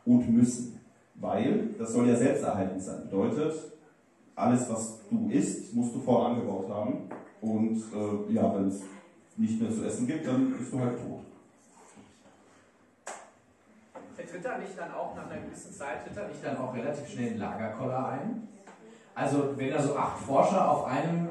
und 0.05 0.31
müssen, 0.31 0.79
weil 1.15 1.71
das 1.79 1.93
soll 1.93 2.09
ja 2.09 2.15
selbsterhaltend 2.15 2.83
sein. 2.83 3.05
Bedeutet, 3.05 3.55
alles, 4.35 4.71
was 4.71 5.01
du 5.11 5.29
isst, 5.31 5.75
musst 5.75 5.95
du 5.95 6.01
vorher 6.01 6.31
angebaut 6.31 6.69
haben. 6.69 7.09
Und 7.41 7.77
äh, 7.77 8.35
ja, 8.35 8.55
wenn 8.55 8.69
es 8.69 8.83
nicht 9.37 9.61
mehr 9.61 9.71
zu 9.71 9.85
essen 9.85 10.07
gibt, 10.07 10.27
dann 10.27 10.53
bist 10.57 10.73
du 10.73 10.79
halt 10.79 10.99
tot. 10.99 11.21
Tritt 14.31 14.45
er 14.45 14.59
nicht 14.59 14.79
dann 14.79 14.93
auch 14.93 15.17
nach 15.17 15.27
einer 15.27 15.43
gewissen 15.43 15.73
Zeit, 15.73 16.05
tritt 16.07 16.17
er 16.17 16.29
nicht 16.29 16.37
ich 16.37 16.49
dann 16.49 16.57
auch 16.59 16.75
relativ 16.75 17.09
schnell 17.09 17.31
einen 17.31 17.39
Lagerkoller 17.39 18.09
ein. 18.11 18.49
Also 19.15 19.55
wenn 19.57 19.71
da 19.71 19.83
so 19.83 19.97
acht 19.97 20.19
Forscher 20.19 20.71
auf 20.71 20.87
einem 20.87 21.31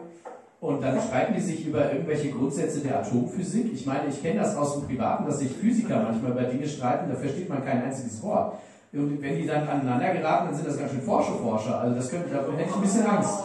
und 0.59 0.83
dann 0.83 0.99
streiten 0.99 1.33
die 1.33 1.39
sich 1.39 1.65
über 1.65 1.91
irgendwelche 1.91 2.31
Grundsätze 2.31 2.81
der 2.81 2.99
Atomphysik. 2.99 3.71
Ich 3.73 3.85
meine, 3.85 4.09
ich 4.09 4.21
kenne 4.21 4.41
das 4.41 4.57
aus 4.57 4.73
dem 4.73 4.87
Privaten, 4.87 5.25
dass 5.25 5.39
sich 5.39 5.51
Physiker 5.53 6.03
manchmal 6.03 6.31
über 6.31 6.43
Dinge 6.43 6.67
streiten, 6.67 7.09
da 7.09 7.15
versteht 7.15 7.47
man 7.47 7.63
kein 7.63 7.83
einziges 7.83 8.21
Wort. 8.21 8.57
Und 8.91 9.21
wenn 9.21 9.37
die 9.37 9.47
dann 9.47 9.67
aneinander 9.67 10.13
geraten, 10.13 10.47
dann 10.47 10.55
sind 10.55 10.67
das 10.67 10.77
ganz 10.77 10.91
schön 10.91 11.01
forsche 11.01 11.31
Forscher. 11.33 11.79
Also 11.79 11.95
das 11.95 12.09
könnte, 12.09 12.29
da 12.29 12.41
hätte 12.41 12.69
ich 12.69 12.75
ein 12.75 12.81
bisschen 12.81 13.05
Angst. 13.05 13.39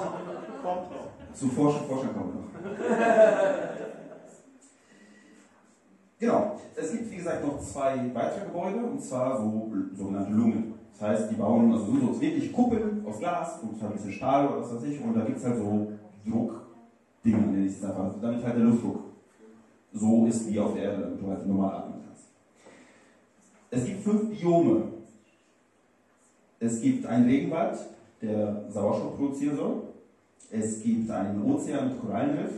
Zu 1.34 1.48
Forscher, 1.48 1.80
Forscher 1.80 2.08
kommen 2.08 2.32
wir 2.32 2.40
noch. 2.40 3.68
Genau. 6.24 6.58
Es 6.74 6.90
gibt, 6.90 7.10
wie 7.10 7.16
gesagt, 7.16 7.44
noch 7.44 7.60
zwei 7.60 8.10
weitere 8.14 8.46
Gebäude, 8.46 8.78
und 8.78 8.98
zwar 9.02 9.36
so 9.36 9.70
sogenannte 9.94 10.32
Lungen. 10.32 10.72
Das 10.92 11.08
heißt, 11.08 11.30
die 11.30 11.34
bauen 11.34 11.70
also 11.70 11.84
so, 11.84 12.20
wirklich 12.20 12.50
Kuppeln 12.50 13.04
aus 13.06 13.18
Glas 13.18 13.60
und 13.62 13.80
halt 13.82 13.90
ein 13.90 13.96
bisschen 13.96 14.12
Stahl 14.12 14.48
oder 14.48 14.62
was 14.62 14.74
weiß 14.74 14.84
ich, 14.84 15.02
und 15.02 15.14
da 15.14 15.20
gibt 15.22 15.36
es 15.36 15.44
halt 15.44 15.58
so 15.58 15.92
Druckdinger, 16.26 17.46
nenne 17.46 17.66
ich 17.66 17.72
es 17.72 17.84
einfach, 17.84 18.14
damit 18.22 18.42
halt 18.42 18.56
der 18.56 18.64
Luftdruck 18.64 19.00
so 19.92 20.26
ist 20.26 20.50
wie 20.50 20.58
auf 20.58 20.72
der 20.72 20.84
Erde, 20.84 21.02
damit 21.02 21.20
du 21.20 21.26
halt 21.26 21.46
normal 21.46 21.74
atmen 21.74 22.00
kannst. 22.06 22.24
Es 23.70 23.84
gibt 23.84 24.02
fünf 24.02 24.30
Biome. 24.30 24.82
Es 26.58 26.80
gibt 26.80 27.04
einen 27.04 27.28
Regenwald, 27.28 27.78
der 28.22 28.64
Sauerstoff 28.70 29.16
produzieren 29.18 29.56
soll. 29.56 29.82
Es 30.50 30.82
gibt 30.82 31.10
einen 31.10 31.42
Ozean 31.42 31.88
mit 31.90 32.00
Korallenriff. 32.00 32.52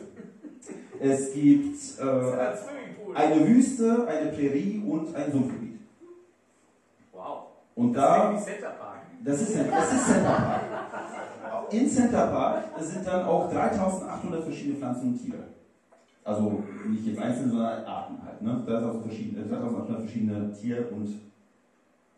Es 1.00 1.34
gibt 1.34 1.76
äh. 1.98 2.85
Eine 3.16 3.46
Wüste, 3.48 4.06
eine 4.06 4.30
Prärie 4.30 4.82
und 4.86 5.14
ein 5.14 5.32
Sumpfgebiet. 5.32 5.80
Wow. 7.12 7.44
Und 7.74 7.92
Das 7.94 8.02
da, 8.04 8.32
ist 8.32 8.46
wie 8.46 8.50
Center 8.52 8.68
Park. 8.70 9.00
das 9.24 9.40
ist, 9.40 9.56
das 9.56 9.92
ist 9.92 10.06
Center 10.06 10.30
Park. 10.30 11.72
In 11.72 11.88
Center 11.90 12.26
Park 12.28 12.64
sind 12.80 13.06
dann 13.06 13.24
auch 13.26 13.50
3800 13.50 14.44
verschiedene 14.44 14.76
Pflanzen 14.76 15.08
und 15.08 15.18
Tiere. 15.18 15.44
Also 16.24 16.62
nicht 16.88 17.06
jetzt 17.06 17.20
einzelne, 17.20 17.50
sondern 17.50 17.84
Arten 17.84 18.18
halt. 18.24 18.42
Ne? 18.42 18.62
3800 18.66 19.02
verschiedene, 19.06 19.44
3800 19.46 20.00
verschiedene 20.02 20.52
Tier- 20.52 20.92
und 20.92 21.08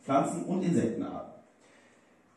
Pflanzen- 0.02 0.44
und 0.44 0.62
Insektenarten. 0.62 1.32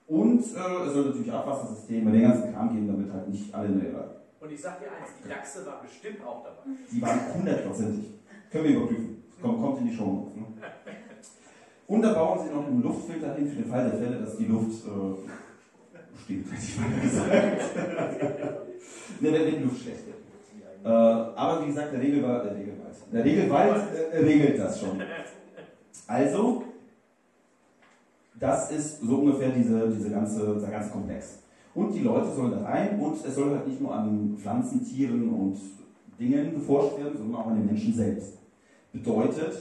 Und 0.08 0.40
äh, 0.42 0.44
es 0.44 0.94
soll 0.94 1.06
natürlich 1.06 1.32
Abwassersysteme, 1.32 2.12
den 2.12 2.22
ganzen 2.24 2.54
Kram 2.54 2.70
geben, 2.70 2.88
damit 2.88 3.14
halt 3.14 3.30
nicht 3.30 3.54
alle 3.56 3.68
in 3.68 3.80
der 3.80 3.90
Erde. 3.92 4.16
Und 4.42 4.52
ich 4.52 4.62
sag 4.62 4.80
dir 4.80 4.88
eins, 4.88 5.10
die 5.24 5.30
Dachse 5.30 5.66
war 5.66 5.82
bestimmt 5.82 6.26
auch 6.26 6.44
dabei. 6.44 6.76
Die 6.92 7.02
waren 7.02 7.20
hundertprozentig. 7.34 8.06
Können 8.52 8.64
wir 8.66 8.72
überprüfen. 8.72 9.24
Kommt, 9.42 9.62
kommt 9.62 9.80
in 9.80 9.88
die 9.88 9.96
Show. 9.96 10.28
Ne? 10.36 10.46
Und 11.88 12.02
da 12.02 12.14
bauen 12.14 12.40
sie 12.46 12.54
noch 12.54 12.68
einen 12.68 12.82
Luftfilter 12.82 13.36
hin 13.36 13.48
für 13.48 13.56
den 13.56 13.70
Fall 13.70 13.90
der 13.90 14.00
Fälle, 14.00 14.20
dass 14.20 14.38
die 14.38 14.46
Luft 14.46 14.86
äh, 14.86 16.22
stinkt, 16.24 16.52
hätte 16.52 16.64
ich 16.64 16.80
mal 16.80 17.02
gesagt. 17.02 17.62
ne, 19.20 19.32
wenn 19.34 19.56
die 19.56 19.64
Luft 19.64 19.82
schlecht 19.82 20.06
wird. 20.06 20.18
Äh, 20.84 20.88
aber 20.88 21.62
wie 21.62 21.68
gesagt, 21.68 21.94
der 21.94 22.02
Regelwald, 22.02 22.46
der 22.46 22.56
Regelwald, 22.56 22.96
der 23.14 23.26
Regelwald 23.26 23.84
äh, 24.14 24.18
regelt 24.18 24.60
das 24.60 24.80
schon. 24.80 25.02
Also, 26.08 26.64
das 28.40 28.72
ist 28.72 29.02
so 29.02 29.18
ungefähr 29.18 29.50
diese, 29.50 29.90
diese 29.90 30.10
ganze, 30.10 30.60
der 30.60 30.70
ganze 30.70 30.90
Komplex. 30.90 31.40
Und 31.74 31.94
die 31.94 32.02
Leute 32.02 32.34
sollen 32.34 32.52
da 32.52 32.64
rein 32.64 33.00
und 33.00 33.26
es 33.26 33.36
soll 33.36 33.52
halt 33.52 33.68
nicht 33.68 33.80
nur 33.80 33.94
an 33.94 34.36
Pflanzen, 34.38 34.84
Tieren 34.84 35.30
und 35.30 35.58
Dingen 36.20 36.54
geforscht 36.54 36.98
werden, 36.98 37.18
sondern 37.18 37.42
auch 37.42 37.48
an 37.48 37.56
den 37.56 37.66
Menschen 37.66 37.94
selbst. 37.94 38.41
Bedeutet 38.92 39.54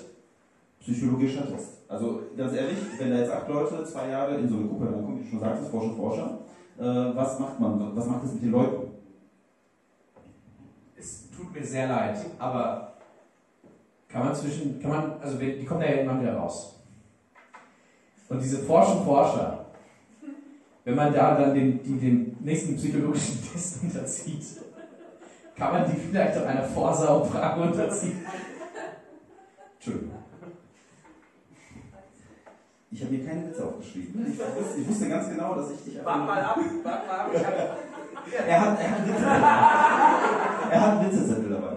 psychologischer 0.80 1.46
Test. 1.50 1.78
Also 1.88 2.22
ganz 2.36 2.52
ehrlich, 2.54 2.78
wenn 2.98 3.10
da 3.10 3.18
jetzt 3.18 3.32
acht 3.32 3.48
Leute 3.48 3.84
zwei 3.84 4.08
Jahre 4.08 4.36
in 4.36 4.48
so 4.48 4.56
eine 4.56 4.66
Gruppe 4.66 4.86
reinkommen, 4.86 5.20
wie 5.20 5.24
du 5.24 5.30
schon 5.30 5.40
sagtest, 5.40 5.70
Forscher, 5.70 5.94
Forscher, 5.94 6.38
äh, 6.78 7.16
was 7.16 7.38
macht 7.38 7.60
man? 7.60 7.94
Was 7.94 8.06
macht 8.06 8.24
das 8.24 8.34
mit 8.34 8.44
den 8.44 8.52
Leuten? 8.52 8.90
Es 10.96 11.30
tut 11.30 11.54
mir 11.54 11.64
sehr 11.64 11.88
leid, 11.88 12.18
aber 12.38 12.94
kann 14.08 14.24
man 14.24 14.34
zwischen, 14.34 14.80
kann 14.80 14.90
man, 14.90 15.12
also 15.20 15.38
die 15.38 15.64
kommen 15.64 15.80
da 15.80 15.86
ja 15.86 15.96
irgendwann 15.96 16.22
wieder 16.22 16.36
raus. 16.36 16.80
Und 18.28 18.42
diese 18.42 18.58
Forschen 18.58 19.04
Forscher, 19.04 19.66
wenn 20.84 20.94
man 20.94 21.12
da 21.12 21.36
dann 21.36 21.54
den, 21.54 21.82
die 21.82 21.98
den 21.98 22.36
nächsten 22.40 22.76
psychologischen 22.76 23.38
Test 23.52 23.82
unterzieht, 23.82 24.44
kann 25.56 25.72
man 25.72 25.90
die 25.90 25.96
vielleicht 25.96 26.38
auch 26.38 26.46
einer 26.46 26.64
Vorsaufrage 26.64 27.62
unterziehen. 27.62 28.24
Entschuldigung. 29.74 30.20
Ich 32.92 33.02
habe 33.04 33.14
mir 33.14 33.24
keine 33.24 33.46
Witze 33.46 33.64
aufgeschrieben. 33.64 34.26
Ich 34.26 34.38
wusste, 34.38 34.80
ich 34.80 34.88
wusste 34.88 35.08
ganz 35.08 35.28
genau, 35.30 35.54
dass 35.54 35.70
ich 35.70 35.84
dich 35.84 36.04
Wart 36.04 36.26
mal 36.26 36.42
ab, 36.42 36.58
wart 36.82 37.06
mal 37.06 37.20
ab. 37.20 37.30
Hab, 37.32 38.48
Er 38.48 38.60
hat, 38.60 38.80
er 38.80 38.90
hat 38.90 39.06
Witze. 39.06 39.24
er 40.72 40.80
hat 40.80 41.06
Witzezettel 41.06 41.50
dabei. 41.50 41.76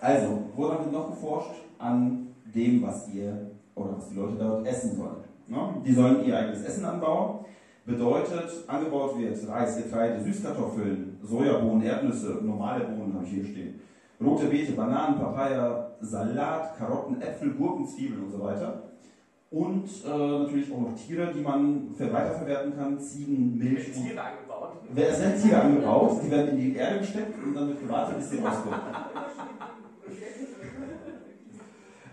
Also, 0.00 0.42
woran 0.54 0.78
wird 0.80 0.92
noch 0.92 1.10
geforscht? 1.10 1.54
An 1.78 2.28
dem, 2.54 2.82
was 2.82 3.08
ihr 3.08 3.50
oder 3.74 3.96
was 3.96 4.08
die 4.08 4.14
Leute 4.14 4.36
dort 4.36 4.66
essen 4.66 4.96
sollen. 4.96 5.24
Ne? 5.48 5.82
Die 5.84 5.92
sollen 5.92 6.24
ihr 6.24 6.38
eigenes 6.38 6.64
Essen 6.64 6.84
anbauen. 6.84 7.44
Bedeutet, 7.84 8.50
angebaut 8.66 9.18
wird 9.18 9.48
Reis, 9.48 9.76
Getreide, 9.76 10.22
Süßkartoffeln, 10.22 11.18
Sojabohnen, 11.22 11.82
Erdnüsse, 11.82 12.38
normale 12.42 12.84
Bohnen 12.84 13.14
habe 13.14 13.24
ich 13.24 13.30
hier 13.32 13.44
stehen. 13.44 13.80
Rote 14.22 14.46
Beete, 14.46 14.72
Bananen, 14.72 15.18
Papaya, 15.18 15.90
Salat, 16.00 16.76
Karotten, 16.78 17.20
Äpfel, 17.20 17.50
Gurken, 17.54 17.86
Zwiebeln 17.86 18.24
und 18.24 18.30
so 18.30 18.40
weiter. 18.42 18.82
Und 19.50 19.84
äh, 20.04 20.08
natürlich 20.08 20.72
auch 20.72 20.80
noch 20.80 20.94
Tiere, 20.96 21.32
die 21.32 21.40
man 21.40 21.94
ver- 21.96 22.12
weiterverwerten 22.12 22.76
kann. 22.76 22.98
Ziegen, 22.98 23.56
Milch 23.58 23.86
und 23.96 24.02
Tiere 24.04 24.20
angebaut. 24.20 24.72
es 24.96 25.20
werden 25.20 25.42
Tiere 25.42 25.60
angebaut, 25.62 26.20
die 26.24 26.30
werden 26.30 26.50
in 26.50 26.56
die 26.58 26.76
Erde 26.76 26.98
gesteckt 27.00 27.34
und 27.44 27.54
dann 27.54 27.68
wird 27.68 27.80
gewartet, 27.80 28.16
bis 28.18 28.30
sie 28.30 28.38
rauskommen. 28.38 28.80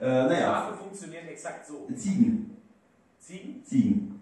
äh, 0.02 0.06
naja, 0.06 0.40
Schafe 0.54 0.74
funktionieren 0.78 1.28
exakt 1.28 1.66
so. 1.68 1.88
Ziegen. 1.96 2.58
Ziegen? 3.20 3.64
Ziegen. 3.64 4.22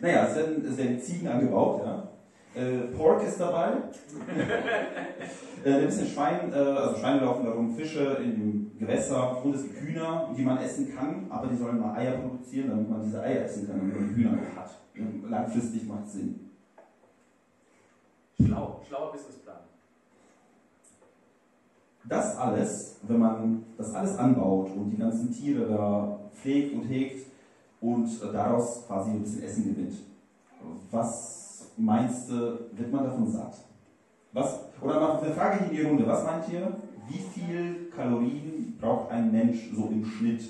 Naja, 0.00 0.26
es 0.28 0.36
werden, 0.36 0.64
es 0.66 0.76
werden 0.76 1.00
Ziegen 1.00 1.28
angebaut, 1.28 1.82
ja. 1.84 2.08
Äh, 2.54 2.86
Pork 2.96 3.22
ist 3.24 3.40
dabei. 3.40 3.72
äh, 5.64 5.72
ein 5.72 5.86
bisschen 5.86 6.06
Schwein, 6.06 6.52
äh, 6.52 6.56
also 6.56 6.96
Schweine 7.00 7.20
laufen 7.20 7.44
darum, 7.44 7.74
Fische 7.74 8.18
im 8.22 8.70
Gewässer 8.78 9.44
und 9.44 9.56
es 9.56 9.64
gibt 9.64 9.80
Hühner, 9.80 10.32
die 10.36 10.42
man 10.42 10.58
essen 10.58 10.94
kann, 10.94 11.26
aber 11.30 11.48
die 11.48 11.56
sollen 11.56 11.80
mal 11.80 11.96
Eier 11.96 12.18
produzieren, 12.18 12.70
damit 12.70 12.88
man 12.88 13.02
diese 13.02 13.20
Eier 13.20 13.44
essen 13.44 13.66
kann, 13.66 13.78
damit 13.78 13.98
man 13.98 14.08
die 14.08 14.14
Hühner 14.14 14.32
noch 14.32 14.56
hat. 14.56 14.70
Langfristig 15.28 15.88
macht 15.88 16.08
Sinn. 16.08 16.50
Schlau, 18.40 18.80
schlauer 18.86 19.12
Businessplan. 19.12 19.56
Das 22.04 22.36
alles, 22.36 23.00
wenn 23.02 23.18
man 23.18 23.64
das 23.76 23.94
alles 23.94 24.16
anbaut 24.16 24.70
und 24.76 24.90
die 24.90 24.98
ganzen 24.98 25.32
Tiere 25.32 25.66
da 25.66 26.20
pflegt 26.34 26.74
und 26.74 26.82
hegt 26.82 27.26
und 27.80 28.06
äh, 28.06 28.32
daraus 28.32 28.86
quasi 28.86 29.10
ein 29.10 29.22
bisschen 29.22 29.42
Essen 29.42 29.64
gewinnt, 29.74 29.94
was 30.90 31.43
meinst 31.76 32.30
du, 32.30 32.70
wird 32.72 32.92
man 32.92 33.04
davon 33.04 33.26
satt? 33.30 33.54
Was, 34.32 34.60
oder 34.80 35.00
mal 35.00 35.20
eine 35.20 35.32
Frage 35.32 35.58
hier 35.58 35.68
in 35.68 35.76
die 35.76 35.82
Runde, 35.82 36.06
was 36.06 36.24
meint 36.24 36.48
ihr, 36.48 36.72
wie 37.08 37.18
viel 37.18 37.90
Kalorien 37.94 38.76
braucht 38.80 39.10
ein 39.10 39.30
Mensch 39.30 39.70
so 39.74 39.86
im 39.86 40.04
Schnitt 40.04 40.42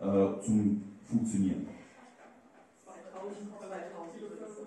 äh, 0.00 0.40
zum 0.40 0.82
Funktionieren? 1.08 1.68
2000, 2.84 3.50
2000 3.58 4.38
oder 4.38 4.48
so. 4.48 4.66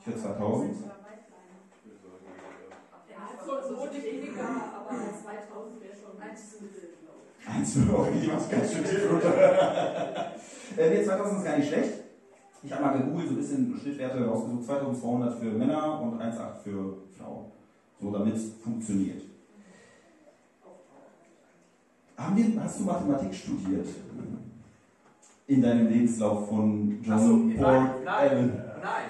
Ich 0.00 0.06
höre 0.06 0.16
2000. 0.16 0.76
Ja, 3.10 3.28
so, 3.44 3.76
weniger, 3.92 4.48
aber 4.74 4.90
2000 4.90 5.82
wäre 5.82 5.94
schon 5.94 6.22
ein 6.22 6.30
Mittel, 6.60 6.88
glaube 7.02 7.28
ich. 7.38 7.48
Eins 7.48 7.76
okay, 7.92 8.20
die 8.22 8.26
macht 8.28 8.50
ganz 8.50 8.72
schön 8.72 8.84
tief 8.84 9.10
runter. 9.10 9.34
äh, 10.76 10.90
nee, 10.90 11.04
2000 11.04 11.38
ist 11.38 11.44
gar 11.44 11.56
nicht 11.58 11.68
schlecht. 11.68 12.07
Ich 12.62 12.72
habe 12.72 12.82
mal 12.82 12.98
gegoogelt, 12.98 13.28
so 13.28 13.34
ein 13.34 13.36
bisschen 13.38 13.78
Schnittwerte 13.80 14.24
rausgesucht. 14.24 14.64
2200 14.64 15.38
für 15.38 15.52
Männer 15.52 16.00
und 16.00 16.20
1,8 16.20 16.58
für 16.64 16.96
Frauen. 17.16 17.46
So, 18.00 18.10
damit 18.10 18.34
es 18.34 18.52
funktioniert. 18.62 19.22
Wir, 22.34 22.62
hast 22.62 22.80
du 22.80 22.84
Mathematik 22.84 23.34
studiert? 23.34 23.86
In 25.46 25.62
deinem 25.62 25.88
Lebenslauf 25.88 26.48
von 26.48 27.00
John 27.02 27.14
Achso, 27.14 27.28
Paul 27.28 27.74
nein, 27.74 27.90
nein, 28.04 28.30
Allen? 28.30 28.48
nein. 28.82 29.04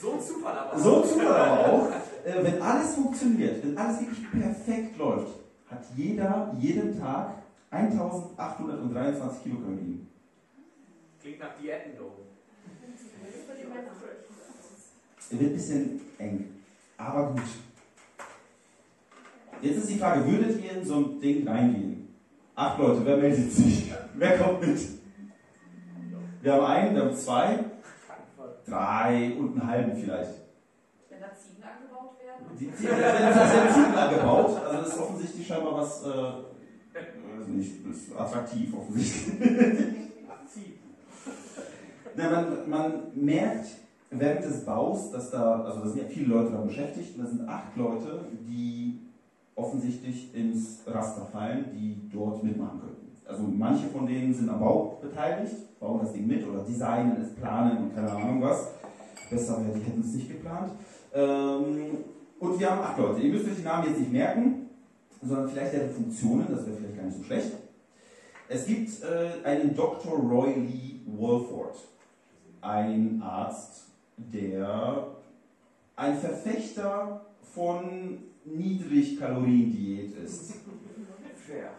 So 0.00 0.12
ein 0.12 0.20
Zufall 0.20 0.56
aber. 0.56 0.78
So 0.78 1.00
Zufall 1.02 1.26
aber 1.26 1.72
auch. 1.72 1.88
Äh, 2.24 2.44
wenn 2.44 2.62
alles 2.62 2.94
funktioniert, 2.94 3.64
wenn 3.64 3.76
alles 3.76 4.00
wirklich 4.00 4.30
perfekt 4.30 4.98
läuft, 4.98 5.40
hat 5.68 5.84
jeder 5.96 6.54
jeden 6.58 6.98
Tag 6.98 7.34
1823 7.70 9.42
Kilokalorien. 9.42 10.06
Klingt 11.20 11.40
nach 11.40 11.56
Diätendom. 11.60 12.12
Für 13.46 13.54
die 13.56 13.68
Männer. 13.68 13.90
Wird 15.30 15.42
ein 15.42 15.52
bisschen 15.52 16.00
eng, 16.18 16.44
aber 16.96 17.30
gut. 17.30 17.42
Jetzt 19.62 19.76
ist 19.76 19.90
die 19.90 19.98
Frage, 19.98 20.26
würdet 20.26 20.60
ihr 20.60 20.72
in 20.72 20.84
so 20.84 20.96
ein 20.96 21.20
Ding 21.20 21.46
reingehen? 21.46 22.08
Acht 22.56 22.78
Leute, 22.80 23.02
wer 23.04 23.16
meldet 23.16 23.52
sich? 23.52 23.92
Wer 24.14 24.38
kommt 24.38 24.60
mit? 24.66 24.78
Wir 26.42 26.52
haben 26.52 26.64
einen, 26.64 26.94
wir 26.94 27.02
haben 27.04 27.14
zwei, 27.14 27.64
drei 28.66 29.32
und 29.38 29.52
einen 29.52 29.66
halben 29.66 29.96
vielleicht. 29.96 30.34
Wenn 31.08 31.20
da 31.20 31.28
Ziegen 31.34 31.62
angebaut 31.62 32.16
werden. 32.18 32.46
Die 32.58 32.74
Ziegen, 32.74 32.98
das 32.98 33.52
sind 33.52 33.84
Ziegen 33.84 33.94
angebaut, 33.94 34.60
also 34.66 34.78
das 34.78 34.88
ist 34.88 34.98
offensichtlich 34.98 35.46
scheinbar 35.46 35.78
was, 35.78 36.02
äh, 36.02 36.08
weiß 36.08 37.48
nicht, 37.48 37.86
ist 37.86 38.16
attraktiv 38.16 38.74
offensichtlich. 38.76 39.38
Na, 42.16 42.30
man, 42.30 42.68
man 42.68 43.02
merkt 43.14 43.66
während 44.10 44.44
des 44.44 44.64
Baus, 44.64 45.10
dass 45.10 45.30
da, 45.30 45.62
also 45.62 45.80
da 45.80 45.88
sind 45.88 46.02
ja 46.02 46.08
viele 46.08 46.26
Leute 46.26 46.52
da 46.52 46.60
beschäftigt, 46.60 47.16
und 47.16 47.24
da 47.24 47.30
sind 47.30 47.48
acht 47.48 47.76
Leute, 47.76 48.24
die 48.46 48.98
offensichtlich 49.54 50.34
ins 50.34 50.80
Raster 50.86 51.26
fallen, 51.26 51.66
die 51.72 52.08
dort 52.12 52.42
mitmachen 52.42 52.80
könnten. 52.80 53.10
Also 53.26 53.42
manche 53.42 53.88
von 53.88 54.06
denen 54.06 54.34
sind 54.34 54.48
am 54.48 54.58
Bau 54.58 54.98
beteiligt, 55.00 55.78
bauen 55.78 56.00
das 56.02 56.12
Ding 56.12 56.26
mit 56.26 56.46
oder 56.46 56.62
designen 56.62 57.16
es, 57.20 57.30
planen 57.34 57.78
und 57.78 57.94
keine 57.94 58.10
Ahnung 58.10 58.42
was. 58.42 58.72
Besser 59.30 59.64
wäre, 59.64 59.78
die 59.78 59.84
hätten 59.84 60.00
es 60.00 60.14
nicht 60.14 60.28
geplant. 60.28 60.72
Ähm, 61.14 61.98
und 62.40 62.58
wir 62.58 62.70
haben 62.70 62.80
acht 62.80 62.98
Leute. 62.98 63.20
Ihr 63.20 63.32
müsst 63.32 63.46
euch 63.46 63.56
die 63.56 63.62
Namen 63.62 63.86
jetzt 63.86 64.00
nicht 64.00 64.12
merken, 64.12 64.70
sondern 65.22 65.48
vielleicht 65.48 65.74
deren 65.74 65.90
Funktionen, 65.90 66.46
das 66.50 66.66
wäre 66.66 66.76
vielleicht 66.76 66.96
gar 66.96 67.04
nicht 67.04 67.18
so 67.18 67.22
schlecht. 67.22 67.52
Es 68.48 68.66
gibt 68.66 68.90
äh, 69.04 69.46
einen 69.46 69.76
Dr. 69.76 70.18
Roy 70.18 70.54
Lee 70.54 71.00
Wolford, 71.06 71.76
ein 72.60 73.22
Arzt, 73.22 73.89
der 74.32 75.06
ein 75.96 76.18
Verfechter 76.18 77.26
von 77.54 78.18
Niedrigkalorien-Diät 78.44 80.16
ist. 80.24 80.54
Fair. 81.46 81.70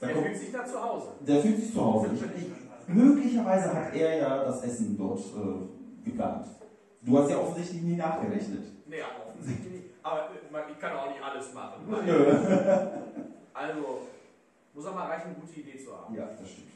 Da 0.00 0.06
Der 0.06 0.14
kommt- 0.16 0.26
fühlt 0.28 0.38
sich 0.38 0.52
da 0.52 0.64
zu 0.64 0.82
Hause. 0.82 1.08
Der 1.26 1.40
fühlt 1.42 1.56
sich 1.58 1.72
zu 1.72 1.84
Hause. 1.84 2.08
Ich, 2.14 2.22
ich, 2.22 2.48
möglicherweise 2.88 3.74
hat 3.74 3.94
er 3.94 4.16
ja 4.16 4.44
das 4.44 4.62
Essen 4.62 4.96
dort 4.96 5.20
äh, 5.20 6.08
geplant. 6.10 6.46
Du 7.02 7.18
hast 7.18 7.30
ja 7.30 7.38
offensichtlich 7.38 7.82
nie 7.82 7.96
nachgerechnet. 7.96 8.64
Nee, 8.86 8.96
offensichtlich 9.28 9.72
nicht. 9.72 9.84
Aber 10.02 10.18
äh, 10.30 10.52
man- 10.52 10.62
ich 10.70 10.78
kann 10.78 10.96
auch 10.96 11.08
nicht 11.08 11.22
alles 11.22 11.52
machen. 11.54 11.84
Also, 13.52 14.00
muss 14.74 14.86
auch 14.86 14.94
mal 14.94 15.06
reichen, 15.08 15.26
eine 15.30 15.34
gute 15.34 15.60
Idee 15.60 15.78
zu 15.78 15.94
haben. 15.96 16.14
Ja, 16.14 16.26
das 16.38 16.50
stimmt. 16.50 16.68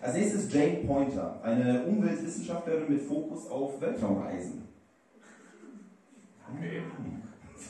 Als 0.00 0.14
nächstes 0.14 0.52
Jane 0.52 0.84
Pointer, 0.86 1.40
eine 1.42 1.84
Umweltwissenschaftlerin 1.84 2.88
mit 2.88 3.02
Fokus 3.02 3.48
auf 3.48 3.80
Weltraumreisen. 3.80 4.68
Okay. 6.54 6.82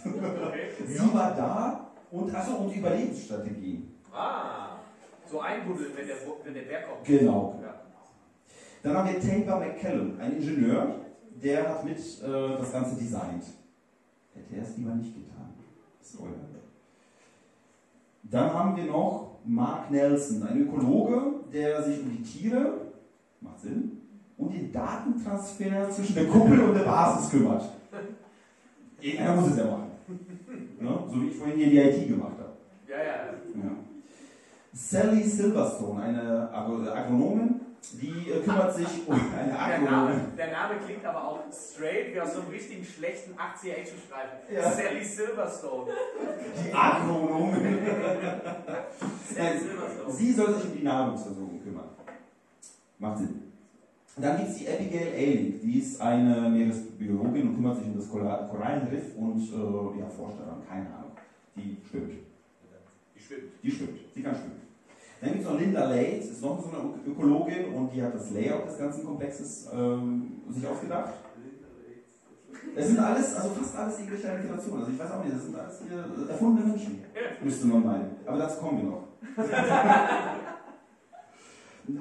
Sie 0.87 1.15
war 1.15 1.35
da 1.35 1.91
und, 2.11 2.35
achso, 2.35 2.57
und 2.57 2.77
Überlebensstrategien. 2.77 3.95
Ah, 4.13 4.77
so 5.27 5.41
einbuddeln, 5.41 5.93
wenn 5.97 6.07
der, 6.07 6.17
wenn 6.45 6.55
der 6.55 6.63
Berg 6.63 6.89
kommt. 6.89 7.05
Genau. 7.05 7.61
Ja. 7.63 7.75
Dann 8.83 8.97
haben 8.97 9.09
wir 9.09 9.21
Tabor 9.21 9.61
McCallum, 9.61 10.21
ein 10.21 10.37
Ingenieur, 10.37 11.01
der 11.43 11.69
hat 11.69 11.85
mit 11.85 11.99
äh, 11.99 12.59
das 12.59 12.73
Ganze 12.73 12.97
designt. 12.97 13.45
Hätte 14.35 14.55
er 14.55 14.63
es 14.63 14.77
lieber 14.77 14.95
nicht 14.95 15.15
getan. 15.15 15.55
Spoiler. 16.05 16.35
Dann 18.23 18.53
haben 18.53 18.77
wir 18.77 18.85
noch 18.85 19.28
Mark 19.49 19.91
Nelson, 19.91 20.43
ein 20.43 20.61
Ökologe, 20.63 21.21
der 21.53 21.83
sich 21.83 22.01
um 22.03 22.11
die 22.11 22.23
Tiere, 22.23 22.75
macht 23.41 23.61
Sinn, 23.61 23.93
und 24.37 24.53
den 24.55 24.71
Datentransfer 24.73 25.91
zwischen 25.91 26.15
der 26.15 26.27
Kuppel 26.29 26.61
und 26.61 26.75
der 26.75 26.83
Basis 26.85 27.31
kümmert. 27.31 27.63
Irgendeiner 29.01 29.41
muss 29.41 29.51
es 29.51 29.57
ja 29.59 29.65
machen. 29.65 29.91
Ne? 30.81 30.99
So 31.09 31.23
wie 31.23 31.27
ich 31.29 31.37
vorhin 31.37 31.57
hier 31.57 31.71
die 31.71 31.79
IT 31.79 32.09
gemacht 32.09 32.33
habe. 32.39 32.53
Ja, 32.89 32.97
ja. 32.97 33.15
Ja. 33.65 33.71
Sally 34.73 35.23
Silverstone, 35.25 36.03
eine 36.03 36.49
Agro- 36.53 36.89
Agronomin, 36.89 37.61
die 37.93 38.31
äh, 38.31 38.41
kümmert 38.43 38.75
sich 38.75 39.07
um 39.07 39.15
eine 39.39 39.53
Der. 39.53 39.91
Name, 39.91 40.21
der 40.37 40.53
Name 40.53 40.75
klingt 40.85 41.05
aber 41.05 41.25
auch 41.29 41.41
straight 41.53 42.15
wie 42.15 42.21
aus 42.21 42.35
so 42.35 42.41
einem 42.41 42.51
richtigen 42.51 42.85
schlechten 42.85 43.33
80er 43.35 43.73
Action 43.73 43.99
schreiben. 44.09 44.33
Ja. 44.53 44.71
Sally 44.71 45.05
Silverstone. 45.05 45.91
Die 46.65 46.75
Agronomin. 46.75 47.79
Sally 49.35 49.59
Silverstone. 49.59 50.13
Sie 50.13 50.33
soll 50.33 50.55
sich 50.55 50.65
um 50.65 50.77
die 50.79 50.85
Nahrungsversorgung 50.85 51.63
kümmern. 51.63 51.89
Macht 52.99 53.19
Sinn. 53.19 53.43
Dann 54.21 54.37
gibt 54.37 54.49
es 54.51 54.57
die 54.57 54.69
Abigail 54.69 55.15
Ehrlich, 55.15 55.61
die 55.63 55.79
ist 55.79 56.01
eine 56.01 56.51
Meeresbiologin 56.51 57.49
und 57.51 57.55
kümmert 57.55 57.77
sich 57.79 57.87
um 57.87 57.97
das 57.97 58.11
Korallenriff 58.11 59.15
und 59.17 59.41
äh, 59.41 60.01
ja, 60.01 60.09
forscht 60.09 60.41
daran, 60.41 60.61
keine 60.69 60.87
Ahnung. 60.87 61.13
Die 61.55 61.77
stimmt. 61.87 62.15
Die 63.15 63.21
schwimmt. 63.23 63.53
Die 63.63 63.71
stimmt. 63.71 63.99
Sie 64.13 64.23
kann 64.23 64.35
schwimmen. 64.35 64.68
Dann 65.21 65.31
gibt 65.31 65.43
es 65.45 65.51
noch 65.51 65.59
Linda 65.59 65.85
Late, 65.85 66.17
ist 66.17 66.43
noch 66.43 66.63
so 66.63 66.69
eine 66.71 66.79
Ök- 66.79 67.07
Ökologin 67.07 67.75
und 67.75 67.93
die 67.93 68.03
hat 68.03 68.15
das 68.15 68.31
Layout 68.31 68.67
des 68.69 68.79
ganzen 68.79 69.05
Komplexes 69.05 69.69
ähm, 69.73 70.43
sich 70.49 70.67
ausgedacht. 70.67 71.15
Es 72.77 72.87
sind 72.89 72.99
alles, 73.01 73.35
also 73.35 73.49
fast 73.51 73.77
alles 73.77 73.99
irgendwelche 73.99 74.31
Alterationen. 74.31 74.81
Also 74.81 74.93
ich 74.93 74.99
weiß 74.99 75.11
auch 75.11 75.25
nicht, 75.25 75.35
das 75.35 75.43
sind 75.45 75.59
alles 75.59 75.81
hier 75.89 75.99
äh, 75.99 76.31
erfundene 76.31 76.69
Menschen, 76.69 77.03
müsste 77.43 77.67
man 77.67 77.85
meinen. 77.85 78.11
Aber 78.27 78.39
dazu 78.39 78.61
kommen 78.61 78.79
wir 78.79 78.85
noch. 78.91 79.05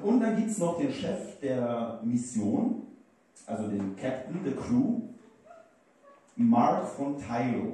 Und 0.02 0.20
dann 0.20 0.36
gibt 0.36 0.50
es 0.50 0.58
noch 0.58 0.76
den 0.78 0.92
Chef 0.92 1.40
der 1.40 1.98
Mission, 2.04 2.82
also 3.46 3.68
den 3.68 3.96
Captain, 3.96 4.44
der 4.44 4.54
Crew, 4.54 5.00
Mark 6.36 6.86
von 6.86 7.16
Tylo. 7.16 7.72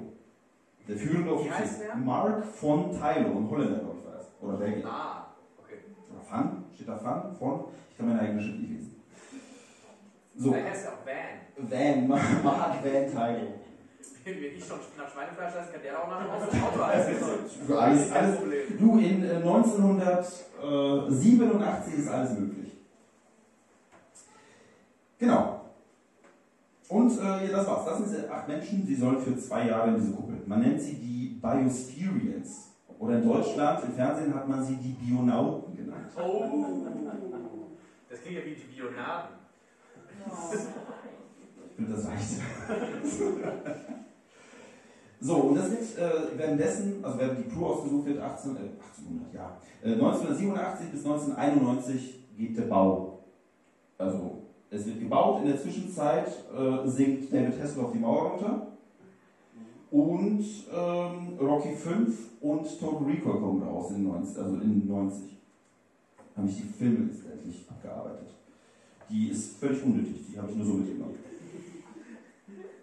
Der 0.86 0.96
führende 0.96 1.34
Offizier. 1.34 1.96
Mark 1.96 2.44
von 2.44 2.90
Tylo, 2.92 3.38
ein 3.38 3.50
Holländer, 3.50 3.78
glaube 3.80 3.96
ich, 3.98 4.04
das. 4.12 4.26
Oder 4.40 4.56
Belgier. 4.58 4.86
Ah, 4.86 5.23
Van, 6.30 6.64
steht 6.74 6.88
da 6.88 7.02
Van, 7.02 7.34
von, 7.36 7.64
ich 7.90 7.96
kann 7.96 8.08
meine 8.08 8.20
eigene 8.20 8.42
Schrift 8.42 8.60
nicht 8.60 8.70
lesen. 8.70 8.90
So, 10.36 10.50
Da 10.50 10.56
heißt 10.58 10.84
ja 10.84 10.90
auch 10.90 11.06
Van. 11.06 11.70
Van, 11.70 12.08
Mark 12.08 12.84
Van 12.84 13.06
Tylo. 13.06 13.54
Wenn 14.24 14.42
ich 14.42 14.64
schon 14.64 14.78
nach 14.96 15.10
Schweinefleisch 15.12 15.54
heißen, 15.54 15.72
kann 15.72 15.82
der 15.82 16.02
auch 16.02 16.08
nach 16.08 16.28
Auto 16.30 16.86
heißen. 16.86 17.14
Für 17.66 17.78
alles, 17.78 18.10
alles, 18.10 18.38
du, 18.78 18.98
in 18.98 19.22
äh, 19.22 19.34
1987 19.34 21.94
ist 21.98 22.08
alles 22.08 22.30
möglich. 22.38 22.72
Genau. 25.18 25.60
Und 26.88 27.18
äh, 27.18 27.46
ja, 27.46 27.52
das 27.52 27.66
war's. 27.66 27.84
Das 27.86 27.98
sind 28.10 28.30
acht 28.30 28.48
Menschen, 28.48 28.86
sie 28.86 28.94
sollen 28.94 29.18
für 29.18 29.36
zwei 29.38 29.66
Jahre 29.68 29.88
in 29.90 29.96
diese 29.96 30.12
Kuppel. 30.12 30.36
Man 30.46 30.60
nennt 30.60 30.80
sie 30.80 30.94
die 30.94 31.38
Biosphereans. 31.40 32.70
Oder 33.04 33.18
in 33.18 33.28
Deutschland, 33.28 33.84
im 33.84 33.92
Fernsehen 33.92 34.34
hat 34.34 34.48
man 34.48 34.64
sie 34.64 34.76
die 34.76 34.92
Bionauten 34.92 35.76
genannt. 35.76 36.10
Oh. 36.16 36.74
Das 38.08 38.22
klingt 38.22 38.38
ja 38.38 38.44
wie 38.46 38.54
die 38.54 38.74
Bionaden. 38.74 39.36
Ich 41.68 41.76
finde, 41.76 41.92
das 41.92 42.06
reicht. 42.06 42.40
so, 45.20 45.34
und 45.36 45.56
das 45.56 45.70
wird 45.70 45.98
äh, 45.98 46.38
währenddessen, 46.38 47.04
also 47.04 47.18
während 47.18 47.44
die 47.44 47.50
Crew 47.50 47.66
ausgesucht 47.66 48.06
wird, 48.06 48.20
18, 48.22 48.56
äh, 48.56 48.58
1800, 48.60 49.34
ja, 49.34 49.58
äh, 49.82 49.92
1987 49.92 50.90
bis 50.90 51.04
1991 51.04 52.36
geht 52.38 52.56
der 52.56 52.62
Bau. 52.62 53.18
Also, 53.98 54.44
es 54.70 54.86
wird 54.86 55.00
gebaut, 55.00 55.42
in 55.42 55.48
der 55.48 55.60
Zwischenzeit 55.60 56.28
äh, 56.56 56.88
sinkt 56.88 57.30
David 57.30 57.60
Hasselhoff 57.60 57.92
die 57.92 57.98
Mauer 57.98 58.30
runter 58.30 58.73
und 59.94 60.44
ähm, 60.74 61.38
Rocky 61.40 61.72
5 61.72 62.18
und 62.40 62.80
Total 62.80 63.06
Recall 63.06 63.38
kommen 63.38 63.62
raus 63.62 63.92
in 63.92 64.02
90, 64.02 64.38
also 64.38 64.56
in 64.56 64.88
90. 64.88 65.38
Habe 66.36 66.48
ich 66.48 66.56
die 66.56 66.62
Filmliste 66.62 67.30
endlich 67.30 67.64
abgearbeitet. 67.70 68.26
Die 69.08 69.28
ist 69.28 69.56
völlig 69.58 69.84
unnötig, 69.84 70.16
die 70.28 70.36
habe 70.36 70.50
ich 70.50 70.56
nur 70.56 70.66
so 70.66 70.72
mitgenommen. 70.72 71.16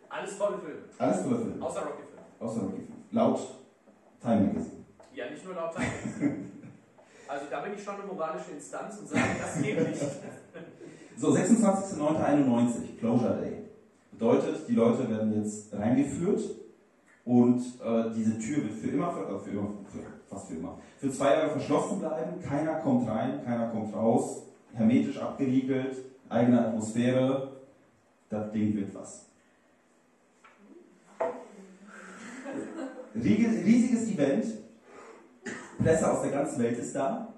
Alles 0.07 0.37
tolle 0.37 0.59
Filme. 0.59 0.83
Alles 0.97 1.23
tolle 1.23 1.37
Filme. 1.39 1.65
Außer 1.65 1.81
Rocky 1.81 2.03
Film. 2.03 2.23
Außer 2.39 2.61
Rocky 2.61 2.75
5. 2.77 2.87
Laut 3.11 3.39
Time 4.21 4.41
Magazine. 4.41 4.85
Ja, 5.13 5.29
nicht 5.29 5.45
nur 5.45 5.55
laut 5.55 5.75
Time. 5.75 6.35
Also 7.27 7.45
da 7.49 7.61
bin 7.61 7.73
ich 7.75 7.81
schon 7.81 7.95
eine 7.95 8.03
moralische 8.03 8.51
Instanz 8.51 8.97
und 8.99 9.07
sage, 9.07 9.23
das 9.39 9.61
geht 9.61 9.87
nicht. 9.87 10.01
So, 11.17 11.33
26.09.91, 11.33 12.99
Closure 12.99 13.37
Day. 13.39 13.53
Bedeutet, 14.11 14.67
die 14.67 14.73
Leute 14.73 15.09
werden 15.09 15.41
jetzt 15.41 15.73
reingeführt 15.73 16.41
und 17.25 17.59
äh, 17.59 18.09
diese 18.15 18.37
Tür 18.39 18.63
wird 18.63 18.73
für 18.73 18.89
immer, 18.89 19.11
ver- 19.11 19.29
äh, 19.35 19.39
für 19.39 19.49
immer, 19.51 19.67
für, 19.91 19.99
fast 20.29 20.47
für 20.47 20.55
immer, 20.55 20.77
für 20.97 21.09
zwei 21.11 21.33
Jahre 21.33 21.51
verschlossen 21.51 21.99
bleiben. 21.99 22.41
Keiner 22.41 22.75
kommt 22.75 23.07
rein, 23.09 23.43
keiner 23.45 23.69
kommt 23.69 23.93
raus. 23.95 24.43
Hermetisch 24.73 25.19
abgeriegelt, 25.19 25.97
eigene 26.29 26.67
Atmosphäre. 26.67 27.51
Das 28.29 28.51
Ding 28.51 28.73
wird 28.75 28.95
was. 28.95 29.25
Riesiges 33.13 34.09
Event. 34.13 34.45
Presse 35.77 36.11
aus 36.11 36.21
der 36.21 36.31
ganzen 36.31 36.61
Welt 36.63 36.77
ist 36.79 36.95
da. 36.95 37.30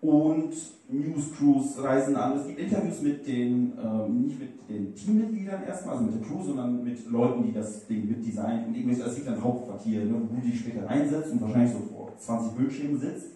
Und 0.00 0.52
News 0.88 1.32
Crews 1.36 1.82
reisen 1.82 2.16
an. 2.16 2.38
Es 2.38 2.46
gibt 2.46 2.60
Interviews 2.60 3.02
mit 3.02 3.26
den, 3.26 3.72
ähm, 3.82 4.26
nicht 4.26 4.38
mit 4.38 4.68
den 4.68 4.94
Teammitgliedern 4.94 5.64
erstmal, 5.64 5.96
also 5.96 6.06
mit 6.06 6.14
der 6.14 6.28
Crew, 6.28 6.42
sondern 6.44 6.84
mit 6.84 7.10
Leuten, 7.10 7.44
die 7.44 7.52
das 7.52 7.86
Ding 7.86 8.08
mit 8.08 8.24
designen 8.24 8.66
und 8.66 8.74
irgendwelche, 8.74 9.02
es 9.02 9.16
gibt 9.16 9.28
ein 9.28 9.42
Hauptquartier, 9.42 10.04
ne, 10.04 10.20
wo 10.30 10.40
die 10.40 10.56
später 10.56 10.86
reinsetzt 10.86 11.32
und 11.32 11.40
wahrscheinlich 11.40 11.72
so 11.72 11.78
vor 11.92 12.12
20 12.18 12.52
Bildschirmen 12.52 13.00
sitzt 13.00 13.26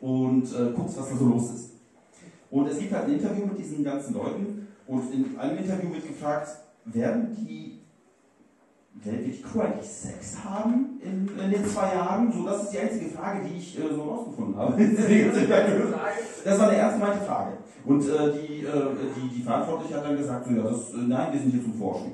und 0.00 0.44
äh, 0.44 0.72
guckst, 0.74 0.98
was 0.98 1.10
da 1.10 1.16
so 1.16 1.26
los 1.26 1.54
ist. 1.54 1.70
Und 2.50 2.66
es 2.68 2.78
gibt 2.78 2.92
halt 2.92 3.04
ein 3.04 3.14
Interview 3.14 3.46
mit 3.46 3.58
diesen 3.58 3.84
ganzen 3.84 4.14
Leuten 4.14 4.66
und 4.86 5.12
in 5.12 5.38
einem 5.38 5.58
Interview 5.58 5.92
wird 5.92 6.08
gefragt, 6.08 6.48
werden 6.86 7.36
die 7.36 7.75
Crew 9.42 9.60
eigentlich 9.60 9.88
Sex 9.88 10.36
haben 10.44 11.00
in, 11.02 11.28
in 11.38 11.50
den 11.50 11.66
zwei 11.66 11.94
Jahren? 11.94 12.32
So, 12.32 12.44
das 12.46 12.64
ist 12.64 12.72
die 12.72 12.78
einzige 12.78 13.10
Frage, 13.10 13.40
die 13.44 13.58
ich 13.58 13.78
äh, 13.78 13.94
so 13.94 14.02
rausgefunden 14.02 14.56
habe. 14.56 14.72
das 16.44 16.58
war 16.58 16.68
eine 16.68 16.78
ernst 16.78 16.98
gemeinte 17.00 17.24
Frage. 17.24 17.52
Und 17.84 18.02
äh, 18.02 18.32
die, 18.32 18.64
äh, 18.64 18.70
die, 19.14 19.36
die 19.36 19.42
Verantwortliche 19.42 19.96
hat 19.96 20.04
dann 20.04 20.16
gesagt, 20.16 20.46
so, 20.46 20.52
ja, 20.52 20.62
das, 20.62 20.90
äh, 20.92 20.96
nein, 20.96 21.32
wir 21.32 21.40
sind 21.40 21.50
hier 21.52 21.62
zum 21.62 21.74
Forschen. 21.74 22.12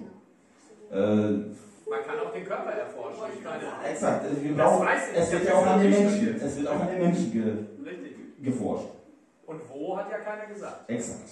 Äh, 0.91 0.97
Man 0.97 2.03
kann 2.07 2.21
auch 2.27 2.33
den 2.33 2.45
Körper 2.45 2.71
erforschen. 2.73 3.25
Ich 3.39 3.45
meine, 3.45 3.91
exakt, 3.91 4.27
ich, 4.31 4.39
es 5.17 5.33
wird 5.33 5.45
ja 5.47 5.55
auch 5.55 5.67
an 5.67 5.81
den 5.81 5.91
Menschen, 5.91 6.41
es 6.41 6.57
wird 6.57 6.69
auch 6.69 6.81
an 6.81 6.89
den 6.89 6.99
Menschen 6.99 7.33
ge, 7.33 7.43
richtig. 7.85 8.17
geforscht. 8.43 8.89
Und 9.47 9.61
wo 9.71 9.97
hat 9.97 10.11
ja 10.11 10.19
keiner 10.19 10.47
gesagt. 10.47 10.89
Exakt. 10.91 11.31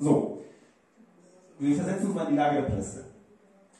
So, 0.00 0.27
wir 1.58 1.76
versetzen 1.76 2.06
uns 2.06 2.14
mal 2.14 2.24
in 2.24 2.30
die 2.30 2.36
Lage 2.36 2.62
der 2.62 2.68
Presse. 2.68 3.04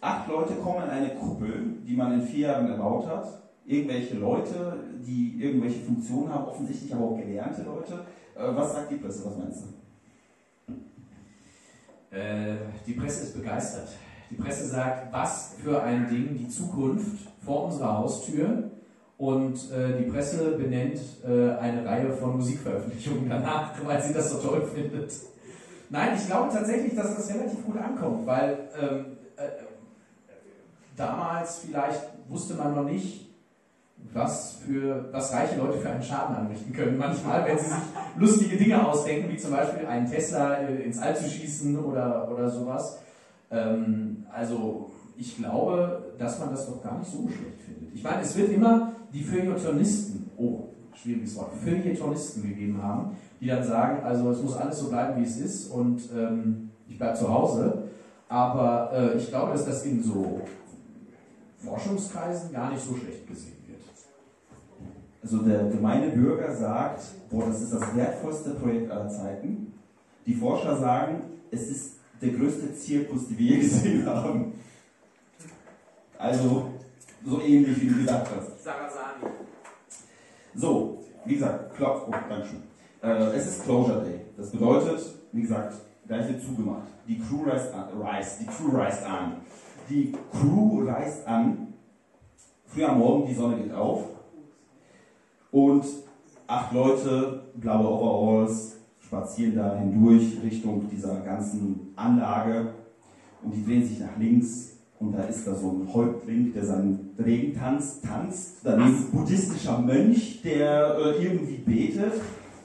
Acht 0.00 0.28
Leute 0.28 0.54
kommen 0.54 0.84
in 0.84 0.90
eine 0.90 1.14
Kuppel, 1.14 1.76
die 1.86 1.96
man 1.96 2.12
in 2.12 2.22
vier 2.22 2.48
Jahren 2.48 2.70
erbaut 2.70 3.06
hat. 3.06 3.42
Irgendwelche 3.66 4.16
Leute, 4.16 4.78
die 5.04 5.38
irgendwelche 5.40 5.80
Funktionen 5.80 6.32
haben, 6.32 6.46
offensichtlich 6.46 6.94
aber 6.94 7.04
auch 7.04 7.16
gelernte 7.16 7.62
Leute. 7.62 8.04
Äh, 8.34 8.56
Was 8.56 8.72
sagt 8.72 8.90
die 8.90 8.96
Presse? 8.96 9.26
Was 9.26 9.36
meinst 9.36 9.62
du? 9.62 9.66
Äh, 12.16 12.56
die 12.86 12.92
Presse 12.92 13.24
ist 13.24 13.36
begeistert. 13.36 13.88
Die 14.30 14.36
Presse 14.36 14.66
sagt, 14.66 15.12
was 15.12 15.56
für 15.62 15.82
ein 15.82 16.08
Ding, 16.08 16.36
die 16.36 16.48
Zukunft 16.48 17.28
vor 17.44 17.64
unserer 17.64 17.98
Haustür. 17.98 18.70
Und 19.16 19.70
äh, 19.72 19.98
die 19.98 20.10
Presse 20.10 20.52
benennt 20.52 21.00
äh, 21.26 21.50
eine 21.58 21.84
Reihe 21.84 22.12
von 22.12 22.36
Musikveröffentlichungen 22.36 23.28
danach, 23.28 23.72
weil 23.84 24.00
sie 24.00 24.14
das 24.14 24.30
so 24.30 24.38
toll 24.38 24.62
findet. 24.62 25.12
Nein, 25.90 26.16
ich 26.16 26.26
glaube 26.26 26.52
tatsächlich, 26.52 26.94
dass 26.94 27.16
das 27.16 27.30
relativ 27.30 27.64
gut 27.64 27.76
ankommt, 27.78 28.26
weil 28.26 28.58
ähm, 28.80 29.04
äh, 29.36 29.48
damals 30.96 31.58
vielleicht 31.58 32.02
wusste 32.28 32.54
man 32.54 32.74
noch 32.74 32.84
nicht, 32.84 33.26
was, 34.12 34.58
für, 34.64 35.08
was 35.12 35.32
reiche 35.32 35.56
Leute 35.56 35.78
für 35.78 35.90
einen 35.90 36.02
Schaden 36.02 36.36
anrichten 36.36 36.72
können. 36.72 36.98
Manchmal, 36.98 37.44
wenn 37.46 37.58
sie 37.58 37.66
sich 37.66 37.78
lustige 38.16 38.56
Dinge 38.56 38.86
ausdenken, 38.86 39.30
wie 39.30 39.36
zum 39.36 39.50
Beispiel 39.50 39.86
einen 39.86 40.10
Tesla 40.10 40.54
äh, 40.54 40.82
ins 40.82 40.98
All 40.98 41.16
zu 41.16 41.28
schießen 41.28 41.78
oder, 41.84 42.30
oder 42.30 42.48
sowas. 42.48 42.98
Ähm, 43.50 44.26
also 44.32 44.90
ich 45.16 45.36
glaube, 45.36 46.14
dass 46.18 46.38
man 46.38 46.50
das 46.50 46.66
doch 46.66 46.82
gar 46.82 46.98
nicht 46.98 47.10
so 47.10 47.28
schlecht 47.28 47.60
findet. 47.64 47.94
Ich 47.94 48.02
meine, 48.02 48.22
es 48.22 48.36
wird 48.36 48.50
immer 48.50 48.92
die 49.12 49.22
Feuilletonisten, 49.22 50.30
oh, 50.36 50.67
schwieriges 51.02 51.36
Wort, 51.36 51.52
Feuilletonisten 51.62 52.42
gegeben 52.42 52.82
haben, 52.82 53.16
die 53.40 53.46
dann 53.46 53.64
sagen, 53.64 54.02
also 54.04 54.30
es 54.30 54.42
muss 54.42 54.56
alles 54.56 54.78
so 54.78 54.88
bleiben, 54.88 55.20
wie 55.20 55.26
es 55.26 55.38
ist 55.38 55.70
und 55.70 56.00
ähm, 56.16 56.70
ich 56.88 56.98
bleibe 56.98 57.16
zu 57.16 57.28
Hause. 57.32 57.84
Aber 58.28 58.90
äh, 58.92 59.16
ich 59.16 59.28
glaube, 59.28 59.52
dass 59.52 59.64
das 59.64 59.84
in 59.84 60.02
so 60.02 60.42
Forschungskreisen 61.58 62.52
gar 62.52 62.70
nicht 62.70 62.84
so 62.84 62.94
schlecht 62.94 63.26
gesehen 63.26 63.56
wird. 63.66 63.80
Also 65.22 65.38
der 65.38 65.64
gemeine 65.64 66.10
Bürger 66.10 66.54
sagt, 66.54 67.02
boah, 67.30 67.46
das 67.46 67.62
ist 67.62 67.72
das 67.72 67.96
wertvollste 67.96 68.50
Projekt 68.50 68.90
aller 68.90 69.08
Zeiten. 69.08 69.72
Die 70.26 70.34
Forscher 70.34 70.76
sagen, 70.76 71.22
es 71.50 71.68
ist 71.68 71.92
der 72.20 72.30
größte 72.30 72.74
Zirkus, 72.74 73.28
den 73.28 73.38
wir 73.38 73.46
je 73.46 73.58
gesehen 73.60 74.06
haben. 74.06 74.52
Also 76.18 76.70
so 77.24 77.40
ähnlich, 77.40 77.80
wie 77.80 77.88
du 77.88 77.96
gesagt 77.98 78.28
hast. 78.36 78.62
Sarasani. 78.62 79.47
So, 80.58 80.98
wie 81.24 81.34
gesagt, 81.34 81.76
Klopf, 81.76 82.08
oh, 82.08 82.14
Dankeschön. 82.28 82.64
Äh, 83.00 83.36
es 83.36 83.46
ist 83.46 83.64
Closure 83.64 84.02
Day. 84.02 84.22
Das 84.36 84.50
bedeutet, 84.50 85.00
wie 85.30 85.42
gesagt, 85.42 85.74
gleich 86.04 86.28
wird 86.28 86.42
zugemacht. 86.42 86.88
Die 87.06 87.20
Crew 87.20 87.44
reist 87.44 87.72
an. 87.72 87.84
Reist, 88.00 88.40
die 88.40 88.46
Crew 88.46 88.76
reist 88.76 89.04
an. 89.04 89.36
Die 89.88 90.12
Crew 90.32 90.84
reist 90.84 91.28
an. 91.28 91.74
Früh 92.66 92.84
am 92.84 92.98
Morgen, 92.98 93.28
die 93.28 93.34
Sonne 93.34 93.56
geht 93.62 93.72
auf. 93.72 94.02
Und 95.52 95.84
acht 96.48 96.72
Leute, 96.72 97.44
blaue 97.54 97.86
Overalls, 97.86 98.78
spazieren 98.98 99.54
da 99.54 99.76
hindurch 99.76 100.42
Richtung 100.42 100.88
dieser 100.90 101.20
ganzen 101.20 101.92
Anlage. 101.94 102.74
Und 103.44 103.54
die 103.54 103.64
drehen 103.64 103.86
sich 103.86 104.00
nach 104.00 104.16
links. 104.18 104.77
Und 105.00 105.12
da 105.12 105.22
ist 105.22 105.46
da 105.46 105.54
so 105.54 105.70
ein 105.70 105.94
Häuptling, 105.94 106.52
der 106.52 106.64
seinen 106.64 107.10
Regentanz 107.24 108.00
tanzt. 108.00 108.56
Daneben 108.64 108.96
ein 108.96 109.10
buddhistischer 109.12 109.78
Mönch, 109.78 110.42
der 110.42 110.96
äh, 110.98 111.24
irgendwie 111.24 111.58
betet. 111.58 112.14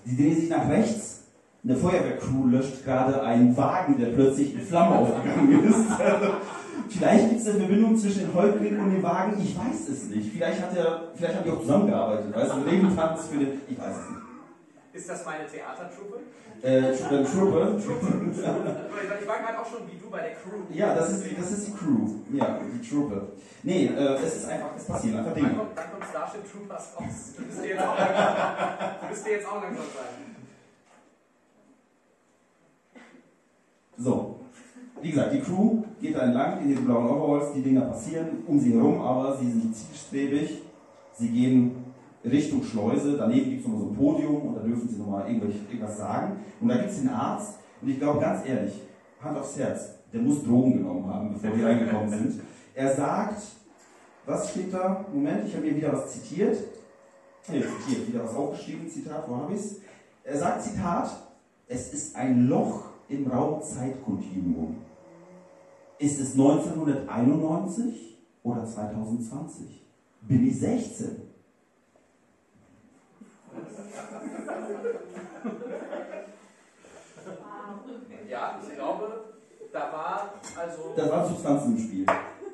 Die 0.06 0.18
drehen 0.18 0.36
sich 0.36 0.50
nach 0.50 0.68
rechts. 0.68 1.22
Eine 1.64 1.78
Feuerwehrcrew 1.78 2.48
löscht 2.48 2.84
gerade 2.84 3.22
einen 3.22 3.56
Wagen, 3.56 3.98
der 3.98 4.08
plötzlich 4.08 4.54
in 4.54 4.62
Flammen 4.62 4.98
aufgegangen 4.98 5.64
ist. 5.70 5.86
vielleicht 6.90 7.30
gibt 7.30 7.42
es 7.42 7.48
eine 7.48 7.60
Verbindung 7.60 7.98
zwischen 7.98 8.22
dem 8.22 8.34
Häuptling 8.34 8.80
und 8.80 8.90
dem 8.90 9.04
Wagen, 9.04 9.42
ich 9.42 9.58
weiß 9.58 9.88
es 9.90 10.10
nicht. 10.10 10.34
Vielleicht 10.34 10.62
hat 10.62 10.76
er, 10.76 11.04
vielleicht 11.16 11.36
haben 11.36 11.46
die 11.46 11.52
auch 11.52 11.62
zusammengearbeitet. 11.62 12.36
Weißt 12.36 12.52
du, 12.52 12.70
Regentanz 12.70 13.28
für 13.28 13.38
den, 13.38 13.62
ich 13.70 13.78
weiß 13.78 13.96
es 13.96 14.10
nicht. 14.10 14.23
Ist 14.94 15.10
das 15.10 15.26
meine 15.26 15.46
Theatertruppe? 15.48 16.20
Äh, 16.62 16.94
Tr- 16.94 17.26
Trooper. 17.26 17.74
Weil 17.74 19.22
ich 19.22 19.28
war 19.28 19.40
gerade 19.40 19.60
auch 19.60 19.66
schon 19.66 19.88
wie 19.92 19.98
du 19.98 20.10
bei 20.10 20.20
der 20.22 20.36
Crew. 20.36 20.62
Ja, 20.72 20.94
das 20.96 21.12
ist, 21.14 21.26
die, 21.32 21.36
das 21.36 21.52
ist 21.52 21.68
die 21.68 21.74
Crew. 21.74 22.08
Ja, 22.32 22.60
die 22.62 22.88
Trooper. 22.88 23.22
Nee, 23.64 23.88
äh, 23.88 24.14
es 24.16 24.36
ist 24.36 24.50
einfach, 24.50 24.70
es 24.78 24.86
passieren 24.86 25.18
einfach 25.20 25.34
Dinge. 25.34 25.48
Dann 25.50 25.58
kommt, 25.58 25.78
dann 25.78 25.92
kommt 25.92 26.06
Starship 26.06 26.52
Troopers 26.52 26.90
raus. 26.96 27.34
Du 27.38 27.44
bist 27.44 27.64
dir 27.64 27.70
jetzt 27.70 27.82
auch 27.82 27.98
langsam, 27.98 28.36
du 29.02 29.08
bist 29.10 29.26
dir 29.26 29.32
jetzt 29.32 29.48
auch 29.48 29.62
langsam 29.62 29.86
sein. 29.86 30.36
So, 33.98 34.40
wie 35.02 35.10
gesagt, 35.12 35.34
die 35.34 35.42
Crew 35.42 35.84
geht 36.00 36.16
da 36.16 36.22
entlang 36.22 36.62
in 36.62 36.70
den 36.76 36.86
blauen 36.86 37.10
Overalls, 37.10 37.54
die 37.54 37.62
Dinger 37.62 37.82
passieren 37.82 38.44
um 38.48 38.60
sie 38.60 38.74
herum, 38.74 39.02
aber 39.02 39.38
sie 39.38 39.50
sind 39.52 39.76
zielstrebig. 39.76 40.62
Sie 41.18 41.30
gehen 41.30 41.83
Richtung 42.32 42.64
Schleuse, 42.64 43.18
daneben 43.18 43.50
gibt 43.50 43.62
es 43.62 43.68
nochmal 43.68 43.84
so 43.84 43.90
ein 43.92 43.96
Podium 43.96 44.48
und 44.48 44.56
da 44.56 44.62
dürfen 44.62 44.88
sie 44.88 44.98
nochmal 44.98 45.30
irgendwas 45.30 45.98
sagen. 45.98 46.38
Und 46.62 46.70
da 46.70 46.78
gibt 46.78 46.90
es 46.90 47.00
den 47.00 47.10
Arzt 47.10 47.56
und 47.82 47.90
ich 47.90 48.00
glaube 48.00 48.20
ganz 48.20 48.48
ehrlich, 48.48 48.82
Hand 49.22 49.38
aufs 49.38 49.58
Herz, 49.58 49.90
der 50.12 50.22
muss 50.22 50.44
Drogen 50.44 50.78
genommen 50.78 51.06
haben, 51.08 51.34
bevor 51.34 51.56
die 51.56 51.64
reingekommen 51.64 52.10
sind. 52.10 52.42
Er 52.74 52.96
sagt, 52.96 53.42
was 54.26 54.52
steht 54.52 54.74
da? 54.74 55.06
Moment, 55.14 55.48
ich 55.48 55.56
habe 55.56 55.66
hier 55.66 55.76
wieder 55.76 55.94
was 55.94 56.14
zitiert. 56.14 56.58
Nee, 57.50 57.62
zitiert, 57.62 58.08
wieder 58.08 58.24
was 58.24 58.36
aufgeschrieben, 58.36 58.90
Zitat, 58.90 59.28
wo 59.28 59.36
habe 59.36 59.54
ich 59.54 59.60
es? 59.60 59.82
Er 60.24 60.38
sagt, 60.38 60.64
Zitat, 60.64 61.10
es 61.68 61.94
ist 61.94 62.16
ein 62.16 62.48
Loch 62.48 62.86
im 63.10 63.28
Raumzeitkontinuum. 63.28 64.78
Ist 66.00 66.20
es 66.20 66.34
1991 66.34 68.18
oder 68.44 68.66
2020? 68.66 69.86
Bin 70.22 70.48
ich 70.48 70.60
16? 70.60 71.33
Ja, 78.30 78.60
ich 78.62 78.76
glaube, 78.76 79.24
da 79.72 79.80
war 79.92 80.34
also. 80.60 80.94
Da 80.96 81.10
waren 81.10 81.28
Substanzen 81.28 81.78
im 81.78 81.84
Spiel. 81.84 82.06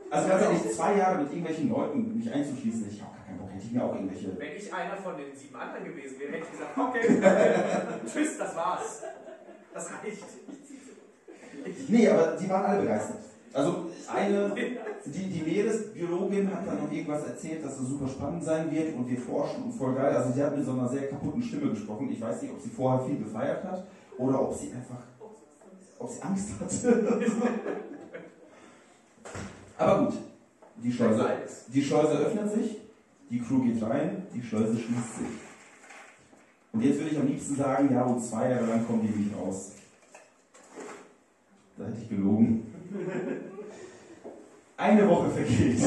Also 0.10 0.28
ganz 0.28 0.44
ehrlich, 0.44 0.76
zwei 0.76 0.98
Jahre 0.98 1.20
mit 1.20 1.32
irgendwelchen 1.32 1.70
Leuten 1.70 2.18
mich 2.18 2.34
einzuschließen, 2.34 2.90
ich 2.90 3.02
habe 3.02 3.16
gar 3.16 3.26
keinen 3.26 3.38
Bock, 3.38 3.52
hätte 3.52 3.64
ich 3.64 3.72
mir 3.72 3.84
auch 3.84 3.94
irgendwelche... 3.94 4.40
Wenn 4.40 4.56
ich 4.58 4.74
einer 4.74 4.98
von 4.98 5.16
den 5.18 5.36
sieben 5.36 5.56
anderen 5.56 5.86
gewesen 5.86 6.20
wäre, 6.20 6.32
hätte 6.32 6.46
ich 6.46 6.52
gesagt, 6.52 6.78
okay, 6.78 7.22
tschüss, 8.12 8.38
das 8.40 8.56
war's. 8.56 9.04
Das 9.72 9.86
reicht. 9.92 10.26
Nee, 11.88 12.10
aber 12.10 12.38
die 12.38 12.50
waren 12.50 12.66
alle 12.66 12.82
begeistert. 12.82 13.29
Also 13.54 13.90
eine, 14.08 14.54
die, 15.06 15.26
die 15.28 15.42
Meeresbiologin 15.42 16.54
hat 16.54 16.68
dann 16.68 16.84
noch 16.84 16.92
irgendwas 16.92 17.26
erzählt, 17.26 17.64
dass 17.64 17.80
es 17.80 17.88
super 17.90 18.08
spannend 18.08 18.44
sein 18.44 18.72
wird 18.72 18.96
und 18.96 19.10
wir 19.10 19.18
forschen 19.18 19.64
und 19.64 19.72
voll 19.72 19.96
geil. 19.96 20.16
Also 20.16 20.32
sie 20.34 20.44
hat 20.44 20.56
mit 20.56 20.66
so 20.66 20.74
einer 20.74 20.88
sehr 20.88 21.08
kaputten 21.08 21.42
Stimme 21.42 21.72
gesprochen. 21.72 22.10
Ich 22.12 22.22
weiß 22.22 22.42
nicht, 22.42 22.54
ob 22.54 22.62
sie 22.62 22.70
vorher 22.70 23.06
viel 23.08 23.18
gefeiert 23.18 23.64
hat 23.64 23.88
oder 24.18 24.42
ob 24.42 24.54
sie 24.54 24.72
einfach, 24.72 25.04
ob 25.98 26.10
sie 26.10 26.22
Angst 26.22 26.50
hatte. 26.60 27.26
Aber 29.78 30.06
gut, 30.06 30.14
die 30.84 30.92
Schleuse, 30.92 31.26
die 31.68 31.82
Schleuse 31.82 32.18
öffnet 32.20 32.54
sich, 32.54 32.78
die 33.30 33.40
Crew 33.40 33.64
geht 33.64 33.82
rein, 33.82 34.24
die 34.34 34.42
Schleuse 34.42 34.78
schließt 34.78 35.18
sich. 35.18 35.28
Und 36.72 36.84
jetzt 36.84 37.00
würde 37.00 37.12
ich 37.12 37.20
am 37.20 37.28
liebsten 37.28 37.56
sagen, 37.56 37.90
ja, 37.92 38.04
und 38.04 38.22
zwei 38.22 38.52
Jahre 38.52 38.66
lang 38.66 38.86
kommen 38.86 39.02
die 39.02 39.20
nicht 39.20 39.36
raus. 39.36 39.72
Da 41.78 41.86
hätte 41.86 42.02
ich 42.02 42.10
gelogen. 42.10 42.66
Eine 44.80 45.08
Woche 45.10 45.30
vergeht. 45.32 45.78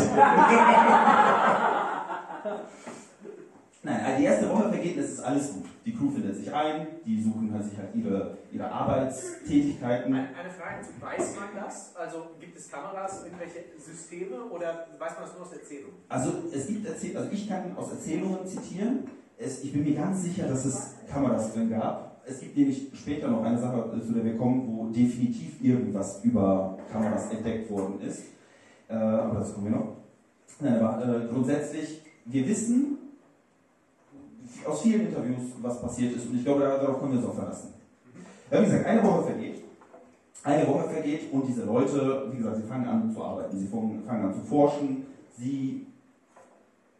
Nein, 3.85 4.01
also 4.05 4.19
die 4.19 4.25
erste 4.25 4.51
Woche 4.51 4.69
vergeht, 4.69 4.99
es 4.99 5.13
ist 5.13 5.21
alles 5.21 5.55
gut. 5.55 5.65
Die 5.87 5.97
Crew 5.97 6.11
findet 6.11 6.37
sich 6.37 6.53
ein, 6.53 6.87
die 7.07 7.23
suchen 7.23 7.51
halt 7.55 7.65
sich 7.65 7.79
halt 7.79 7.89
ihre, 7.95 8.37
ihre 8.53 8.71
Arbeitstätigkeiten. 8.71 10.13
Eine, 10.13 10.29
eine 10.29 10.51
Frage, 10.51 10.85
weiß 11.01 11.37
man 11.37 11.49
das? 11.65 11.97
Also 11.97 12.33
gibt 12.39 12.55
es 12.55 12.71
Kameras, 12.71 13.25
irgendwelche 13.25 13.65
Systeme 13.79 14.45
oder 14.51 14.87
weiß 14.99 15.15
man 15.15 15.23
das 15.23 15.33
nur 15.39 15.47
aus 15.47 15.55
Erzählungen? 15.55 15.97
Also 16.11 16.31
es 16.55 16.67
gibt 16.67 16.87
Erzähl 16.87 17.17
also 17.17 17.31
ich 17.33 17.49
kann 17.49 17.75
aus 17.75 17.93
Erzählungen 17.93 18.47
zitieren. 18.47 19.05
Es, 19.39 19.65
ich 19.65 19.73
bin 19.73 19.85
mir 19.85 19.95
ganz 19.95 20.23
sicher, 20.23 20.47
dass 20.47 20.67
es 20.67 20.97
Kameras 21.11 21.55
drin 21.55 21.71
gab. 21.71 22.21
es 22.27 22.41
gibt 22.41 22.59
nämlich 22.59 22.91
später 22.93 23.29
noch 23.29 23.43
eine 23.43 23.59
Sache, 23.59 23.91
äh, 23.97 24.07
zu 24.07 24.13
der 24.13 24.23
wir 24.23 24.37
kommen, 24.37 24.69
wo 24.69 24.91
definitiv 24.91 25.65
irgendwas 25.65 26.23
über 26.23 26.77
Kameras 26.93 27.31
entdeckt 27.31 27.71
worden 27.71 27.99
ist. 28.03 28.25
Äh, 28.93 28.97
aber 28.97 29.41
dazu 29.41 29.55
kommen 29.55 29.73
wir 29.73 29.79
noch. 29.79 29.97
Nein, 30.61 30.79
aber 30.79 31.03
äh, 31.03 31.27
grundsätzlich, 31.29 32.03
wir 32.27 32.47
wissen 32.47 32.99
aus 34.67 34.83
vielen 34.83 35.07
Interviews, 35.07 35.53
was 35.63 35.81
passiert 35.81 36.15
ist 36.15 36.29
und 36.29 36.37
ich 36.37 36.45
glaube, 36.45 36.61
darauf 36.61 37.01
können 37.01 37.13
wir 37.13 37.19
uns 37.19 37.29
auch 37.29 37.35
verlassen. 37.35 37.75
Wie 38.51 38.65
gesagt, 38.65 38.87
eine 38.87 39.03
Woche 39.03 39.23
vergeht. 39.25 39.63
Eine 40.45 40.69
Woche 40.69 40.89
vergeht 40.91 41.33
und 41.33 41.47
diese 41.47 41.65
Leute, 41.65 42.29
wie 42.31 42.37
gesagt, 42.37 42.57
sie 42.57 42.63
fangen 42.65 42.87
an 42.87 43.11
zu 43.11 43.23
arbeiten, 43.23 43.59
sie 43.59 43.67
fangen 43.67 44.07
an 44.07 44.35
zu 44.35 44.41
forschen, 44.41 45.07
sie 45.39 45.87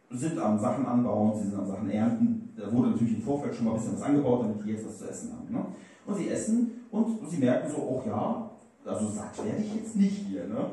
sind 0.09 0.39
am 0.39 0.57
Sachen 0.57 0.85
anbauen, 0.85 1.37
sie 1.37 1.49
sind 1.49 1.59
am 1.59 1.67
Sachen 1.67 1.89
ernten. 1.89 2.53
Da 2.57 2.71
wurde 2.71 2.91
natürlich 2.91 3.15
im 3.15 3.21
Vorfeld 3.21 3.53
schon 3.53 3.65
mal 3.65 3.71
ein 3.71 3.77
bisschen 3.77 3.95
was 3.95 4.01
angebaut, 4.01 4.41
damit 4.43 4.65
die 4.65 4.71
jetzt 4.71 4.87
was 4.87 4.97
zu 4.97 5.09
essen 5.09 5.33
haben. 5.33 5.53
Ne? 5.53 5.65
Und 6.05 6.15
sie 6.15 6.29
essen 6.29 6.71
und 6.89 7.29
sie 7.29 7.37
merken 7.37 7.69
so, 7.69 7.77
oh 7.77 8.03
ja, 8.07 8.49
also 8.85 9.07
satt 9.09 9.45
werde 9.45 9.61
ich 9.61 9.75
jetzt 9.75 9.95
nicht 9.95 10.25
hier. 10.27 10.47
Ne? 10.47 10.65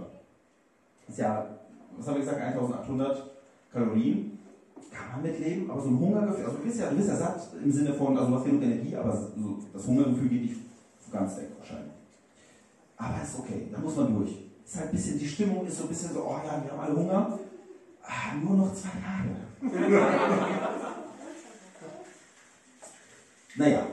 Ist 1.11 1.19
ja, 1.19 1.45
was 1.97 2.07
haben 2.07 2.15
wir 2.15 2.21
gesagt, 2.21 2.41
1800 2.41 3.31
Kalorien. 3.73 4.39
Kann 4.93 5.23
man 5.23 5.23
mitleben, 5.23 5.71
aber 5.71 5.81
so 5.81 5.89
ein 5.89 5.99
Hungergefühl, 6.01 6.45
also 6.45 6.57
du 6.59 6.65
bist 6.65 6.81
ja, 6.81 6.91
du 6.91 6.97
bist 6.97 7.09
ja 7.09 7.17
satt 7.17 7.49
im 7.63 7.71
Sinne 7.71 7.95
von, 7.95 8.17
also 8.17 8.31
du 8.31 8.37
hast 8.37 8.45
genug 8.45 8.63
Energie, 8.63 8.97
aber 8.97 9.13
so, 9.13 9.59
das 9.73 9.87
Hungergefühl 9.87 10.29
geht 10.29 10.43
nicht 10.43 10.57
ganz 11.13 11.37
weg 11.37 11.49
wahrscheinlich. 11.59 11.93
Aber 12.97 13.23
ist 13.23 13.39
okay, 13.39 13.69
da 13.73 13.79
muss 13.79 13.97
man 13.97 14.17
durch. 14.17 14.37
Ist 14.65 14.77
halt 14.77 14.89
ein 14.89 14.93
bisschen, 14.93 15.19
die 15.19 15.29
Stimmung 15.29 15.67
ist 15.67 15.79
so 15.79 15.85
ein 15.85 15.89
bisschen 15.89 16.13
so, 16.13 16.25
oh 16.25 16.37
ja, 16.45 16.63
wir 16.63 16.73
haben 16.73 16.81
alle 16.81 16.97
Hunger. 16.97 17.39
Ah, 18.03 18.35
nur 18.43 18.57
noch 18.57 18.75
zwei 18.75 18.91
Tage. 19.01 19.37
naja. 23.57 23.87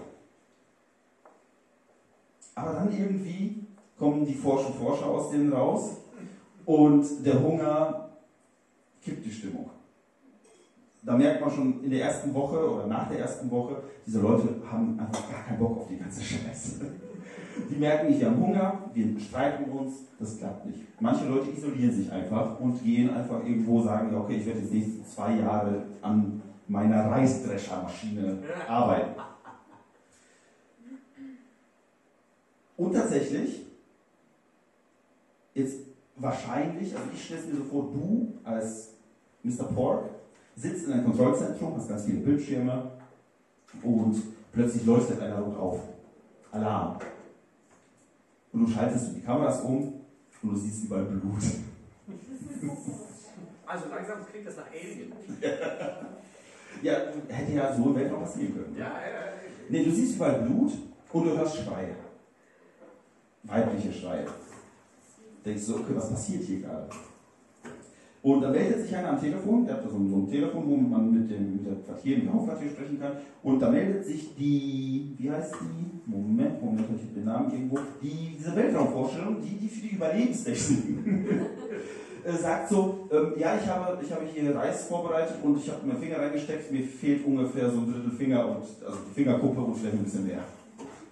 Aber 2.56 2.74
dann 2.74 2.92
irgendwie 2.92 3.68
kommen 3.98 4.26
die 4.26 4.34
Forscher 4.34 4.72
Forscher 4.74 5.06
aus 5.08 5.32
denen 5.32 5.54
raus 5.54 5.98
und 6.68 7.26
der 7.26 7.42
Hunger 7.42 8.10
kippt 9.02 9.26
die 9.26 9.32
Stimmung. 9.32 9.70
Da 11.02 11.16
merkt 11.16 11.40
man 11.40 11.50
schon 11.50 11.82
in 11.82 11.90
der 11.90 12.02
ersten 12.02 12.34
Woche 12.34 12.70
oder 12.70 12.88
nach 12.88 13.08
der 13.08 13.20
ersten 13.20 13.50
Woche, 13.50 13.84
diese 14.06 14.20
Leute 14.20 14.50
haben 14.70 15.00
einfach 15.00 15.32
gar 15.32 15.44
keinen 15.46 15.60
Bock 15.60 15.78
auf 15.78 15.88
die 15.88 15.98
ganze 15.98 16.22
Scheiße. 16.22 16.92
Die 17.70 17.76
merken 17.76 18.08
nicht, 18.08 18.20
wir 18.20 18.28
haben 18.28 18.42
Hunger, 18.42 18.90
wir 18.94 19.18
streiten 19.18 19.72
uns, 19.72 19.94
das 20.20 20.38
klappt 20.38 20.66
nicht. 20.66 20.82
Manche 21.00 21.26
Leute 21.30 21.52
isolieren 21.52 21.94
sich 21.94 22.12
einfach 22.12 22.60
und 22.60 22.84
gehen 22.84 23.12
einfach 23.12 23.42
irgendwo, 23.46 23.82
sagen, 23.82 24.12
ja, 24.12 24.20
okay, 24.20 24.36
ich 24.36 24.46
werde 24.46 24.60
jetzt 24.60 24.74
nächsten 24.74 25.06
zwei 25.06 25.38
Jahre 25.38 25.84
an 26.02 26.42
meiner 26.68 27.10
Reisdreschermaschine 27.10 28.40
arbeiten. 28.68 29.22
Und 32.76 32.94
tatsächlich, 32.94 33.66
jetzt 35.54 35.87
wahrscheinlich, 36.18 36.96
also 36.96 37.10
ich 37.14 37.24
stelle 37.24 37.42
es 37.42 37.48
mir 37.48 37.58
so 37.58 37.64
vor, 37.66 37.92
du 37.94 38.34
als 38.44 38.94
Mr. 39.44 39.66
Pork 39.66 40.10
sitzt 40.56 40.88
in 40.88 40.94
einem 40.94 41.06
Kontrollzentrum, 41.06 41.76
hast 41.76 41.90
ganz 41.90 42.06
viele 42.06 42.20
Bildschirme 42.20 42.92
und 43.84 44.22
plötzlich 44.52 44.86
leuchtet 44.86 45.22
einer 45.22 45.40
rot 45.40 45.58
auf. 45.58 45.80
Alarm. 46.52 46.98
Und 48.52 48.66
du 48.66 48.68
schaltest 48.72 49.16
die 49.16 49.22
Kameras 49.22 49.62
um 49.62 49.94
und 50.42 50.52
du 50.52 50.56
siehst 50.56 50.86
überall 50.86 51.06
Blut. 51.06 51.42
Also 53.70 53.90
langsam 53.90 54.26
klingt 54.26 54.48
das 54.48 54.56
nach 54.56 54.72
Alien. 54.72 55.12
ja, 56.82 56.94
hätte 57.28 57.52
ja 57.52 57.76
so 57.76 57.84
im 57.84 57.96
Weltraum 57.96 58.22
passieren 58.22 58.56
können. 58.56 58.76
Ja, 58.78 58.86
ja, 58.86 59.10
ja. 59.10 59.34
Nee, 59.68 59.84
du 59.84 59.92
siehst 59.92 60.16
überall 60.16 60.44
Blut 60.44 60.72
und 61.12 61.26
du 61.26 61.38
hörst 61.38 61.58
Schreie. 61.58 61.98
Weibliche 63.44 63.92
Schreie. 63.92 64.26
Denkst 65.48 65.66
du, 65.68 65.76
okay, 65.76 65.94
was 65.96 66.10
passiert 66.10 66.44
hier 66.44 66.60
gerade? 66.60 66.90
Und 68.22 68.42
dann 68.42 68.52
meldet 68.52 68.82
sich 68.82 68.94
einer 68.94 69.12
am 69.12 69.22
Telefon, 69.22 69.66
der 69.66 69.76
hat 69.76 69.84
so 69.90 69.96
ein, 69.96 70.10
so 70.10 70.18
ein 70.18 70.30
Telefon, 70.30 70.64
wo 70.68 70.76
man 70.76 71.14
mit 71.14 71.32
dem 71.32 71.54
mit 71.54 71.66
der 71.66 71.76
Quartier, 71.76 72.18
mit 72.18 72.26
dem 72.26 72.34
Hauptquartier 72.34 72.72
sprechen 72.72 73.00
kann. 73.00 73.14
Und 73.42 73.62
da 73.62 73.70
meldet 73.70 74.06
sich 74.06 74.36
die, 74.36 75.16
wie 75.18 75.32
heißt 75.32 75.56
die? 75.62 76.12
Moment, 76.12 76.62
Moment, 76.62 76.88
ich 76.94 77.02
habe 77.04 77.14
den 77.16 77.24
Namen 77.24 77.52
irgendwo. 77.52 77.80
Die, 78.02 78.36
diese 78.38 78.54
Weltraumvorstellung, 78.58 79.38
die, 79.42 79.56
die 79.56 79.70
für 79.70 79.88
die 79.88 79.96
Überlebenstechniken 79.96 81.26
äh, 82.26 82.32
sagt 82.34 82.68
so, 82.68 83.08
ähm, 83.10 83.34
ja, 83.38 83.56
ich 83.56 83.66
habe, 83.70 83.98
ich 84.04 84.12
habe 84.12 84.26
hier 84.26 84.54
Reis 84.54 84.84
vorbereitet 84.84 85.38
und 85.42 85.58
ich 85.60 85.70
habe 85.70 85.88
meinen 85.88 86.00
Finger 86.00 86.20
reingesteckt, 86.20 86.70
mir 86.74 86.84
fehlt 86.84 87.26
ungefähr 87.26 87.70
so 87.70 87.78
ein 87.78 87.94
Drittel 87.94 88.12
Finger 88.12 88.46
und 88.46 88.58
also 88.86 89.00
die 89.10 89.14
Fingerkuppe 89.14 89.62
und 89.62 89.78
vielleicht 89.78 89.96
ein 89.96 90.04
bisschen 90.04 90.28
mehr. 90.28 90.44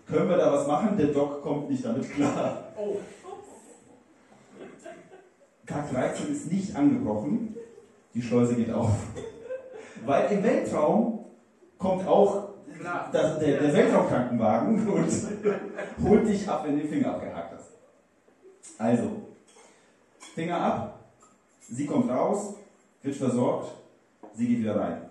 Können 0.06 0.28
wir 0.28 0.38
da 0.38 0.52
was 0.52 0.68
machen? 0.68 0.98
Der 0.98 1.08
Doc 1.08 1.42
kommt 1.42 1.70
nicht 1.70 1.86
damit 1.86 2.12
klar. 2.14 2.74
Oh. 2.78 2.98
Tag 5.66 5.92
13 5.92 6.32
ist 6.32 6.52
nicht 6.52 6.76
angebrochen, 6.76 7.56
die 8.14 8.22
Schleuse 8.22 8.56
geht 8.56 8.72
auf. 8.72 8.92
Weil 10.06 10.32
im 10.32 10.44
Weltraum 10.44 11.26
kommt 11.78 12.08
auch 12.08 12.50
das, 13.12 13.40
der, 13.40 13.60
der 13.62 13.74
Weltraumkrankenwagen 13.74 14.88
und 14.94 15.12
holt 16.04 16.28
dich 16.28 16.48
ab, 16.48 16.66
wenn 16.66 16.76
du 16.76 16.82
den 16.82 16.90
Finger 16.90 17.16
abgehakt 17.16 17.54
hast. 17.54 17.72
Also, 18.78 19.12
Finger 20.36 20.60
ab, 20.60 21.00
sie 21.62 21.86
kommt 21.86 22.12
raus, 22.12 22.56
wird 23.02 23.16
versorgt, 23.16 23.72
sie 24.34 24.48
geht 24.48 24.60
wieder 24.60 24.80
rein. 24.80 25.02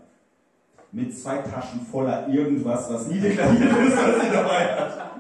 Mit 0.93 1.17
zwei 1.17 1.39
Taschen 1.39 1.81
voller 1.81 2.29
irgendwas, 2.29 2.93
was 2.93 3.09
nie 3.09 3.19
deklariert 3.19 3.63
ist, 3.63 3.97
was 3.97 4.21
sie 4.21 4.31
dabei 4.31 4.77
hat. 4.77 5.11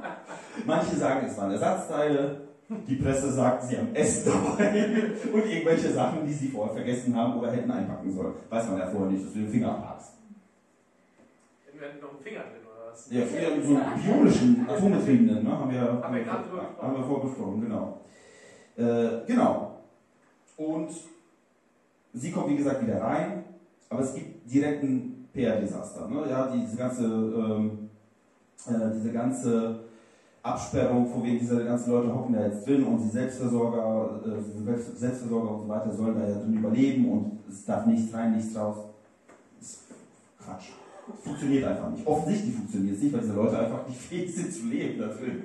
Manche 0.64 0.96
sagen, 0.96 1.26
es 1.26 1.36
waren 1.36 1.50
Ersatzteile, 1.50 2.43
die 2.68 2.96
Presse 2.96 3.32
sagt, 3.32 3.64
sie 3.64 3.76
haben 3.76 3.94
Essen 3.94 4.32
dabei 4.32 5.12
und 5.32 5.46
irgendwelche 5.46 5.92
Sachen, 5.92 6.26
die 6.26 6.32
sie 6.32 6.48
vorher 6.48 6.74
vergessen 6.74 7.14
haben 7.14 7.38
oder 7.38 7.52
hätten 7.52 7.70
einpacken 7.70 8.10
sollen. 8.10 8.34
Weiß 8.48 8.68
man 8.68 8.78
ja 8.78 8.86
vorher 8.86 9.10
nicht, 9.10 9.24
dass 9.24 9.32
du 9.32 9.40
den 9.40 9.50
Finger 9.50 9.70
abhackst. 9.70 10.12
Hätten 11.78 12.00
noch 12.00 12.10
einen 12.10 12.20
Finger 12.20 12.40
drin 12.40 12.62
oder 12.64 12.92
was? 12.92 13.10
Ja, 13.10 13.26
so 13.26 13.76
einen 13.76 14.02
bionischen, 14.02 14.66
atombetriebenen, 14.68 15.44
ne? 15.44 15.58
haben 15.58 15.70
wir, 15.70 15.80
Haben 15.80 16.14
wir 16.14 16.22
gerade 16.22 16.48
drüber 16.48 16.62
gesprochen. 16.62 16.88
haben 16.88 16.96
wir 16.96 17.04
vorbesprochen, 17.04 17.60
genau. 17.60 18.00
Äh, 18.76 19.26
genau. 19.26 19.82
Und 20.56 20.90
sie 22.14 22.30
kommt, 22.30 22.48
wie 22.48 22.56
gesagt, 22.56 22.82
wieder 22.86 23.02
rein, 23.02 23.44
aber 23.90 24.00
es 24.00 24.14
gibt 24.14 24.50
direkt 24.50 24.82
ein 24.82 25.28
PR-Desaster. 25.34 26.08
Ne? 26.08 26.24
Ja, 26.30 26.46
diese 26.46 26.76
ganze, 26.76 27.04
ähm, 27.04 27.90
äh, 28.66 28.94
diese 28.94 29.12
ganze 29.12 29.83
Absperrung, 30.44 31.10
von 31.10 31.24
wegen 31.24 31.38
diese 31.38 31.64
ganzen 31.64 31.90
Leute 31.90 32.14
hocken 32.14 32.34
da 32.34 32.44
jetzt 32.44 32.66
drin 32.66 32.84
und 32.84 33.02
die 33.02 33.08
Selbstversorger, 33.08 34.20
äh, 34.26 34.98
Selbstversorger 34.98 35.50
und 35.50 35.62
so 35.62 35.68
weiter 35.68 35.90
sollen 35.90 36.20
da 36.20 36.28
ja 36.28 36.34
drin 36.34 36.58
überleben 36.58 37.10
und 37.10 37.38
es 37.48 37.64
darf 37.64 37.86
nichts 37.86 38.12
rein, 38.12 38.36
nichts 38.36 38.54
raus. 38.54 38.76
Das 39.58 39.68
ist 39.70 39.80
Quatsch. 40.44 40.68
Funktioniert 41.22 41.64
einfach 41.64 41.90
nicht. 41.90 42.06
Offensichtlich 42.06 42.54
funktioniert 42.56 42.96
es 42.96 43.02
nicht, 43.02 43.14
weil 43.14 43.20
diese 43.22 43.32
Leute 43.32 43.58
einfach 43.58 43.88
nicht 43.88 43.98
fähig 43.98 44.34
sind 44.34 44.52
zu 44.52 44.66
leben 44.66 44.98
da 45.00 45.06
drin. 45.06 45.42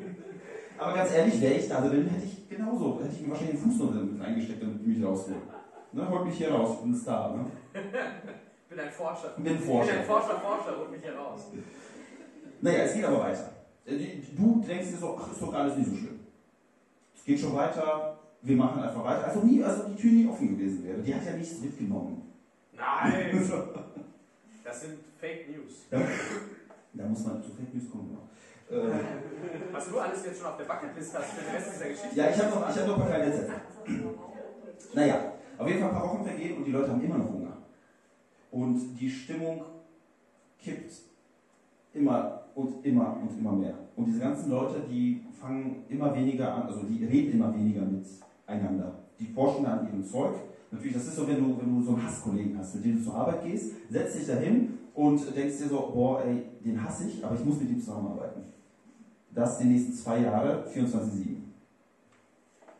Aber 0.77 0.93
ganz 0.93 1.13
ehrlich, 1.13 1.39
wäre 1.39 1.53
ich 1.53 1.69
da 1.69 1.79
drin, 1.79 2.09
hätte 2.09 2.25
ich 2.25 2.49
genauso, 2.49 2.99
hätte 3.01 3.15
ich 3.15 3.21
mir 3.21 3.29
wahrscheinlich 3.29 3.61
den 3.61 3.71
Fuß 3.71 3.79
noch 3.79 3.93
mit 3.93 4.21
reingesteckt, 4.21 4.61
damit 4.61 4.81
die 4.81 4.87
mich 4.89 5.05
rausholen. 5.05 5.41
Ne, 5.93 6.09
holt 6.09 6.25
mich 6.25 6.35
hier 6.35 6.51
raus, 6.51 6.81
bin 6.81 6.91
ein 6.91 6.95
Star. 6.95 7.37
Ne? 7.37 7.45
Ich 7.73 8.69
bin 8.69 8.79
ein 8.79 8.91
Forscher. 8.91 9.33
Ich 9.37 9.43
bin 9.43 9.53
ein 9.53 9.59
Forscher. 9.59 9.91
bin 9.91 9.99
ein 10.01 10.05
Forscher, 10.05 10.39
Forscher, 10.39 10.77
holt 10.77 10.91
mich 10.91 11.01
hier 11.01 11.15
raus. 11.15 11.39
Naja, 12.61 12.79
es 12.79 12.93
geht 12.93 13.05
aber 13.05 13.21
weiter. 13.21 13.58
Du 13.85 14.63
denkst 14.67 14.89
dir 14.91 14.97
so, 14.97 15.17
ach, 15.19 15.31
ist 15.31 15.41
doch 15.41 15.53
alles 15.53 15.77
nicht 15.77 15.89
so 15.89 15.95
schlimm. 15.95 16.19
Es 17.15 17.23
geht 17.23 17.39
schon 17.39 17.55
weiter, 17.55 18.17
wir 18.41 18.55
machen 18.55 18.81
einfach 18.81 19.03
weiter. 19.03 19.25
Also 19.27 19.41
nie, 19.41 19.63
als 19.63 19.81
ob 19.81 19.95
die 19.95 20.01
Tür 20.01 20.11
nie 20.11 20.27
offen 20.27 20.57
gewesen 20.57 20.83
wäre. 20.85 21.01
Die 21.01 21.13
hat 21.13 21.25
ja 21.25 21.33
nichts 21.33 21.59
mitgenommen. 21.59 22.21
Nein! 22.75 23.51
Das 24.61 24.81
sind 24.81 24.99
Fake 25.19 25.49
News. 25.49 25.87
Da, 25.89 25.99
da 26.93 27.05
muss 27.07 27.25
man 27.25 27.41
zu 27.41 27.49
Fake 27.49 27.73
News 27.73 27.89
kommen. 27.89 28.09
Genau. 28.09 28.19
Äh, 28.69 29.73
Was 29.73 29.89
du 29.89 29.97
alles 29.97 30.23
jetzt 30.23 30.37
schon 30.37 30.47
auf 30.51 30.57
der 30.57 30.65
Bucketlist 30.65 31.17
hast 31.17 31.31
für 31.31 31.43
den 31.43 31.55
Rest 31.55 31.73
dieser 31.73 31.89
Geschichte. 31.89 32.15
ja, 32.15 32.29
ich 32.29 32.37
habe 32.37 32.51
noch, 32.51 32.69
ich 32.69 32.77
hab 32.77 32.85
noch 32.85 32.93
ein 32.97 33.01
paar 33.01 33.09
kleine 33.09 33.31
Sätze. 33.35 33.51
Naja, 34.93 35.33
auf 35.57 35.67
jeden 35.67 35.79
Fall 35.79 35.89
ein 35.89 35.95
paar 35.95 36.07
Wochen 36.07 36.23
vergehen 36.23 36.57
und 36.57 36.65
die 36.65 36.71
Leute 36.71 36.91
haben 36.91 37.03
immer 37.03 37.17
noch 37.17 37.29
Hunger. 37.31 37.57
Und 38.51 38.95
die 38.99 39.09
Stimmung 39.09 39.65
kippt 40.63 40.91
immer 41.93 42.41
und 42.55 42.85
immer 42.85 43.17
und 43.21 43.37
immer 43.37 43.53
mehr. 43.53 43.75
Und 43.95 44.05
diese 44.05 44.19
ganzen 44.19 44.49
Leute, 44.49 44.81
die 44.89 45.21
fangen 45.39 45.83
immer 45.89 46.13
weniger 46.15 46.53
an, 46.53 46.63
also 46.63 46.83
die 46.83 47.05
reden 47.05 47.33
immer 47.33 47.53
weniger 47.53 47.81
miteinander. 47.81 48.99
Die 49.19 49.27
forschen 49.27 49.65
an 49.65 49.87
ihrem 49.87 50.03
Zeug. 50.03 50.35
Natürlich, 50.71 50.93
das 50.93 51.07
ist 51.07 51.15
so, 51.15 51.27
wenn 51.27 51.37
du, 51.37 51.59
wenn 51.59 51.75
du 51.75 51.81
so 51.83 51.93
einen 51.93 52.05
Hasskollegen 52.05 52.57
hast, 52.57 52.75
mit 52.75 52.85
dem 52.85 52.97
du 52.97 53.03
zur 53.03 53.15
Arbeit 53.15 53.43
gehst, 53.43 53.73
setzt 53.89 54.19
dich 54.19 54.27
dahin 54.27 54.77
und 54.93 55.35
denkst 55.35 55.57
dir 55.57 55.67
so, 55.67 55.91
boah, 55.93 56.23
ey, 56.23 56.43
den 56.63 56.81
hasse 56.83 57.07
ich, 57.07 57.25
aber 57.25 57.35
ich 57.35 57.43
muss 57.43 57.59
mit 57.59 57.71
ihm 57.71 57.79
zusammenarbeiten. 57.79 58.43
Das 59.33 59.57
die 59.57 59.65
nächsten 59.65 59.93
zwei 59.93 60.19
Jahre, 60.19 60.65
24-7. 60.73 61.37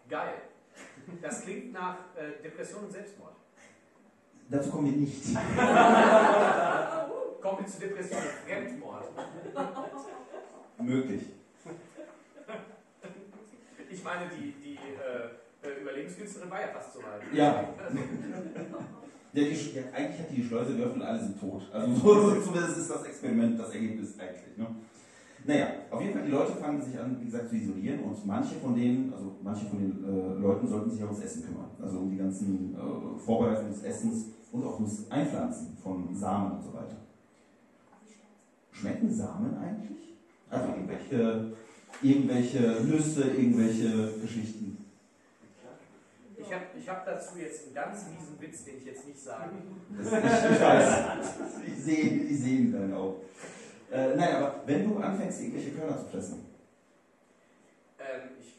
Geil. 0.09 0.33
Das 1.21 1.41
klingt 1.41 1.73
nach 1.73 1.97
äh, 2.15 2.43
Depression 2.43 2.83
und 2.83 2.91
Selbstmord. 2.91 3.33
Dazu 4.49 4.69
kommen 4.69 4.91
wir 4.91 4.97
nicht. 4.97 5.23
Kommen 7.41 7.59
wir 7.59 7.67
zu 7.67 7.79
Depression 7.79 8.19
und 8.19 8.29
Fremdmord. 8.45 9.05
möglich. 10.83 11.21
Ich 13.91 14.03
meine, 14.03 14.29
die, 14.29 14.53
die 14.63 14.75
äh, 14.75 15.67
äh, 15.67 15.81
Überlebenskünstlerin 15.81 16.49
war 16.49 16.61
ja 16.61 16.67
fast 16.67 16.93
so 16.93 16.99
weit. 16.99 17.21
Ja. 17.33 17.73
Ja, 19.31 19.43
die, 19.43 19.75
ja, 19.75 19.83
eigentlich 19.93 20.19
hat 20.19 20.31
die 20.31 20.35
die 20.37 20.43
Schleuse 20.43 20.75
geöffnet 20.75 21.01
und 21.01 21.07
alle 21.07 21.19
sind 21.19 21.39
tot. 21.39 21.61
Also 21.71 21.93
so, 21.93 22.29
so, 22.29 22.41
zumindest 22.41 22.77
ist 22.79 22.89
das 22.89 23.03
Experiment 23.03 23.59
das 23.59 23.73
Ergebnis 23.73 24.17
eigentlich. 24.19 24.57
Ne? 24.57 24.65
Naja, 25.45 25.67
auf 25.91 26.01
jeden 26.01 26.13
Fall, 26.13 26.23
die 26.23 26.31
Leute 26.31 26.53
fangen 26.53 26.81
sich 26.81 26.99
an, 26.99 27.17
wie 27.21 27.25
gesagt, 27.25 27.49
zu 27.49 27.55
isolieren 27.55 27.99
und 27.99 28.25
manche 28.25 28.55
von 28.55 28.75
denen, 28.75 29.13
also 29.13 29.35
manche 29.43 29.67
von 29.67 29.77
den 29.79 30.03
äh, 30.03 30.41
Leuten 30.41 30.67
sollten 30.67 30.89
sich 30.89 31.03
auch 31.03 31.09
ums 31.09 31.23
Essen 31.23 31.45
kümmern. 31.45 31.69
Also 31.81 31.99
um 31.99 32.09
die 32.09 32.17
ganzen 32.17 32.75
äh, 32.75 33.19
Vorbereitungen 33.19 33.71
des 33.71 33.83
Essens 33.83 34.25
und 34.51 34.65
auch 34.65 34.75
ums 34.75 35.09
Einpflanzen 35.11 35.77
von 35.77 36.15
Samen 36.15 36.53
und 36.53 36.63
so 36.63 36.73
weiter. 36.73 36.97
Schmecken 38.79 39.13
Samen 39.13 39.57
eigentlich? 39.57 40.15
Also 40.49 40.69
irgendwelche, 40.69 41.51
irgendwelche 42.01 42.59
Nüsse, 42.83 43.23
irgendwelche 43.23 44.13
Geschichten. 44.19 44.77
Ich 46.37 46.53
habe 46.53 46.63
ich 46.79 46.89
hab 46.89 47.05
dazu 47.05 47.37
jetzt 47.37 47.65
einen 47.65 47.75
ganz 47.75 48.05
miesen 48.07 48.39
Witz, 48.39 48.63
den 48.63 48.77
ich 48.77 48.85
jetzt 48.85 49.05
nicht 49.05 49.19
sage. 49.19 49.51
Das, 49.97 50.07
ich, 50.07 50.51
ich 50.51 50.61
weiß. 50.61 51.05
Ich 51.67 51.83
sehe, 51.83 52.09
ich 52.23 52.39
sehe 52.39 52.57
ihn 52.59 52.71
dann 52.71 52.93
auch. 52.93 53.17
Äh, 53.91 54.15
nein, 54.15 54.35
aber 54.35 54.61
wenn 54.65 54.89
du 54.89 54.97
anfängst, 54.97 55.41
irgendwelche 55.41 55.71
Körner 55.71 55.97
zu 55.97 56.05
fressen. 56.05 56.45
Ähm, 57.99 58.29
ich, 58.39 58.55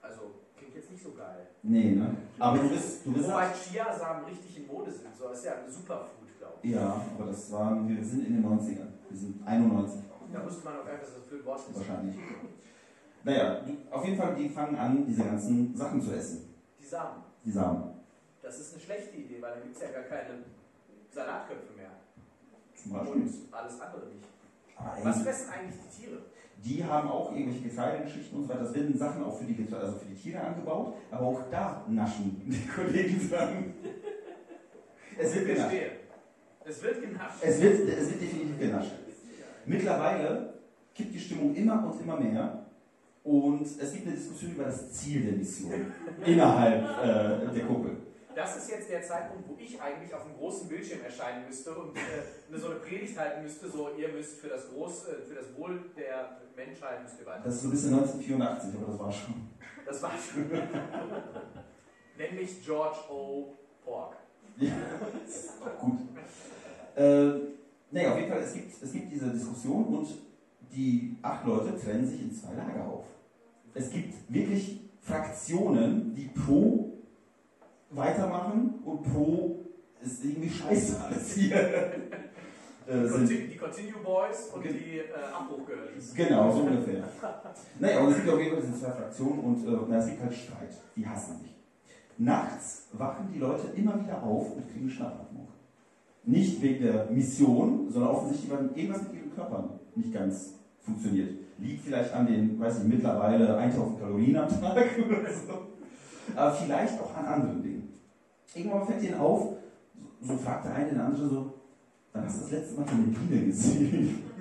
also, 0.00 0.20
klingt 0.56 0.76
jetzt 0.76 0.90
nicht 0.90 1.02
so 1.02 1.12
geil. 1.12 1.48
Nee, 1.62 1.90
ne? 1.90 2.14
Aber 2.38 2.58
du 2.58 2.68
bist. 2.68 3.04
Du 3.04 3.12
bist 3.12 3.28
Wobei 3.28 3.48
Chiasamen 3.48 4.24
richtig 4.26 4.58
in 4.58 4.66
Mode 4.66 4.90
sind. 4.92 5.14
So, 5.18 5.28
das 5.28 5.38
ist 5.38 5.44
ja 5.46 5.52
ein 5.52 5.70
Superfood, 5.70 6.38
glaube 6.38 6.54
ich. 6.62 6.70
ja, 6.70 7.04
aber 7.18 7.26
das 7.26 7.50
waren. 7.50 7.88
Wir 7.88 8.04
sind 8.04 8.26
in 8.26 8.34
den 8.34 8.44
90ern. 8.44 8.93
Wir 9.14 9.20
sind 9.20 9.46
91 9.46 10.00
Da 10.32 10.42
musste 10.42 10.64
man 10.64 10.74
auch 10.78 10.86
einfach 10.86 11.06
das 11.06 11.24
für 11.28 11.36
ein 11.36 11.44
Wort 11.44 11.60
ist. 11.60 11.76
wahrscheinlich. 11.76 12.16
Naja, 13.22 13.60
auf 13.92 14.04
jeden 14.04 14.16
Fall, 14.18 14.34
die 14.34 14.48
fangen 14.48 14.76
an, 14.76 15.06
diese 15.06 15.22
ganzen 15.22 15.76
Sachen 15.76 16.02
zu 16.02 16.12
essen. 16.12 16.52
Die 16.80 16.84
Samen. 16.84 17.22
Die 17.44 17.52
Samen. 17.52 17.94
Das 18.42 18.58
ist 18.58 18.74
eine 18.74 18.82
schlechte 18.82 19.16
Idee, 19.16 19.40
weil 19.40 19.52
dann 19.52 19.62
gibt 19.62 19.76
es 19.76 19.82
ja 19.82 19.90
gar 19.92 20.02
keine 20.02 20.40
Salatköpfe 21.12 21.74
mehr. 21.76 21.90
Zum 22.74 22.92
Beispiel. 22.92 23.22
Und 23.22 23.32
alles 23.54 23.80
andere 23.80 24.06
nicht. 24.06 24.26
Aber 24.76 25.04
Was 25.04 25.22
fressen 25.22 25.48
eigentlich 25.50 25.76
die 25.80 26.02
Tiere? 26.02 26.18
die 26.64 26.84
haben 26.84 27.08
auch 27.08 27.30
irgendwelche 27.30 27.68
Getreidegeschichten 27.68 28.36
und 28.38 28.44
so 28.44 28.48
weiter. 28.48 28.64
Das 28.64 28.74
werden 28.74 28.98
Sachen 28.98 29.22
auch 29.22 29.38
für 29.38 29.44
die, 29.44 29.72
also 29.72 29.96
für 29.98 30.06
die 30.06 30.14
Tiere 30.16 30.40
angebaut, 30.40 30.94
aber 31.12 31.26
auch 31.26 31.40
da 31.52 31.84
naschen 31.88 32.42
die 32.46 32.66
Kollegen 32.74 33.30
dran. 33.30 33.74
Es 35.16 35.34
wird 35.36 35.46
genascht. 35.46 35.76
Es 36.66 36.82
wird 36.82 37.00
genascht. 37.02 37.38
Es 37.42 37.60
wird, 37.60 37.88
es 37.88 38.10
wird 38.10 38.22
definitiv 38.22 38.58
genascht. 38.58 38.92
Mittlerweile 39.66 40.54
kippt 40.94 41.14
die 41.14 41.20
Stimmung 41.20 41.54
immer 41.54 41.90
und 41.90 42.00
immer 42.00 42.18
mehr. 42.18 42.66
Und 43.22 43.62
es 43.62 43.92
gibt 43.92 44.06
eine 44.06 44.16
Diskussion 44.16 44.52
über 44.52 44.64
das 44.64 44.92
Ziel 44.92 45.22
der 45.22 45.32
Mission 45.32 45.92
innerhalb 46.26 46.82
äh, 46.82 47.54
der 47.54 47.66
Kuppel. 47.66 47.96
Das 48.34 48.56
ist 48.56 48.70
jetzt 48.70 48.90
der 48.90 49.02
Zeitpunkt, 49.02 49.48
wo 49.48 49.56
ich 49.58 49.80
eigentlich 49.80 50.12
auf 50.12 50.26
einem 50.26 50.36
großen 50.36 50.68
Bildschirm 50.68 51.02
erscheinen 51.04 51.46
müsste 51.46 51.72
und 51.74 51.96
äh, 51.96 52.58
so 52.58 52.66
eine 52.66 52.80
Predigt 52.80 53.16
halten 53.18 53.42
müsste, 53.42 53.70
so 53.70 53.90
ihr 53.96 54.08
müsst 54.08 54.40
für 54.40 54.48
das, 54.48 54.68
Groß, 54.70 55.06
äh, 55.06 55.12
für 55.22 55.36
das 55.36 55.56
Wohl 55.56 55.80
der 55.96 56.38
Menschheit 56.56 57.02
müsst 57.02 57.20
ihr 57.20 57.26
weiter. 57.26 57.42
Das 57.44 57.54
ist 57.54 57.62
so 57.62 57.68
ein 57.68 57.70
bisschen 57.70 57.94
1984, 57.94 58.74
aber 58.76 58.92
das 58.92 58.98
war 58.98 59.12
schon. 59.12 59.34
Das 59.86 60.02
war 60.02 60.12
schon. 60.18 60.50
Nämlich 62.18 62.64
George 62.64 62.98
O. 63.08 63.54
Pork. 63.84 64.16
Ja, 64.56 64.72
ist 65.26 65.52
doch 65.60 65.78
gut. 65.78 65.98
Äh, 66.96 67.54
naja, 67.94 68.10
auf 68.12 68.18
jeden 68.18 68.28
Fall, 68.28 68.42
es 68.42 68.52
gibt, 68.54 68.82
es 68.82 68.92
gibt 68.92 69.12
diese 69.12 69.30
Diskussion 69.30 69.84
und 69.84 70.08
die 70.74 71.16
acht 71.22 71.46
Leute 71.46 71.78
trennen 71.78 72.04
sich 72.04 72.22
in 72.22 72.34
zwei 72.34 72.52
Lager 72.54 72.88
auf. 72.88 73.04
Es 73.72 73.88
gibt 73.90 74.14
wirklich 74.28 74.80
Fraktionen, 75.00 76.12
die 76.12 76.26
pro 76.26 76.92
weitermachen 77.90 78.80
und 78.84 79.02
pro 79.04 79.60
ist 80.02 80.24
irgendwie 80.24 80.50
scheiße 80.50 81.00
alles 81.04 81.34
hier. 81.34 81.56
Äh, 82.86 83.26
Die 83.26 83.56
Continue 83.56 84.02
Boys 84.02 84.50
und 84.52 84.64
die 84.64 84.98
äh, 84.98 85.04
Abbruchgirlies. 85.32 86.14
Genau, 86.14 86.50
so 86.52 86.62
ungefähr. 86.62 87.04
Naja, 87.78 88.00
und 88.00 88.10
es 88.10 88.16
gibt 88.16 88.28
auf 88.28 88.40
jeden 88.40 88.56
Fall 88.56 88.62
diese 88.66 88.80
zwei 88.80 88.90
Fraktionen 88.90 89.38
und 89.38 89.66
äh, 89.66 89.78
na, 89.88 89.98
es 89.98 90.06
gibt 90.06 90.20
halt 90.20 90.34
Streit. 90.34 90.76
Die 90.96 91.06
hassen 91.06 91.38
sich. 91.38 91.54
Nachts 92.18 92.88
wachen 92.92 93.28
die 93.32 93.38
Leute 93.38 93.68
immer 93.76 93.98
wieder 94.02 94.20
auf 94.20 94.56
und 94.56 94.68
kriegen 94.70 94.90
Schnappatmung. 94.90 95.48
Nicht 96.26 96.62
wegen 96.62 96.84
der 96.84 97.10
Mission, 97.10 97.90
sondern 97.90 98.12
offensichtlich, 98.12 98.50
weil 98.50 98.70
irgendwas 98.74 99.02
mit 99.02 99.14
ihren 99.14 99.34
Körpern 99.34 99.68
nicht 99.94 100.12
ganz 100.12 100.54
funktioniert. 100.80 101.30
Liegt 101.58 101.84
vielleicht 101.84 102.12
an 102.12 102.26
den, 102.26 102.58
weiß 102.58 102.82
ich, 102.82 102.88
mittlerweile 102.88 103.56
1000 103.56 104.00
Kalorien 104.00 104.36
am 104.36 104.48
Tag 104.48 104.86
oder 105.06 105.32
so. 105.32 106.34
Aber 106.34 106.52
vielleicht 106.52 107.00
auch 107.00 107.14
an 107.16 107.26
anderen 107.26 107.62
Dingen. 107.62 107.88
Irgendwann 108.54 108.86
fällt 108.86 109.02
ihnen 109.02 109.14
auf, 109.14 109.56
so, 110.20 110.36
fragt 110.36 110.64
der 110.64 110.74
eine 110.74 110.88
den 110.90 111.00
anderen 111.00 111.28
so, 111.28 111.54
wann 112.12 112.24
hast 112.24 112.38
du 112.38 112.40
das 112.42 112.50
letzte 112.52 112.80
Mal 112.80 112.86
eine 112.88 113.02
Biene 113.02 113.46
gesehen? 113.46 114.18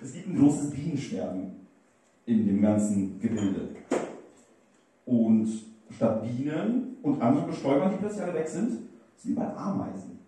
Es 0.00 0.12
gibt 0.12 0.28
ein 0.28 0.38
großes 0.38 0.70
Bienensterben 0.70 1.56
in 2.24 2.46
dem 2.46 2.62
ganzen 2.62 3.18
Gebilde. 3.18 3.70
Und 5.04 5.48
statt 5.90 6.22
Bienen 6.22 6.96
und 7.02 7.20
anderen 7.20 7.48
Bestäubern, 7.48 7.90
die 7.90 7.96
plötzlich 7.96 8.22
alle 8.22 8.34
weg 8.34 8.48
sind, 8.48 8.87
sind 9.18 9.32
überall 9.32 9.56
Ameisen 9.56 10.20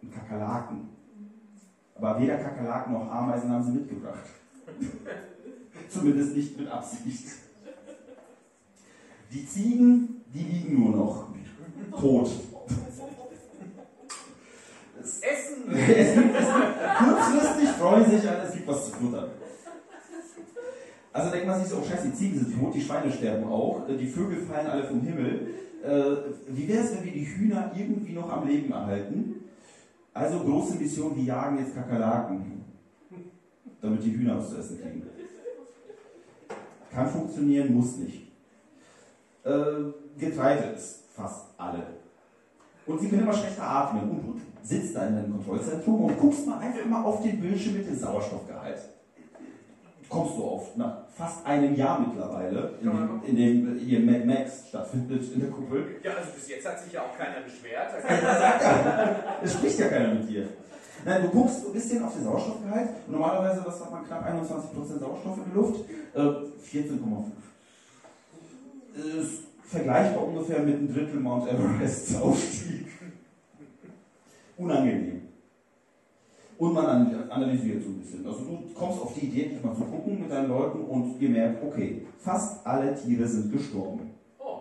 und 0.00 0.14
Kakerlaken. 0.14 0.88
Aber 1.94 2.20
weder 2.20 2.38
Kakerlaken 2.38 2.92
noch 2.92 3.10
Ameisen 3.10 3.50
haben 3.50 3.64
sie 3.64 3.72
mitgebracht. 3.72 4.24
Zumindest 5.88 6.36
nicht 6.36 6.58
mit 6.58 6.68
Absicht. 6.68 7.24
Die 9.32 9.46
Ziegen, 9.46 10.22
die 10.32 10.44
liegen 10.44 10.80
nur 10.80 10.96
noch 10.96 11.28
tot. 11.98 12.30
Es, 15.00 15.20
Essen! 15.20 15.70
es 15.70 16.14
gibt, 16.14 16.34
es 16.34 16.46
gibt, 16.46 16.98
kurzfristig 16.98 17.68
freuen 17.70 18.10
sich 18.10 18.28
alle, 18.28 18.42
es 18.42 18.52
gibt 18.52 18.68
was 18.68 18.86
zu 18.86 18.92
futtern. 18.92 19.30
Also 21.12 21.30
denkt 21.30 21.46
man 21.46 21.60
sich 21.60 21.68
so, 21.68 21.78
oh 21.78 21.84
scheiße, 21.84 22.08
die 22.08 22.14
Ziegen 22.14 22.38
sind 22.38 22.60
tot, 22.60 22.74
die 22.74 22.80
Schweine 22.80 23.10
sterben 23.10 23.44
auch, 23.48 23.86
die 23.88 24.06
Vögel 24.06 24.42
fallen 24.42 24.66
alle 24.66 24.84
vom 24.84 25.00
Himmel. 25.00 25.54
Äh, 25.84 26.16
wie 26.48 26.68
wäre 26.68 26.84
es, 26.84 26.96
wenn 26.96 27.04
wir 27.04 27.12
die 27.12 27.24
Hühner 27.24 27.72
irgendwie 27.76 28.12
noch 28.12 28.30
am 28.30 28.46
Leben 28.46 28.72
erhalten? 28.72 29.34
Also 30.12 30.40
große 30.40 30.76
Mission, 30.76 31.16
wir 31.16 31.22
jagen 31.22 31.58
jetzt 31.58 31.74
Kakerlaken, 31.74 32.64
damit 33.80 34.02
die 34.02 34.16
Hühner 34.16 34.38
was 34.38 34.50
zu 34.50 34.56
essen 34.56 34.80
kriegen. 34.80 35.02
Kann 36.90 37.08
funktionieren, 37.08 37.74
muss 37.74 37.96
nicht. 37.98 38.32
Äh, 39.44 39.92
Getreide 40.18 40.74
ist 40.74 41.04
fast 41.14 41.46
alle. 41.56 41.86
Und 42.86 43.00
sie 43.00 43.08
können 43.08 43.22
immer 43.22 43.32
schlechter 43.32 43.62
atmen. 43.62 44.10
Und 44.10 44.24
du 44.24 44.40
sitzt 44.62 44.96
da 44.96 45.06
in 45.06 45.16
einem 45.16 45.32
Kontrollzentrum 45.32 46.04
und 46.04 46.18
guckst 46.18 46.46
mal 46.46 46.58
einfach 46.58 46.84
mal 46.86 47.04
auf 47.04 47.22
den 47.22 47.40
Bildschirm 47.40 47.76
mit 47.76 47.86
dem 47.86 47.96
Sauerstoffgehalt. 47.96 48.80
Kommst 50.08 50.38
du 50.38 50.44
auf 50.44 50.76
nach 50.76 51.08
fast 51.14 51.44
einem 51.44 51.74
Jahr 51.74 52.00
mittlerweile, 52.00 52.74
in 52.80 52.88
dem, 52.90 53.22
in 53.26 53.36
dem 53.36 53.78
hier 53.78 54.00
Mad 54.00 54.24
Max 54.24 54.68
stattfindet 54.68 55.32
in 55.34 55.40
der 55.40 55.50
Kuppel. 55.50 55.96
Ja, 56.02 56.12
also 56.12 56.30
bis 56.32 56.48
jetzt 56.48 56.66
hat 56.66 56.82
sich 56.82 56.92
ja 56.92 57.02
auch 57.02 57.16
keiner 57.16 57.40
beschwert. 57.42 57.92
Da 58.22 58.38
sagt 58.38 58.62
er. 58.62 59.42
Es 59.42 59.52
spricht 59.52 59.78
ja 59.78 59.88
keiner 59.88 60.14
mit 60.14 60.28
dir. 60.28 60.48
Nein, 61.04 61.22
du 61.22 61.28
guckst 61.28 61.66
ein 61.66 61.72
bisschen 61.72 62.02
auf 62.04 62.14
den 62.14 62.24
Sauerstoffgehalt 62.24 62.88
und 63.06 63.12
normalerweise, 63.12 63.62
was 63.64 63.80
hat 63.80 63.90
man, 63.90 64.06
knapp 64.06 64.26
21% 64.26 64.98
Sauerstoff 64.98 65.38
in 65.38 65.44
der 65.44 65.54
Luft, 65.54 65.84
äh, 66.14 66.20
14,5. 66.20 67.24
Ist 69.20 69.42
vergleichbar 69.64 70.24
ungefähr 70.26 70.60
mit 70.60 70.76
einem 70.76 70.92
Drittel 70.92 71.20
Mount 71.20 71.48
Everest 71.48 72.20
Aufstieg. 72.20 72.86
Unangenehm. 74.56 75.17
Und 76.58 76.74
man 76.74 76.86
an- 76.86 77.30
analysiert 77.30 77.82
so 77.84 77.90
ein 77.90 78.00
bisschen. 78.00 78.26
Also 78.26 78.40
du 78.40 78.58
kommst 78.74 79.00
auf 79.00 79.14
die 79.14 79.26
Idee, 79.26 79.58
mal 79.62 79.74
zu 79.76 79.84
gucken 79.84 80.20
mit 80.20 80.30
deinen 80.30 80.48
Leuten 80.48 80.80
und 80.84 81.20
ihr 81.20 81.28
merkt, 81.30 81.62
okay, 81.64 82.02
fast 82.18 82.66
alle 82.66 82.94
Tiere 82.96 83.26
sind 83.28 83.52
gestorben. 83.52 84.10
Oh, 84.40 84.58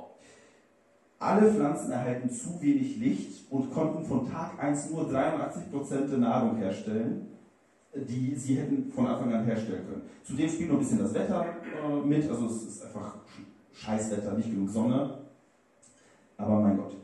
Alle 1.17 1.51
Pflanzen 1.51 1.91
erhalten 1.91 2.29
zu 2.29 2.61
wenig 2.61 2.97
Licht 2.97 3.51
und 3.51 3.73
konnten 3.73 4.05
von 4.05 4.29
Tag 4.29 4.61
1 4.63 4.91
nur 4.91 5.09
83% 5.09 6.07
der 6.09 6.17
Nahrung 6.19 6.57
herstellen, 6.57 7.27
die 7.95 8.35
sie 8.35 8.55
hätten 8.57 8.91
von 8.91 9.07
Anfang 9.07 9.33
an 9.33 9.45
herstellen 9.45 9.87
können. 9.87 10.03
Zudem 10.23 10.47
spielt 10.49 10.69
noch 10.69 10.75
ein 10.77 10.81
bisschen 10.83 10.99
das 10.99 11.13
Wetter 11.15 11.45
äh, 11.83 12.05
mit, 12.05 12.29
also 12.29 12.45
es 12.45 12.61
ist 12.63 12.85
einfach 12.85 13.15
Sch- 13.25 13.73
Scheißwetter, 13.85 14.33
nicht 14.33 14.51
genug 14.51 14.69
Sonne. 14.69 15.17
Aber 16.37 16.59
mein 16.59 16.77
Gott. 16.77 16.95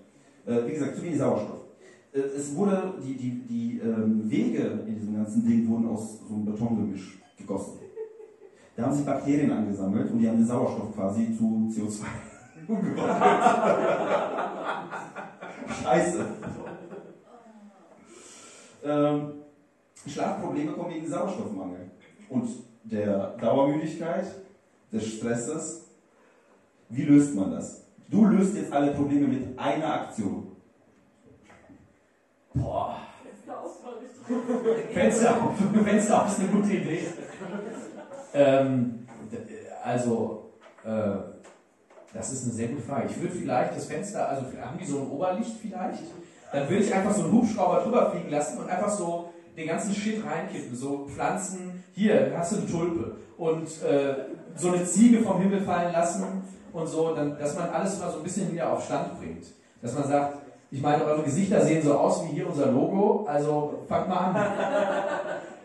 Äh, 0.45 0.67
wie 0.67 0.73
gesagt, 0.73 0.97
zu 0.97 1.01
wenig 1.03 1.17
Sauerstoff. 1.17 1.62
Äh, 2.13 2.19
es 2.19 2.55
wurde, 2.55 2.93
die, 3.03 3.15
die, 3.15 3.31
die 3.47 3.79
ähm, 3.79 4.29
Wege 4.29 4.83
in 4.87 4.95
diesem 4.95 5.15
ganzen 5.15 5.45
Ding 5.45 5.67
wurden 5.67 5.87
aus 5.87 6.19
so 6.27 6.33
einem 6.33 6.45
Betongemisch 6.45 7.19
gegossen. 7.37 7.79
Da 8.75 8.83
haben 8.83 8.93
sich 8.93 9.05
Bakterien 9.05 9.51
angesammelt 9.51 10.11
und 10.11 10.19
die 10.19 10.27
haben 10.27 10.37
den 10.37 10.47
Sauerstoff 10.47 10.95
quasi 10.95 11.35
zu 11.37 11.69
CO2 11.71 12.05
umgewandelt. 12.67 13.09
Scheiße. 15.83 16.25
Ähm, 18.83 19.33
Schlafprobleme 20.07 20.71
kommen 20.73 20.93
wegen 20.93 21.07
Sauerstoffmangel. 21.07 21.91
und 22.29 22.49
der 22.83 23.37
Dauermüdigkeit, 23.37 24.25
des 24.93 25.15
Stresses. 25.15 25.85
Wie 26.89 27.03
löst 27.03 27.35
man 27.35 27.51
das? 27.51 27.83
Du 28.09 28.25
löst 28.25 28.55
jetzt 28.55 28.71
alle 28.71 28.91
Probleme 28.91 29.27
mit 29.27 29.57
einer 29.57 30.01
Aktion. 30.01 30.52
Boah. 32.53 32.97
Fenster 34.93 35.43
auf, 35.43 35.53
Fenster 35.83 36.21
auf 36.21 36.27
ist 36.27 36.39
eine 36.39 36.49
gute 36.49 36.73
Idee. 36.73 37.07
Ähm, 38.33 39.07
also, 39.83 40.51
äh, 40.85 40.89
das 42.13 42.31
ist 42.31 42.43
eine 42.43 42.53
sehr 42.53 42.67
gute 42.69 42.83
Frage. 42.83 43.07
Ich 43.09 43.19
würde 43.19 43.35
vielleicht 43.35 43.75
das 43.75 43.85
Fenster, 43.85 44.29
also 44.29 44.45
haben 44.61 44.77
die 44.77 44.85
so 44.85 44.99
ein 44.99 45.09
Oberlicht 45.09 45.57
vielleicht? 45.61 46.03
Dann 46.51 46.69
würde 46.69 46.83
ich 46.83 46.93
einfach 46.93 47.13
so 47.13 47.23
einen 47.23 47.33
Hubschrauber 47.33 47.81
drüber 47.81 48.11
fliegen 48.11 48.29
lassen 48.29 48.59
und 48.59 48.69
einfach 48.69 48.89
so 48.89 49.33
den 49.57 49.67
ganzen 49.67 49.93
Shit 49.93 50.23
reinkippen. 50.23 50.75
So 50.75 51.07
Pflanzen, 51.07 51.83
hier 51.93 52.33
hast 52.37 52.53
du 52.53 52.57
eine 52.57 52.67
Tulpe. 52.67 53.17
Und 53.37 53.67
äh, 53.81 54.15
so 54.55 54.71
eine 54.71 54.85
Ziege 54.85 55.23
vom 55.23 55.41
Himmel 55.41 55.61
fallen 55.61 55.91
lassen 55.91 56.43
und 56.71 56.87
so, 56.87 57.15
dann, 57.15 57.37
dass 57.39 57.57
man 57.57 57.69
alles 57.69 57.99
mal 57.99 58.11
so 58.11 58.17
ein 58.17 58.23
bisschen 58.23 58.51
wieder 58.51 58.71
auf 58.71 58.85
Stand 58.85 59.19
bringt. 59.19 59.45
Dass 59.81 59.93
man 59.93 60.07
sagt, 60.07 60.42
ich 60.73 60.81
meine, 60.81 61.05
eure 61.05 61.21
Gesichter 61.21 61.61
sehen 61.61 61.83
so 61.83 61.93
aus 61.93 62.23
wie 62.23 62.33
hier 62.33 62.47
unser 62.49 62.71
Logo, 62.71 63.25
also 63.27 63.83
fangt 63.87 64.09
mal 64.09 64.17
an. 64.17 64.35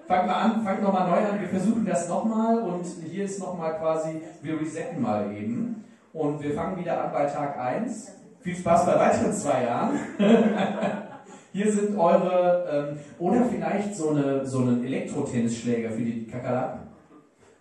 fangt 0.06 0.26
mal 0.26 0.34
an, 0.34 0.62
fangt 0.62 0.82
nochmal 0.82 1.09
neu 1.09 1.26
an, 1.26 1.40
wir 1.40 1.48
versuchen 1.48 1.86
das 1.86 2.11
nochmal 2.11 2.59
und 2.59 2.84
hier 3.11 3.24
ist 3.24 3.40
nochmal 3.40 3.78
quasi, 3.78 4.20
wir 4.42 4.61
resetten 4.61 5.00
mal 5.00 5.32
eben 5.34 5.82
und 6.12 6.42
wir 6.42 6.52
fangen 6.52 6.78
wieder 6.78 7.02
an 7.02 7.11
bei 7.11 7.24
Tag 7.24 7.59
1. 7.59 8.12
Viel 8.40 8.54
Spaß 8.54 8.84
bei 8.84 8.98
weiteren 8.98 9.32
zwei 9.32 9.64
Jahren. 9.64 9.98
hier 11.52 11.72
sind 11.72 11.98
eure, 11.98 12.90
ähm, 12.92 12.98
oder 13.18 13.46
vielleicht 13.46 13.96
so, 13.96 14.11
eine, 14.11 14.44
so 14.44 14.59
einen 14.59 14.84
Elektrotennisschläger 14.84 15.90
für 15.90 16.02
die 16.02 16.26
Kakerlaken. 16.26 16.80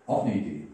Auch 0.05 0.25
eine 0.25 0.35
Idee. 0.35 0.67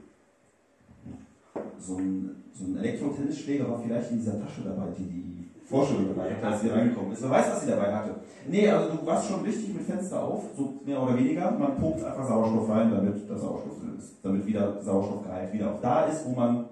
So 1.78 1.98
ein, 1.98 2.44
so 2.52 2.66
ein 2.66 2.78
Elektro-Tennisschläger 2.78 3.70
war 3.70 3.80
vielleicht 3.80 4.10
in 4.10 4.18
dieser 4.18 4.40
Tasche 4.40 4.62
dabei, 4.64 4.88
die 4.98 5.04
die 5.04 5.33
Vorstellung 5.66 6.08
dabei 6.16 6.34
hatte, 6.34 6.48
als 6.48 6.62
sie 6.62 6.70
reingekommen 6.70 7.14
ist. 7.14 7.24
Wer 7.24 7.30
weiß, 7.30 7.52
was 7.52 7.62
sie 7.62 7.70
dabei 7.70 7.94
hatte. 7.94 8.16
Nee, 8.48 8.70
also 8.70 8.96
du 8.96 9.06
warst 9.06 9.30
schon 9.30 9.42
richtig 9.42 9.74
mit 9.74 9.86
Fenster 9.86 10.22
auf, 10.22 10.44
so 10.58 10.74
mehr 10.86 11.02
oder 11.02 11.18
weniger. 11.18 11.52
Man 11.52 11.78
pumpt 11.78 12.04
einfach 12.04 12.28
Sauerstoff 12.28 12.70
rein, 12.70 12.92
damit 12.92 13.30
der 13.30 13.38
Sauerstoff 13.38 13.80
drin 13.80 13.96
ist. 13.98 14.14
Damit 14.22 14.46
wieder 14.46 14.82
Sauerstoffgehalt 14.82 15.54
wieder 15.54 15.74
auch 15.74 15.82
da 15.82 16.06
ist, 16.06 16.26
wo 16.26 16.36
man 16.36 16.66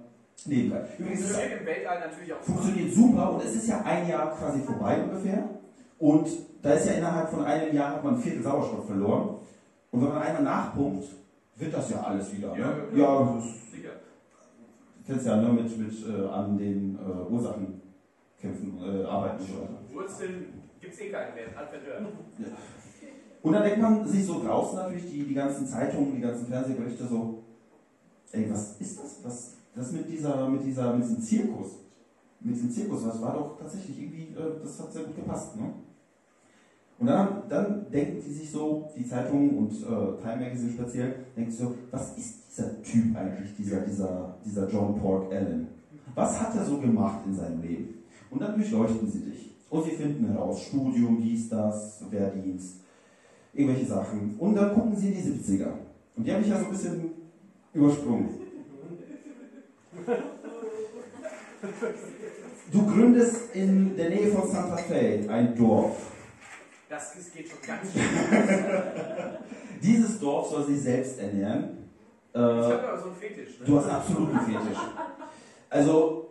leben 0.46 0.72
kann. 0.72 0.82
Übrigens 0.98 1.22
ist 1.22 1.32
Funktioniert 1.32 1.62
im 1.62 1.68
Weltall 1.68 2.00
natürlich 2.00 2.34
auch. 2.34 2.42
funktioniert 2.42 2.94
super 2.94 3.34
und 3.34 3.44
es 3.44 3.56
ist 3.56 3.68
ja 3.70 3.82
ein 3.82 4.08
Jahr 4.08 4.36
quasi 4.36 4.60
vorbei 4.62 4.98
ungefähr. 5.02 5.50
Und 5.98 6.28
da 6.62 6.74
ist 6.74 6.88
ja 6.88 6.94
innerhalb 6.94 7.30
von 7.30 7.46
einem 7.46 7.76
Jahr 7.76 7.92
hat 7.96 8.04
man 8.04 8.16
ein 8.16 8.22
Viertel 8.22 8.44
Sauerstoff 8.44 8.88
verloren. 8.88 9.36
Und 9.92 10.02
wenn 10.02 10.10
man 10.10 10.22
einmal 10.22 10.44
nachpumpt, 10.44 11.06
wird 11.58 11.74
das 11.74 11.90
ja 11.92 12.02
alles 12.02 12.34
wieder. 12.36 12.58
Ja, 12.58 12.68
ne? 12.68 12.76
ja. 12.94 13.00
ja 13.00 13.34
das 13.36 13.46
ist, 13.46 13.72
Sicher. 13.72 13.90
du 14.98 15.12
kennst 15.12 15.26
ja 15.28 15.36
ne, 15.38 15.50
mit, 15.50 15.78
mit 15.78 15.94
äh, 16.08 16.28
an 16.28 16.58
den 16.58 16.98
äh, 16.98 17.32
Ursachen 17.32 17.81
kämpfen, 18.42 18.78
äh, 18.82 19.06
arbeiten 19.06 19.42
und 19.42 19.48
so 19.48 19.54
weiter. 19.62 19.80
Wurzeln 19.94 20.46
gibt 20.80 20.94
es 20.94 21.00
eh 21.02 21.10
keine 21.10 21.36
mehr. 21.36 21.58
Alfred 21.58 21.82
Hör. 21.86 22.08
Und 23.44 23.54
dann 23.54 23.64
denkt 23.64 23.82
man 23.82 24.08
sich 24.08 24.26
so 24.26 24.44
draußen 24.44 24.78
natürlich 24.78 25.10
die, 25.10 25.24
die 25.24 25.34
ganzen 25.34 25.66
Zeitungen, 25.66 26.16
die 26.16 26.22
ganzen 26.22 26.48
Fernsehberichte 26.48 27.08
so, 27.08 27.44
ey, 28.32 28.52
was 28.52 28.80
ist 28.80 29.00
das? 29.00 29.20
Was, 29.24 29.54
das 29.76 29.92
mit 29.92 30.10
dieser, 30.10 30.48
mit 30.50 30.64
dieser, 30.64 30.94
mit 30.94 31.04
diesem 31.04 31.22
Zirkus, 31.22 31.80
mit 32.40 32.56
diesem 32.56 32.72
Zirkus, 32.72 33.04
das 33.04 33.22
war 33.22 33.34
doch 33.34 33.58
tatsächlich 33.60 34.02
irgendwie, 34.02 34.34
äh, 34.36 34.62
das 34.62 34.80
hat 34.80 34.94
sehr 34.94 35.04
gut 35.04 35.16
gepasst, 35.16 35.56
ne? 35.56 35.74
Und 37.00 37.08
dann, 37.08 37.50
dann 37.50 37.90
denken 37.92 38.22
die 38.24 38.32
sich 38.32 38.52
so, 38.52 38.88
die 38.96 39.08
Zeitungen 39.08 39.58
und 39.58 39.72
äh, 39.72 40.22
Time 40.22 40.44
Magazine 40.44 40.72
speziell, 40.72 41.16
denken 41.36 41.52
so, 41.52 41.74
was 41.90 42.16
ist 42.16 42.44
dieser 42.52 42.80
Typ 42.84 43.16
eigentlich, 43.16 43.56
dieser, 43.56 43.80
dieser, 43.80 44.36
dieser 44.46 44.70
John 44.70 45.00
Pork 45.00 45.34
Allen? 45.34 45.68
Was 46.14 46.40
hat 46.40 46.56
er 46.56 46.64
so 46.64 46.78
gemacht 46.78 47.22
in 47.26 47.34
seinem 47.34 47.60
Leben? 47.60 48.01
Und 48.32 48.42
dann 48.42 48.56
durchleuchten 48.56 49.12
sie 49.12 49.20
dich. 49.20 49.52
Und 49.70 49.86
wir 49.86 49.94
finden 49.94 50.32
heraus, 50.32 50.64
Studium, 50.64 51.22
dies, 51.22 51.48
das, 51.50 52.02
Wehrdienst, 52.10 52.78
irgendwelche 53.54 53.86
Sachen. 53.86 54.36
Und 54.40 54.56
dann 54.56 54.74
gucken 54.74 54.96
sie 54.96 55.10
in 55.10 55.16
die 55.16 55.22
70er. 55.54 55.68
Und 56.16 56.26
die 56.26 56.32
habe 56.34 56.42
ich 56.42 56.50
ja 56.50 56.58
so 56.60 56.66
ein 56.66 56.72
bisschen 56.72 57.12
übersprungen. 57.74 58.30
Du 62.72 62.86
gründest 62.86 63.54
in 63.56 63.96
der 63.98 64.10
Nähe 64.10 64.28
von 64.32 64.50
Santa 64.50 64.78
Fe 64.78 65.26
ein 65.30 65.56
Dorf. 65.56 65.98
Das 66.90 67.14
geht 67.34 67.48
schon 67.50 67.60
ganz 67.66 67.92
schön. 67.94 68.02
Dieses 69.82 70.20
Dorf 70.20 70.50
soll 70.50 70.66
sich 70.66 70.82
selbst 70.82 71.20
ernähren. 71.20 71.78
Ich 72.34 72.40
Äh, 72.40 72.44
habe 72.44 72.88
aber 72.88 72.98
so 73.02 73.08
einen 73.08 73.16
Fetisch. 73.16 73.60
Ne? 73.60 73.66
du 73.66 73.78
hast 73.78 73.90
absoluten 73.90 74.40
Fetisch. 74.40 74.78
Also, 75.70 76.31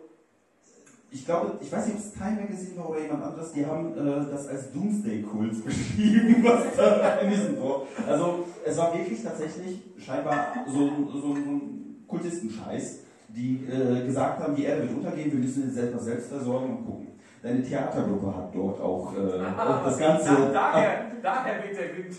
ich 1.13 1.25
glaube, 1.25 1.57
ich 1.61 1.69
weiß 1.69 1.87
nicht, 1.87 1.97
ob 1.97 2.01
es 2.01 2.13
Time 2.13 2.41
Magazine 2.41 2.77
war 2.77 2.89
oder 2.89 3.01
jemand 3.01 3.23
anderes, 3.23 3.51
die 3.51 3.65
haben 3.65 3.93
äh, 3.93 4.31
das 4.31 4.47
als 4.47 4.71
Doomsday-Kult 4.71 5.65
beschrieben, 5.65 6.37
was 6.41 6.75
da 6.77 7.17
in 7.19 7.29
diesem 7.29 7.55
Dorf. 7.57 7.87
Also, 8.07 8.45
es 8.65 8.77
war 8.77 8.97
wirklich 8.97 9.21
tatsächlich 9.21 9.81
scheinbar 9.97 10.53
so, 10.67 10.89
so 11.19 11.33
ein 11.33 12.05
Kultistenscheiß, 12.07 12.99
die 13.27 13.65
äh, 13.65 14.05
gesagt 14.05 14.41
haben, 14.41 14.55
die 14.55 14.63
Erde 14.63 14.83
wird 14.83 14.93
untergehen, 14.93 15.31
wir 15.31 15.39
müssen 15.39 15.63
uns 15.63 15.73
selber 15.73 15.99
selbst 15.99 16.29
versorgen 16.29 16.77
und 16.77 16.85
gucken. 16.85 17.07
Deine 17.43 17.63
Theatergruppe 17.63 18.35
hat 18.35 18.53
dort 18.53 18.79
auch 18.79 19.13
äh, 19.15 19.41
Ah, 19.57 19.81
das 19.83 19.97
Ganze. 19.97 20.25
Da, 20.27 20.51
daher, 20.53 21.05
daher 21.23 21.63
weht 21.63 21.75
der 21.75 21.97
Wind. 21.97 22.15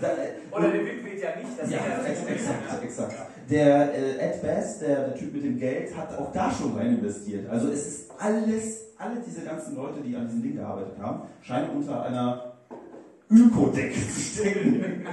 Da, 0.00 0.08
Oder 0.58 0.70
der 0.72 0.86
Wind 0.86 1.04
weht 1.04 1.22
ja 1.22 1.28
nicht. 1.36 1.56
Das 1.56 1.70
ja, 1.70 1.78
ex 2.04 2.24
exakt, 2.24 2.82
exakt. 2.82 3.14
Der 3.48 3.94
äh, 3.94 4.18
Ed 4.18 4.42
Bass, 4.42 4.80
der, 4.80 5.08
der 5.08 5.14
Typ 5.14 5.32
mit 5.34 5.44
dem 5.44 5.56
Geld, 5.58 5.96
hat 5.96 6.18
auch 6.18 6.32
da 6.32 6.50
schon 6.50 6.76
rein 6.76 6.98
investiert. 6.98 7.48
Also 7.48 7.68
es 7.68 7.86
ist 7.86 8.10
alles, 8.18 8.86
alle 8.98 9.20
diese 9.24 9.42
ganzen 9.42 9.76
Leute, 9.76 10.00
die 10.00 10.16
an 10.16 10.26
diesem 10.26 10.42
Ding 10.42 10.56
gearbeitet 10.56 10.98
haben, 11.00 11.22
scheinen 11.42 11.70
unter 11.70 12.02
einer 12.02 12.52
Ökodecke 13.30 13.94
zu 13.94 14.20
stecken. 14.20 15.06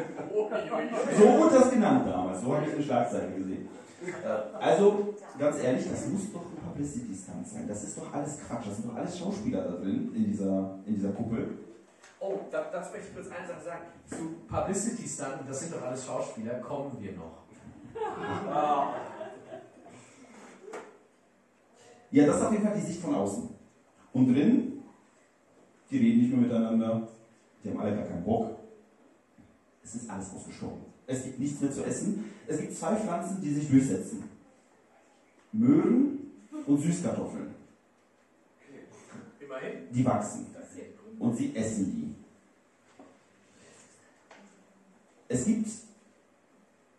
So 1.15 1.23
wurde 1.39 1.55
das 1.55 1.69
genannt 1.69 2.07
damals, 2.09 2.41
so 2.41 2.55
habe 2.55 2.65
ich 2.65 2.73
eine 2.73 2.83
Schlagzeile 2.83 3.31
gesehen. 3.37 3.67
Äh, 4.03 4.63
also, 4.63 5.13
ganz 5.37 5.63
ehrlich, 5.63 5.85
das 5.91 6.07
muss 6.07 6.33
doch 6.33 6.41
ein 6.77 6.83
Publicity-Stunt 6.83 7.47
sein. 7.47 7.67
Das 7.67 7.83
ist 7.83 7.97
doch 7.97 8.13
alles 8.13 8.39
Quatsch, 8.47 8.67
das 8.67 8.77
sind 8.77 8.89
doch 8.89 8.95
alles 8.95 9.17
Schauspieler 9.17 9.63
da 9.63 9.75
drin, 9.77 10.11
in 10.15 10.25
dieser, 10.25 10.79
in 10.85 10.95
dieser 10.95 11.11
Kuppel. 11.11 11.57
Oh, 12.19 12.39
da, 12.51 12.63
das 12.71 12.91
möchte 12.91 13.07
ich 13.09 13.15
kurz 13.15 13.27
eine 13.27 13.47
Sache 13.47 13.63
sagen. 13.63 13.85
Zu 14.07 14.35
Publicity 14.47 15.07
Stunt, 15.07 15.47
das 15.47 15.59
sind 15.59 15.73
doch 15.73 15.81
alles 15.81 16.05
Schauspieler, 16.05 16.55
kommen 16.59 16.97
wir 16.99 17.13
noch. 17.13 17.43
Ah, 18.49 18.95
Ja, 22.09 22.25
das 22.25 22.37
ist 22.37 22.43
auf 22.43 22.51
jeden 22.53 22.63
Fall 22.63 22.77
die 22.77 22.85
Sicht 22.85 23.01
von 23.01 23.15
außen. 23.15 23.49
Und 24.13 24.33
drin, 24.33 24.81
die 25.91 25.97
reden 25.97 26.21
nicht 26.21 26.31
mehr 26.31 26.39
miteinander, 26.39 27.05
die 27.61 27.69
haben 27.69 27.79
alle 27.79 27.95
gar 27.95 28.05
keinen 28.05 28.23
Bock. 28.23 28.55
Es 29.83 29.95
ist 29.95 30.09
alles 30.09 30.33
ausgestorben. 30.33 30.85
Es 31.05 31.23
gibt 31.23 31.37
nichts 31.37 31.59
mehr 31.59 31.71
zu 31.71 31.83
essen. 31.83 32.31
Es 32.47 32.59
gibt 32.59 32.73
zwei 32.73 32.95
Pflanzen, 32.95 33.41
die 33.41 33.53
sich 33.53 33.69
durchsetzen. 33.69 34.23
Möhren 35.51 36.26
und 36.67 36.81
Süßkartoffeln. 36.81 37.55
immerhin. 39.39 39.71
Die 39.91 40.05
wachsen. 40.05 40.47
Und 41.19 41.35
sie 41.35 41.55
essen 41.55 41.85
die. 41.85 42.15
Es 45.29 45.45
gibt 45.45 45.67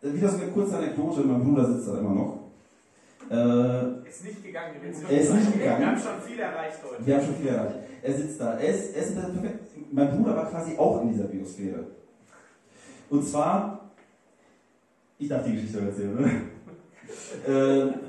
äh, 0.01 0.13
wieder 0.13 0.29
so 0.29 0.37
eine 0.41 0.51
kurze 0.51 0.77
Anekdote, 0.77 1.21
mein 1.21 1.43
Bruder 1.43 1.65
sitzt 1.73 1.87
da 1.87 1.99
immer 1.99 2.13
noch. 2.13 2.39
Äh, 3.31 4.09
Ist 4.09 4.25
nicht 4.25 4.43
gegangen. 4.43 4.75
Er 5.09 5.21
ist 5.21 5.33
nicht 5.33 5.53
gegangen. 5.53 5.79
Wir 5.79 5.87
haben 5.87 5.99
schon 5.99 6.21
viel 6.21 6.39
erreicht 6.39 6.79
heute. 6.83 7.05
Wir 7.05 7.15
haben 7.15 7.25
schon 7.25 7.35
viel 7.35 7.47
erreicht. 7.47 7.75
Er 8.01 8.13
sitzt 8.13 8.41
da. 8.41 8.57
Er 8.57 8.75
ist, 8.75 8.95
er 8.95 9.03
ist 9.03 9.15
perfekt. 9.15 9.59
Mein 9.91 10.17
Bruder 10.17 10.35
war 10.35 10.49
quasi 10.49 10.77
auch 10.77 11.01
in 11.01 11.13
dieser 11.13 11.25
Biosphäre. 11.25 11.85
Und 13.09 13.27
zwar, 13.27 13.89
ich 15.17 15.27
darf 15.27 15.45
die 15.45 15.53
Geschichte 15.53 15.79
erzählen, 15.79 16.15
ne? 16.15 16.41
äh, 17.47 18.08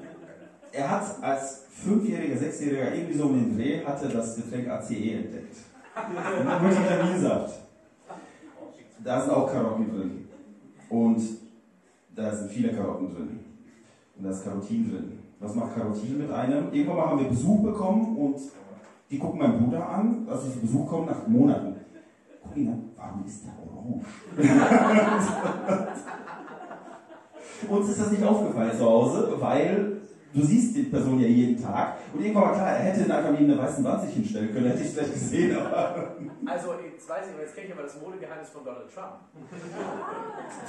er 0.73 0.91
hat 0.91 1.23
als 1.23 1.67
Fünfjähriger, 1.71 2.37
Sechsjähriger, 2.37 2.95
irgendwie 2.95 3.19
so 3.19 3.25
um 3.25 3.35
den 3.35 3.57
Dreh, 3.57 3.85
hatte 3.85 4.09
das 4.09 4.37
Getränk 4.37 4.69
ACE 4.69 5.15
entdeckt. 5.15 5.57
Multivitaminsaft. 6.63 7.61
Da 9.03 9.21
sind 9.21 9.33
auch 9.33 9.51
Karotten 9.51 9.91
drin. 9.91 10.29
Und 10.89 11.21
da 12.15 12.35
sind 12.35 12.51
viele 12.51 12.75
Karotten 12.75 13.15
drin. 13.15 13.41
Und 14.17 14.25
da 14.25 14.31
ist 14.31 14.45
Karotin 14.45 14.91
drin. 14.91 15.19
Was 15.39 15.55
macht 15.55 15.75
Karotin 15.75 16.19
mit 16.19 16.31
einem? 16.31 16.73
Irgendwann 16.73 16.97
mal 16.97 17.07
haben 17.07 17.21
wir 17.21 17.29
Besuch 17.29 17.63
bekommen 17.63 18.17
und 18.17 18.37
die 19.11 19.19
gucken 19.19 19.41
meinen 19.41 19.65
Bruder 19.65 19.89
an, 19.89 20.29
als 20.31 20.43
zu 20.43 20.61
Besuch 20.61 20.87
kommen, 20.87 21.07
nach 21.07 21.27
Monaten. 21.27 21.77
Gucken 22.43 22.63
ihn 22.63 22.69
an, 22.69 22.91
warum 22.97 23.25
ist 23.25 23.45
der 23.45 23.53
orange? 23.59 24.05
Uns 27.69 27.91
ist 27.91 28.01
das 28.01 28.11
nicht 28.11 28.23
aufgefallen 28.23 28.73
zu 28.77 28.85
Hause, 28.85 29.35
weil 29.39 30.00
du 30.33 30.43
siehst 30.43 30.77
die 30.77 30.85
Person 30.85 31.21
ja 31.21 31.27
jeden 31.27 31.63
Tag. 31.63 31.97
Und 32.13 32.21
irgendwann 32.23 32.45
war 32.45 32.55
klar, 32.55 32.69
er 32.69 32.85
hätte 32.85 33.15
einfach 33.15 33.33
neben 33.33 33.49
der 33.49 33.59
weißen 33.59 33.85
Wand 33.85 34.03
sich 34.03 34.15
hinstellen 34.15 34.53
können, 34.53 34.67
hätte 34.67 34.83
ich 34.83 34.91
vielleicht 34.91 35.13
gesehen, 35.13 35.57
aber. 35.57 36.17
Also, 36.47 36.75
jetzt 36.93 37.09
weiß 37.09 37.27
ich, 37.27 37.33
aber 37.35 37.43
jetzt 37.43 37.55
kenne 37.55 37.67
ich 37.67 37.73
aber 37.73 37.83
das 37.83 38.01
Modegeheimnis 38.01 38.51
von 38.51 38.65
Donald 38.65 38.93
Trump. 38.93 39.21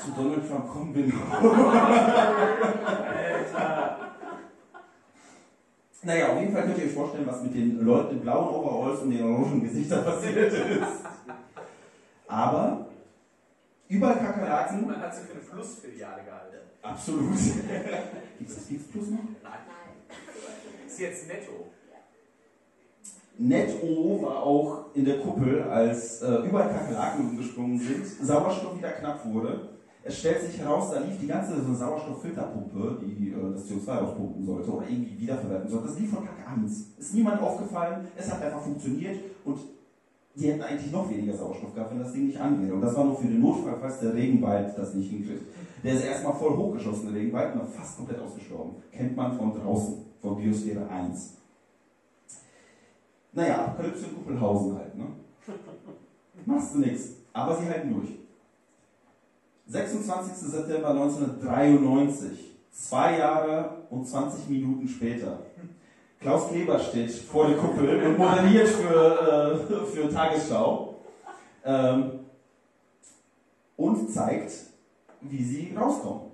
Zu 0.04 0.12
Donald 0.12 0.48
Trump 0.48 0.70
kommen 0.70 0.96
wir 0.96 1.08
noch. 1.08 1.32
Alter. 3.04 3.98
Naja, 6.04 6.30
auf 6.30 6.40
jeden 6.40 6.52
Fall 6.52 6.64
könnt 6.64 6.80
ihr 6.80 6.86
euch 6.86 6.94
vorstellen, 6.94 7.28
was 7.28 7.44
mit 7.44 7.54
den 7.54 7.80
Leuten 7.86 8.16
in 8.16 8.22
blauen 8.22 8.56
Overalls 8.56 9.02
und 9.02 9.12
den 9.12 9.24
orangen 9.24 9.62
Gesichtern 9.62 10.04
passiert 10.04 10.52
ist. 10.52 11.06
Aber 12.28 12.88
überall 13.88 14.18
Kakerlaken. 14.18 14.88
Man 14.88 15.00
hat 15.00 15.14
sie 15.14 15.22
für 15.22 15.34
eine 15.34 15.42
Flussfiliale 15.42 16.24
gehalten. 16.24 16.51
Absolut. 16.82 17.34
Gibt's 18.40 18.56
das 18.56 18.68
Gibt's 18.68 18.88
Plus 18.92 19.10
noch? 19.10 19.20
Nein. 19.44 19.54
Ist 20.88 21.00
jetzt 21.00 21.28
netto. 21.28 21.68
Netto 23.38 24.22
war 24.22 24.44
auch 24.44 24.86
in 24.94 25.06
der 25.06 25.20
Kuppel, 25.20 25.64
als 25.64 26.22
äh, 26.22 26.36
überall 26.48 26.70
Kakerlaken 26.70 27.30
umgesprungen 27.30 27.80
sind, 27.80 28.06
Sauerstoff 28.06 28.78
wieder 28.78 28.92
knapp 28.92 29.26
wurde. 29.26 29.70
Es 30.04 30.18
stellt 30.20 30.42
sich 30.42 30.60
heraus, 30.60 30.92
da 30.92 31.00
lief 31.00 31.20
die 31.20 31.28
ganze 31.28 31.62
so 31.62 31.74
Sauerstofffilterpumpe, 31.74 33.02
die 33.06 33.30
äh, 33.30 33.54
das 33.54 33.70
CO2 33.70 34.00
auspumpen 34.00 34.46
sollte 34.46 34.72
oder 34.72 34.88
irgendwie 34.88 35.20
wiederverwerten 35.20 35.70
sollte. 35.70 35.88
Das 35.88 36.00
lief 36.00 36.12
von 36.12 36.26
Tag 36.26 36.58
1. 36.58 36.88
Ist 36.98 37.14
niemandem 37.14 37.46
aufgefallen, 37.46 38.08
es 38.18 38.32
hat 38.32 38.42
einfach 38.42 38.62
funktioniert 38.62 39.20
und 39.46 39.60
die 40.36 40.48
hätten 40.48 40.62
eigentlich 40.62 40.92
noch 40.92 41.10
weniger 41.10 41.36
Sauerstoff 41.36 41.74
gehabt, 41.74 41.92
wenn 41.92 42.00
das 42.00 42.14
Ding 42.14 42.28
nicht 42.28 42.40
angeht. 42.40 42.72
Und 42.72 42.82
das 42.82 42.96
war 42.96 43.06
nur 43.06 43.18
für 43.18 43.28
den 43.28 43.42
Notfall, 43.42 43.78
falls 43.80 44.00
der 44.00 44.14
Regenwald 44.14 44.78
das 44.78 44.94
nicht 44.94 45.10
hinkriegt. 45.12 45.44
Der 45.84 45.94
ist 45.94 46.04
erstmal 46.04 46.34
voll 46.34 46.56
hochgeschossen, 46.56 47.12
der 47.12 47.22
Regenwald, 47.22 47.56
und 47.56 47.68
fast 47.70 47.98
komplett 47.98 48.20
ausgestorben. 48.20 48.76
Kennt 48.92 49.16
man 49.16 49.38
von 49.38 49.54
draußen, 49.54 50.06
von 50.22 50.36
Biosphäre 50.36 50.88
1. 50.88 51.38
Naja, 53.34 53.66
Apokalypse 53.66 54.06
in 54.06 54.16
Kuppelhausen 54.16 54.78
halt, 54.78 54.96
ne? 54.96 55.06
Machst 56.46 56.76
du 56.76 56.80
nix. 56.80 57.10
Aber 57.34 57.56
sie 57.56 57.68
halten 57.68 57.94
durch. 57.94 58.10
26. 59.68 60.36
September 60.36 60.90
1993. 60.90 62.52
Zwei 62.72 63.18
Jahre 63.18 63.84
und 63.90 64.08
20 64.08 64.50
Minuten 64.50 64.88
später. 64.88 65.40
Klaus 66.20 66.50
Kleber 66.50 66.78
steht 66.78 67.12
vor 67.12 67.48
der 67.48 67.58
Kuppel 67.58 68.06
und 68.06 68.18
moderiert 68.18 68.68
für, 68.68 69.60
äh, 69.72 69.86
für 69.86 70.10
Tagesschau 70.10 70.96
ähm, 71.66 72.12
und 73.76 74.12
zeigt, 74.12 74.52
wie 75.22 75.44
sie 75.44 75.74
rauskommen. 75.76 76.32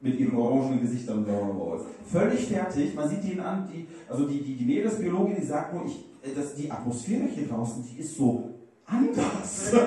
Mit 0.00 0.18
ihren 0.18 0.36
orangenen 0.36 0.80
Gesichtern 0.80 1.18
und 1.18 1.24
blauen 1.26 1.56
Balls. 1.56 1.82
Völlig 2.06 2.46
fertig, 2.46 2.94
man 2.94 3.08
sieht 3.08 3.24
ihnen 3.24 3.40
an, 3.40 3.68
die, 3.72 3.86
also 4.08 4.26
die, 4.26 4.40
die, 4.42 4.56
die 4.56 4.64
Meeresbiologin, 4.64 5.36
die 5.36 5.46
sagt 5.46 5.74
nur, 5.74 5.84
ich, 5.86 6.04
äh, 6.22 6.34
das, 6.34 6.56
die 6.56 6.68
Atmosphäre 6.70 7.26
hier 7.26 7.46
draußen, 7.46 7.84
die 7.84 8.00
ist 8.00 8.16
so 8.16 8.50
anders. 8.84 9.72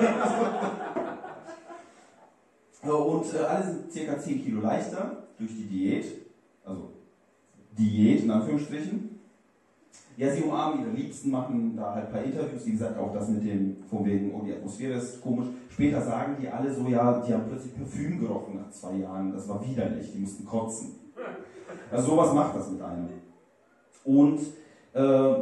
und 2.82 3.34
äh, 3.34 3.38
alle 3.38 3.64
sind 3.64 3.92
circa 3.92 4.18
10 4.18 4.42
Kilo 4.42 4.60
leichter 4.62 5.26
durch 5.38 5.50
die 5.50 5.66
Diät, 5.66 6.06
also 6.64 6.92
Diät 7.78 8.22
in 8.22 8.30
Anführungsstrichen. 8.30 9.15
Ja, 10.16 10.32
sie 10.32 10.42
umarmen 10.42 10.80
ihre 10.80 10.92
Liebsten, 10.92 11.30
machen 11.30 11.76
da 11.76 11.94
halt 11.94 12.06
ein 12.06 12.12
paar 12.12 12.22
Interviews, 12.22 12.64
wie 12.64 12.72
gesagt, 12.72 12.98
auch 12.98 13.12
das 13.12 13.28
mit 13.28 13.44
dem, 13.44 13.76
von 13.90 14.02
wegen, 14.06 14.34
oh, 14.34 14.42
die 14.42 14.54
Atmosphäre 14.54 14.94
ist 14.94 15.20
komisch. 15.20 15.48
Später 15.68 16.00
sagen 16.00 16.36
die 16.40 16.48
alle 16.48 16.72
so, 16.72 16.88
ja, 16.88 17.20
die 17.20 17.34
haben 17.34 17.44
plötzlich 17.46 17.76
Parfüm 17.76 18.18
gerochen 18.18 18.56
nach 18.56 18.70
zwei 18.70 18.94
Jahren, 18.94 19.32
das 19.32 19.46
war 19.46 19.62
widerlich, 19.62 20.12
die 20.12 20.20
mussten 20.20 20.46
kotzen. 20.46 20.94
Also 21.90 22.12
sowas 22.12 22.32
macht 22.32 22.56
das 22.56 22.70
mit 22.70 22.80
einem. 22.80 23.08
Und 24.04 24.40
äh, 24.94 25.34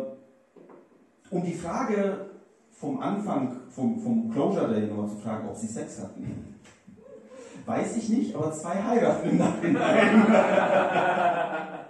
um 1.31 1.45
die 1.45 1.55
Frage 1.55 2.31
vom 2.73 2.99
Anfang, 2.99 3.57
vom, 3.71 3.99
vom 4.01 4.31
Closure 4.33 4.69
Day 4.75 4.89
nochmal 4.89 5.09
zu 5.09 5.17
fragen, 5.17 5.49
ob 5.49 5.57
sie 5.57 5.69
Sex 5.69 6.03
hatten. 6.03 6.57
Weiß 7.65 7.97
ich 7.97 8.09
nicht, 8.09 8.35
aber 8.35 8.51
zwei 8.53 8.75
heiraten 8.75 9.31
im 9.31 9.39
Nachhinein. 9.39 10.27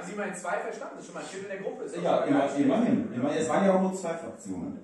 Haben 0.00 0.16
Sie 0.16 0.22
in 0.22 0.34
zwei 0.34 0.58
verstanden, 0.58 0.94
das 0.96 1.00
ist 1.00 1.06
schon 1.06 1.14
mal 1.14 1.20
ein 1.20 1.26
Viertel 1.26 1.48
der 1.48 1.58
Gruppe. 1.58 1.84
Ist 1.84 1.96
Ja, 1.96 2.24
immer, 2.24 2.56
immerhin. 2.56 3.12
immerhin. 3.14 3.38
Es 3.38 3.48
waren 3.48 3.64
ja 3.66 3.74
auch 3.74 3.82
nur 3.82 3.94
zwei 3.94 4.14
Fraktionen. 4.14 4.78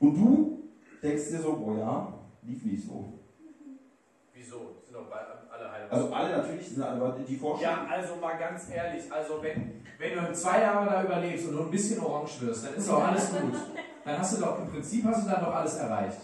Und 0.00 0.14
du 0.14 0.62
denkst 1.02 1.28
dir 1.30 1.38
so, 1.38 1.52
boah 1.56 1.78
ja, 1.78 2.14
lief 2.42 2.64
nicht 2.64 2.86
so. 2.86 3.12
Wieso? 4.34 4.76
Sind 4.84 4.94
doch 4.94 5.06
alle 5.10 5.72
heiraten. 5.72 5.94
Also 5.94 6.12
alle 6.12 6.36
natürlich, 6.38 6.68
sind 6.68 6.82
aber 6.82 7.16
die 7.26 7.36
Vorstellung. 7.36 7.76
ja, 7.76 7.86
also 7.88 8.16
mal 8.16 8.36
ganz 8.36 8.68
ehrlich, 8.70 9.12
also 9.12 9.42
wenn, 9.42 9.82
Wenn 9.98 10.14
du 10.24 10.32
zwei 10.32 10.60
Jahre 10.60 10.86
da 10.88 11.04
überlebst 11.04 11.46
und 11.48 11.54
nur 11.54 11.64
ein 11.64 11.70
bisschen 11.70 12.00
orange 12.00 12.40
wirst, 12.40 12.66
dann 12.66 12.74
ist 12.74 12.88
doch 12.88 13.04
alles 13.04 13.30
gut. 13.30 13.54
Dann 14.04 14.18
hast 14.18 14.36
du 14.36 14.40
doch, 14.40 14.58
im 14.60 14.70
Prinzip 14.70 15.04
hast 15.04 15.26
du 15.26 15.30
dann 15.30 15.44
doch 15.44 15.54
alles 15.54 15.74
erreicht. 15.76 16.18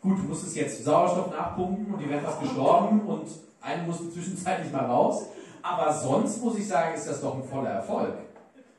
Gut, 0.00 0.18
du 0.18 0.22
musstest 0.24 0.56
jetzt 0.56 0.84
Sauerstoff 0.84 1.30
nachpumpen 1.30 1.94
und 1.94 2.00
die 2.00 2.08
werden 2.08 2.24
fast 2.24 2.40
gestorben 2.40 3.00
und 3.02 3.26
eine 3.60 3.82
musste 3.84 4.10
zwischenzeitlich 4.12 4.70
mal 4.72 4.84
raus. 4.84 5.26
Aber 5.64 5.90
sonst 5.90 6.42
muss 6.44 6.58
ich 6.58 6.68
sagen, 6.68 6.94
ist 6.94 7.08
das 7.08 7.22
doch 7.22 7.36
ein 7.36 7.42
voller 7.42 7.70
Erfolg. 7.70 8.12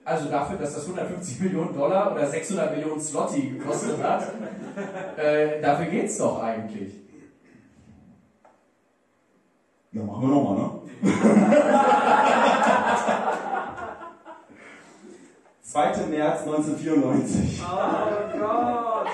Also 0.04 0.30
dafür, 0.30 0.58
dass 0.60 0.76
das 0.76 0.84
150 0.84 1.40
Millionen 1.40 1.74
Dollar 1.74 2.12
oder 2.12 2.28
600 2.28 2.76
Millionen 2.76 3.02
Slotty 3.02 3.58
gekostet 3.58 4.04
hat, 4.04 4.24
äh, 5.18 5.60
dafür 5.60 5.88
geht's 5.88 6.20
doch 6.20 6.44
eigentlich. 6.44 6.94
Ja, 9.94 10.04
machen 10.04 10.30
wir 10.30 10.36
nochmal, 10.36 10.58
ne? 10.58 10.70
2. 15.64 16.06
März 16.12 16.42
1994. 16.42 17.64
Oh 17.64 18.40
Gott! 18.40 19.08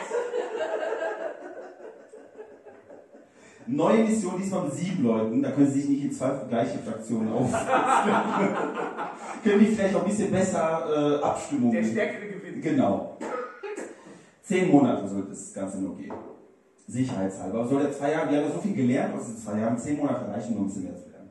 Neue 3.68 4.04
Mission, 4.04 4.34
diesmal 4.38 4.66
mit 4.66 4.74
sieben 4.74 5.04
Leuten. 5.04 5.42
Da 5.44 5.52
können 5.52 5.72
Sie 5.72 5.82
sich 5.82 5.90
nicht 5.90 6.04
in 6.06 6.12
zwei 6.12 6.32
gleiche 6.50 6.80
Fraktionen 6.80 7.32
auf. 7.32 7.52
können 9.44 9.60
die 9.60 9.66
vielleicht 9.68 9.96
auch 9.96 10.04
ein 10.04 10.10
bisschen 10.10 10.32
besser 10.32 11.20
äh, 11.20 11.24
Abstimmung 11.24 11.72
Der 11.72 11.84
Stärkere 11.84 12.28
gewinnt. 12.28 12.62
Genau. 12.64 13.18
Zehn 14.44 14.70
Monate 14.72 15.08
soll 15.08 15.26
das 15.30 15.54
Ganze 15.54 15.80
nur 15.80 15.98
gehen. 15.98 16.14
Sicherheitshalber. 16.88 17.68
Soll 17.68 17.84
der 17.84 17.94
zwei 17.94 18.12
Jahre, 18.12 18.30
wir 18.32 18.38
haben 18.40 18.48
ja 18.48 18.54
so 18.54 18.60
viel 18.60 18.74
gelernt 18.74 19.16
aus 19.16 19.28
den 19.28 19.38
zwei 19.38 19.60
Jahren, 19.60 19.78
zehn 19.78 19.98
Monate 19.98 20.28
reichen, 20.28 20.58
um 20.58 20.70
zum 20.70 20.84
März 20.84 21.06
werden. 21.12 21.30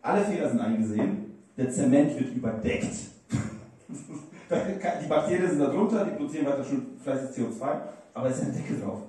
Alle 0.00 0.24
Fehler 0.24 0.48
sind 0.48 0.60
eingesehen. 0.60 1.34
Der 1.56 1.70
Zement 1.70 2.18
wird 2.18 2.34
überdeckt. 2.34 2.94
die 5.02 5.08
Bakterien 5.08 5.50
sind 5.50 5.60
da 5.60 5.66
drunter, 5.66 6.04
die 6.04 6.12
produzieren 6.12 6.46
weiter 6.46 6.64
schon 6.64 6.98
fleißig 7.02 7.36
CO2, 7.36 7.80
aber 8.14 8.28
es 8.28 8.38
ist 8.38 8.44
ein 8.44 8.54
Deckel 8.54 8.80
drauf. 8.80 9.02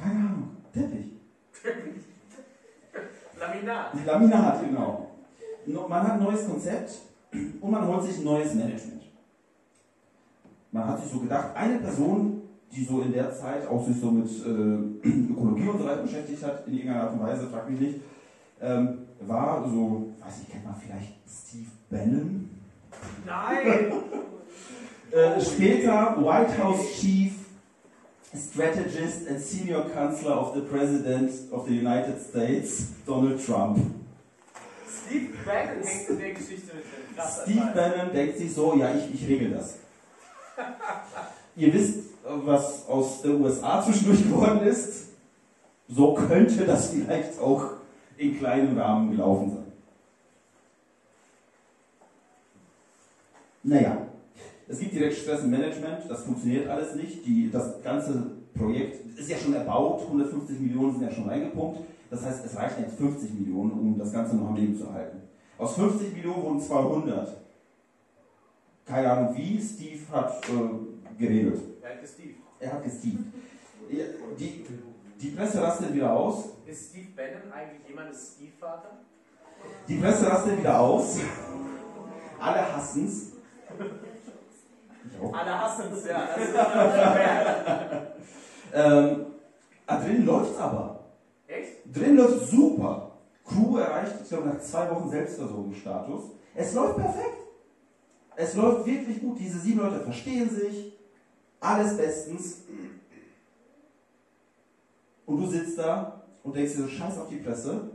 Keine 0.00 0.14
Ahnung. 0.14 0.50
Teppich. 0.72 1.12
Laminat. 3.40 3.94
Die 3.94 4.06
Laminat, 4.06 4.60
genau. 4.62 5.06
Man 5.66 6.02
hat 6.02 6.12
ein 6.12 6.22
neues 6.22 6.46
Konzept 6.46 6.98
und 7.60 7.70
man 7.70 7.86
holt 7.86 8.04
sich 8.04 8.18
ein 8.18 8.24
neues 8.24 8.54
Management. 8.54 9.02
Man 10.72 10.86
hat 10.86 11.02
sich 11.02 11.12
so 11.12 11.20
gedacht, 11.20 11.54
eine 11.54 11.78
Person, 11.78 12.42
die 12.72 12.84
so 12.84 13.02
in 13.02 13.12
der 13.12 13.32
Zeit 13.32 13.66
auch 13.66 13.84
sich 13.86 14.00
so 14.00 14.10
mit 14.10 14.28
äh, 14.28 15.08
Ökologie 15.32 15.68
und 15.68 15.78
so 15.78 15.84
weiter 15.84 16.02
beschäftigt 16.02 16.42
hat, 16.44 16.66
in 16.66 16.74
irgendeiner 16.74 17.04
Art 17.04 17.12
und 17.12 17.20
Weise, 17.20 17.48
frag 17.48 17.68
mich 17.68 17.80
nicht, 17.80 18.00
ähm, 18.60 18.98
war 19.20 19.68
so, 19.68 20.12
weiß 20.20 20.42
ich, 20.42 20.50
kennt 20.50 20.64
man 20.64 20.74
vielleicht 20.74 21.14
Steve 21.28 21.70
Bannon? 21.90 22.48
Nein! 23.26 23.92
Äh, 25.12 25.40
später 25.40 26.16
White 26.18 26.62
House 26.62 26.92
Chief, 26.92 27.32
Strategist 28.34 29.26
and 29.26 29.40
Senior 29.40 29.82
Counselor 29.92 30.34
of 30.34 30.54
the 30.54 30.60
President 30.60 31.32
of 31.52 31.66
the 31.66 31.74
United 31.74 32.20
States, 32.20 32.92
Donald 33.04 33.44
Trump. 33.44 33.78
Steve 34.86 35.30
Bannon 35.44 35.82
hängt 35.82 36.08
in 36.08 36.18
der 36.18 36.34
Geschichte 36.34 36.76
mit 36.76 36.84
drin. 36.84 37.30
Steve. 37.42 37.72
Bannon 37.74 38.12
denkt 38.12 38.38
sich 38.38 38.54
so, 38.54 38.76
ja, 38.76 38.94
ich, 38.94 39.14
ich 39.14 39.28
regel 39.28 39.50
das. 39.50 39.78
Ihr 41.56 41.74
wisst, 41.74 42.10
was 42.24 42.86
aus 42.88 43.22
der 43.22 43.32
USA 43.32 43.82
zwischendurch 43.82 44.22
geworden 44.28 44.62
ist. 44.62 45.08
So 45.88 46.14
könnte 46.14 46.64
das 46.64 46.90
vielleicht 46.90 47.40
auch 47.40 47.64
in 48.16 48.38
kleinem 48.38 48.78
Rahmen 48.78 49.10
gelaufen 49.10 49.50
sein. 49.50 49.72
Naja, 53.62 54.06
es 54.70 54.78
gibt 54.78 54.94
direkt 54.94 55.16
Stress 55.16 55.42
im 55.42 55.50
Management, 55.50 56.08
das 56.08 56.22
funktioniert 56.22 56.68
alles 56.68 56.94
nicht. 56.94 57.26
Die, 57.26 57.50
das 57.50 57.82
ganze 57.82 58.30
Projekt 58.54 59.18
ist 59.18 59.28
ja 59.28 59.36
schon 59.36 59.54
erbaut, 59.54 60.02
150 60.02 60.60
Millionen 60.60 60.92
sind 60.92 61.02
ja 61.02 61.10
schon 61.10 61.28
reingepumpt. 61.28 61.80
Das 62.08 62.24
heißt, 62.24 62.44
es 62.44 62.56
reichen 62.56 62.82
jetzt 62.84 62.96
50 62.96 63.34
Millionen, 63.34 63.72
um 63.72 63.98
das 63.98 64.12
Ganze 64.12 64.36
noch 64.36 64.48
am 64.48 64.56
Leben 64.56 64.76
zu 64.76 64.92
halten. 64.92 65.22
Aus 65.58 65.74
50 65.74 66.12
Millionen 66.14 66.42
wurden 66.42 66.60
200. 66.60 67.36
Keine 68.86 69.10
Ahnung 69.10 69.36
wie, 69.36 69.60
Steve 69.60 70.00
hat 70.10 70.42
äh, 70.48 71.18
geregelt. 71.18 71.60
Er 71.82 71.90
hat 71.90 72.08
Steve. 72.08 72.34
Er 72.60 72.72
hat 72.72 72.84
gesteamt. 72.84 73.26
Ja, 73.90 74.04
Die, 74.38 74.64
die 75.20 75.28
Presse 75.30 75.62
rastet 75.62 75.94
wieder 75.94 76.12
aus. 76.12 76.50
Ist 76.66 76.90
Steve 76.90 77.08
Bannon 77.16 77.52
eigentlich 77.52 77.88
jemandes 77.88 78.34
Stiefvater? 78.36 78.98
Die 79.88 79.96
Presse 79.96 80.26
rastet 80.26 80.58
wieder 80.58 80.78
aus. 80.78 81.18
Alle 82.38 82.72
hassen's. 82.74 83.32
Alle 85.32 85.60
hassen 85.60 85.92
es, 85.92 86.06
ja. 86.06 86.28
Das 86.34 86.48
ist 86.48 86.54
ja 86.54 88.06
Ähm, 88.72 89.26
ah, 89.86 89.96
drin 89.98 90.26
läuft's 90.26 90.58
aber. 90.58 91.00
Echt? 91.46 91.78
Drin 91.94 92.16
läuft 92.16 92.48
super. 92.50 93.12
Crew 93.44 93.78
erreicht, 93.78 94.14
ich 94.22 94.28
glaube, 94.28 94.48
nach 94.48 94.60
zwei 94.60 94.90
Wochen 94.90 95.10
Selbstversorgungsstatus. 95.10 96.22
Es 96.54 96.74
läuft 96.74 96.96
perfekt. 96.96 97.36
Es 98.36 98.54
läuft 98.54 98.86
wirklich 98.86 99.20
gut. 99.20 99.38
Diese 99.38 99.58
sieben 99.58 99.80
Leute 99.80 100.00
verstehen 100.00 100.48
sich. 100.48 100.96
Alles 101.58 101.96
bestens. 101.96 102.62
Und 105.26 105.40
du 105.40 105.46
sitzt 105.46 105.78
da 105.78 106.22
und 106.42 106.56
denkst 106.56 106.72
dir 106.72 106.82
so, 106.82 106.88
scheiß 106.88 107.18
auf 107.18 107.28
die 107.28 107.36
Presse. 107.36 107.90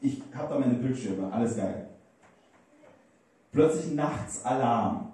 Ich 0.00 0.22
habe 0.34 0.48
da 0.48 0.58
meine 0.58 0.74
Bildschirme, 0.74 1.32
alles 1.32 1.56
geil. 1.56 1.88
Plötzlich 3.50 3.94
nachts 3.94 4.44
Alarm. 4.44 5.05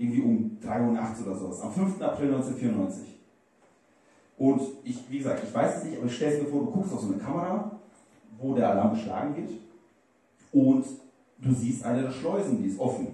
Irgendwie 0.00 0.22
um 0.22 0.56
3 0.62 0.80
Uhr 0.80 0.92
nachts 0.92 1.20
oder 1.20 1.36
sowas. 1.36 1.60
Am 1.60 1.72
5. 1.72 2.00
April 2.00 2.28
1994. 2.34 3.20
Und 4.38 4.62
ich, 4.82 4.98
wie 5.10 5.18
gesagt, 5.18 5.44
ich 5.46 5.54
weiß 5.54 5.76
es 5.76 5.84
nicht, 5.84 5.98
aber 5.98 6.06
ich 6.06 6.16
stelle 6.16 6.36
es 6.36 6.42
mir 6.42 6.48
vor, 6.48 6.60
du 6.60 6.70
guckst 6.70 6.94
auf 6.94 7.00
so 7.00 7.08
eine 7.08 7.18
Kamera, 7.18 7.78
wo 8.38 8.54
der 8.54 8.70
Alarm 8.70 8.94
geschlagen 8.94 9.36
wird 9.36 9.50
und 10.52 10.86
du 11.36 11.52
siehst 11.52 11.84
eine 11.84 12.04
der 12.04 12.10
Schleusen, 12.10 12.62
die 12.62 12.70
ist 12.70 12.80
offen. 12.80 13.08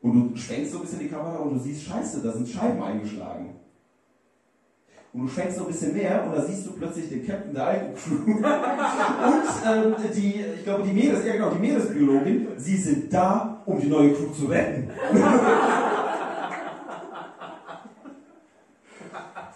Und 0.00 0.32
du 0.32 0.36
schwenkst 0.36 0.72
so 0.72 0.78
ein 0.78 0.84
bisschen 0.84 1.00
die 1.00 1.08
Kamera 1.08 1.36
und 1.36 1.54
du 1.54 1.58
siehst, 1.60 1.82
scheiße, 1.82 2.22
da 2.22 2.32
sind 2.32 2.48
Scheiben 2.48 2.82
eingeschlagen. 2.82 3.50
Und 5.12 5.20
du 5.20 5.28
schwenkst 5.28 5.58
so 5.58 5.64
ein 5.64 5.68
bisschen 5.68 5.92
mehr 5.92 6.24
und 6.24 6.34
da 6.34 6.42
siehst 6.42 6.66
du 6.66 6.72
plötzlich 6.72 7.10
den 7.10 7.26
Captain 7.26 7.52
der 7.52 7.66
alten 7.66 7.94
Crew 7.94 8.32
und 8.36 8.42
ähm, 9.66 9.94
die, 10.16 10.40
ich 10.56 10.64
glaube, 10.64 10.84
die 10.84 10.94
Meeres, 10.94 11.26
ja 11.26 11.34
genau, 11.34 11.50
die 11.50 11.60
Meeresbiologin, 11.60 12.48
sie 12.56 12.76
sind 12.78 13.12
da, 13.12 13.53
um 13.66 13.80
die 13.80 13.88
neue 13.88 14.12
Crew 14.12 14.30
zu 14.32 14.46
retten. 14.46 14.90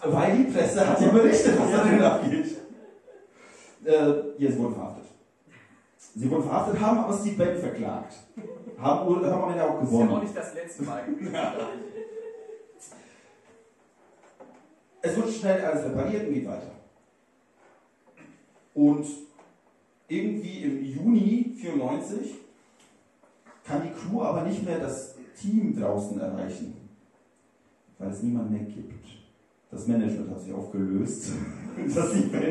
Weil 0.04 0.36
die 0.36 0.44
Presse 0.44 0.88
hat 0.88 1.00
ja 1.00 1.08
berichtet, 1.08 1.58
was 1.58 1.70
da 1.70 1.82
drin 1.82 2.02
abgeht. 2.02 2.56
Äh, 3.84 3.90
ja, 4.38 4.50
sie 4.50 4.58
wurden 4.58 4.74
verhaftet. 4.74 5.04
Sie 6.14 6.30
wurden 6.30 6.44
verhaftet, 6.44 6.80
haben 6.80 6.98
aber 6.98 7.16
Steve 7.18 7.36
Bannon 7.36 7.60
verklagt. 7.60 8.14
Haben, 8.78 9.26
haben 9.26 9.42
am 9.42 9.50
Ende 9.50 9.64
auch 9.64 9.80
Das 9.80 9.88
ist 9.88 9.92
ja 9.92 9.98
auch 9.98 10.02
gewonnen. 10.04 10.22
nicht 10.22 10.36
das 10.36 10.54
letzte 10.54 10.82
Mal. 10.84 11.04
Es 15.02 15.16
wird 15.16 15.30
schnell 15.30 15.64
alles 15.64 15.84
repariert 15.84 16.28
und 16.28 16.34
geht 16.34 16.48
weiter. 16.48 16.70
Und 18.74 19.06
irgendwie 20.08 20.62
im 20.62 20.84
Juni 20.84 21.54
94 21.60 22.34
kann 23.68 23.82
die 23.82 23.90
Crew 23.90 24.22
aber 24.22 24.42
nicht 24.42 24.64
mehr 24.64 24.78
das 24.78 25.14
Team 25.40 25.78
draußen 25.78 26.18
erreichen, 26.20 26.74
weil 27.98 28.10
es 28.10 28.22
niemand 28.22 28.50
mehr 28.50 28.64
gibt. 28.64 29.06
Das 29.70 29.86
Management 29.86 30.30
hat 30.30 30.40
sich 30.40 30.52
aufgelöst. 30.52 31.32
Das 31.94 32.12
sieht 32.12 32.32
man. 32.32 32.42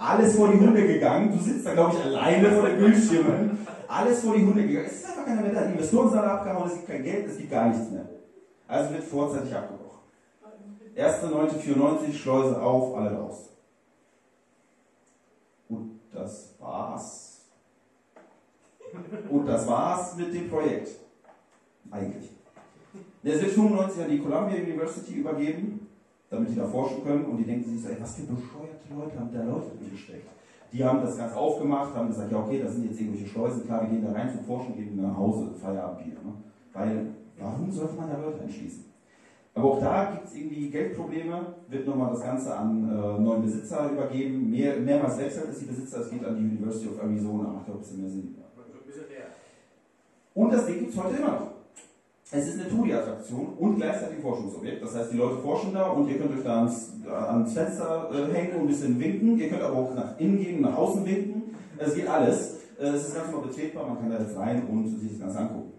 Alles 0.00 0.34
vor 0.34 0.50
die 0.50 0.58
Hunde 0.58 0.84
gegangen. 0.84 1.30
Du 1.30 1.38
sitzt 1.38 1.64
da, 1.64 1.74
glaube 1.74 1.94
ich, 1.94 2.04
alleine 2.04 2.50
vor 2.50 2.68
den 2.68 2.78
Bildschirmen. 2.78 3.56
Alles 3.86 4.20
vor 4.20 4.34
die 4.34 4.44
Hunde 4.44 4.66
gegangen. 4.66 4.86
Es 4.86 4.94
ist 4.94 5.06
einfach 5.06 5.26
keiner 5.26 5.42
mehr. 5.42 5.66
Die 5.66 5.72
Investoren 5.74 6.08
sind 6.08 6.18
alle 6.18 6.32
abgehauen, 6.32 6.66
es 6.66 6.74
gibt 6.74 6.88
kein 6.88 7.04
Geld, 7.04 7.28
es 7.28 7.38
gibt 7.38 7.52
gar 7.52 7.68
nichts 7.68 7.88
mehr. 7.92 8.08
Also 8.66 8.94
wird 8.94 9.04
vorzeitig 9.04 9.54
abgebrochen. 9.54 10.00
1.9.94, 10.96 12.14
Schleuse 12.14 12.60
auf, 12.60 12.96
alle 12.96 13.16
raus. 13.16 13.50
Und 15.68 16.00
das 16.12 16.54
war's. 16.58 17.33
Und 19.30 19.46
das 19.46 19.66
war's 19.66 20.16
mit 20.16 20.34
dem 20.34 20.48
Projekt. 20.48 20.88
Eigentlich. 21.90 22.30
Der 23.22 23.40
wird 23.40 23.52
95 23.52 24.02
an 24.04 24.10
die 24.10 24.18
Columbia 24.18 24.56
University 24.56 25.14
übergeben, 25.14 25.86
damit 26.30 26.50
die 26.50 26.56
da 26.56 26.66
forschen 26.66 27.02
können. 27.02 27.24
Und 27.24 27.38
die 27.38 27.44
denken 27.44 27.70
sich 27.70 27.82
so, 27.82 27.88
ey, 27.88 27.96
was 28.00 28.16
für 28.16 28.22
bescheuerte 28.22 28.94
Leute 28.94 29.18
haben 29.18 29.32
da 29.32 29.42
Leute 29.42 29.70
gesteckt. 29.90 30.28
Die 30.72 30.84
haben 30.84 31.00
das 31.02 31.16
Ganze 31.16 31.36
aufgemacht, 31.36 31.94
haben 31.94 32.08
gesagt, 32.08 32.32
ja 32.32 32.38
okay, 32.38 32.60
das 32.60 32.74
sind 32.74 32.86
jetzt 32.86 33.00
irgendwelche 33.00 33.28
Schleusen, 33.28 33.64
klar, 33.64 33.82
wir 33.82 33.90
gehen 33.90 34.04
da 34.04 34.10
rein 34.10 34.28
zum 34.28 34.44
Forschen, 34.44 34.74
gehen 34.74 35.00
nach 35.00 35.16
Hause, 35.16 35.52
Feierabendbier. 35.54 36.14
Ne? 36.14 36.32
Weil, 36.72 37.06
warum 37.38 37.70
sollte 37.70 37.94
man 37.94 38.10
da 38.10 38.18
Leute 38.18 38.42
einschließen? 38.42 38.84
Aber 39.54 39.70
auch 39.70 39.80
da 39.80 40.10
gibt 40.10 40.24
es 40.26 40.34
irgendwie 40.34 40.68
Geldprobleme, 40.70 41.54
wird 41.68 41.86
nochmal 41.86 42.10
das 42.10 42.22
Ganze 42.22 42.56
an 42.56 42.88
äh, 42.90 43.20
neuen 43.20 43.42
Besitzer 43.42 43.88
übergeben. 43.92 44.50
Mehr, 44.50 44.76
mehrmals 44.80 45.16
wechselt 45.16 45.48
es 45.48 45.60
die 45.60 45.66
Besitzer, 45.66 46.00
es 46.00 46.10
geht 46.10 46.24
an 46.24 46.36
die 46.36 46.42
University 46.42 46.88
of 46.88 47.00
Arizona, 47.00 47.50
macht 47.50 47.68
ja 47.68 47.74
ein 47.74 47.78
bisschen 47.78 48.00
mehr 48.00 48.10
Sinn. 48.10 48.34
Und 50.34 50.52
das 50.52 50.66
Ding 50.66 50.80
gibt 50.80 50.90
es 50.90 51.02
heute 51.02 51.16
immer 51.16 51.30
noch. 51.30 51.54
Es 52.30 52.46
ist 52.48 52.58
eine 52.58 52.68
Touri-Attraktion 52.68 53.54
und 53.58 53.76
gleichzeitig 53.76 54.16
ein 54.16 54.22
Forschungsobjekt. 54.22 54.82
Das 54.82 54.94
heißt, 54.96 55.12
die 55.12 55.16
Leute 55.16 55.38
forschen 55.38 55.72
da 55.72 55.90
und 55.90 56.08
ihr 56.08 56.18
könnt 56.18 56.36
euch 56.36 56.42
da 56.42 56.56
ans, 56.56 56.94
ans 57.06 57.52
Fenster 57.52 58.10
äh, 58.12 58.34
hängen 58.34 58.56
und 58.56 58.62
ein 58.62 58.66
bisschen 58.66 58.98
winken. 58.98 59.38
Ihr 59.38 59.48
könnt 59.48 59.62
aber 59.62 59.76
auch 59.76 59.94
nach 59.94 60.18
innen 60.18 60.38
gehen 60.38 60.62
nach 60.62 60.76
außen 60.76 61.06
winken. 61.06 61.54
Es 61.78 61.94
geht 61.94 62.08
alles. 62.08 62.62
Äh, 62.80 62.86
es 62.86 63.06
ist 63.08 63.14
ganz 63.14 63.30
normal 63.30 63.46
betretbar, 63.48 63.86
man 63.86 64.00
kann 64.00 64.10
da 64.10 64.18
jetzt 64.18 64.36
rein 64.36 64.66
und 64.66 64.98
sich 64.98 65.12
das 65.12 65.20
Ganze 65.20 65.38
angucken. 65.38 65.70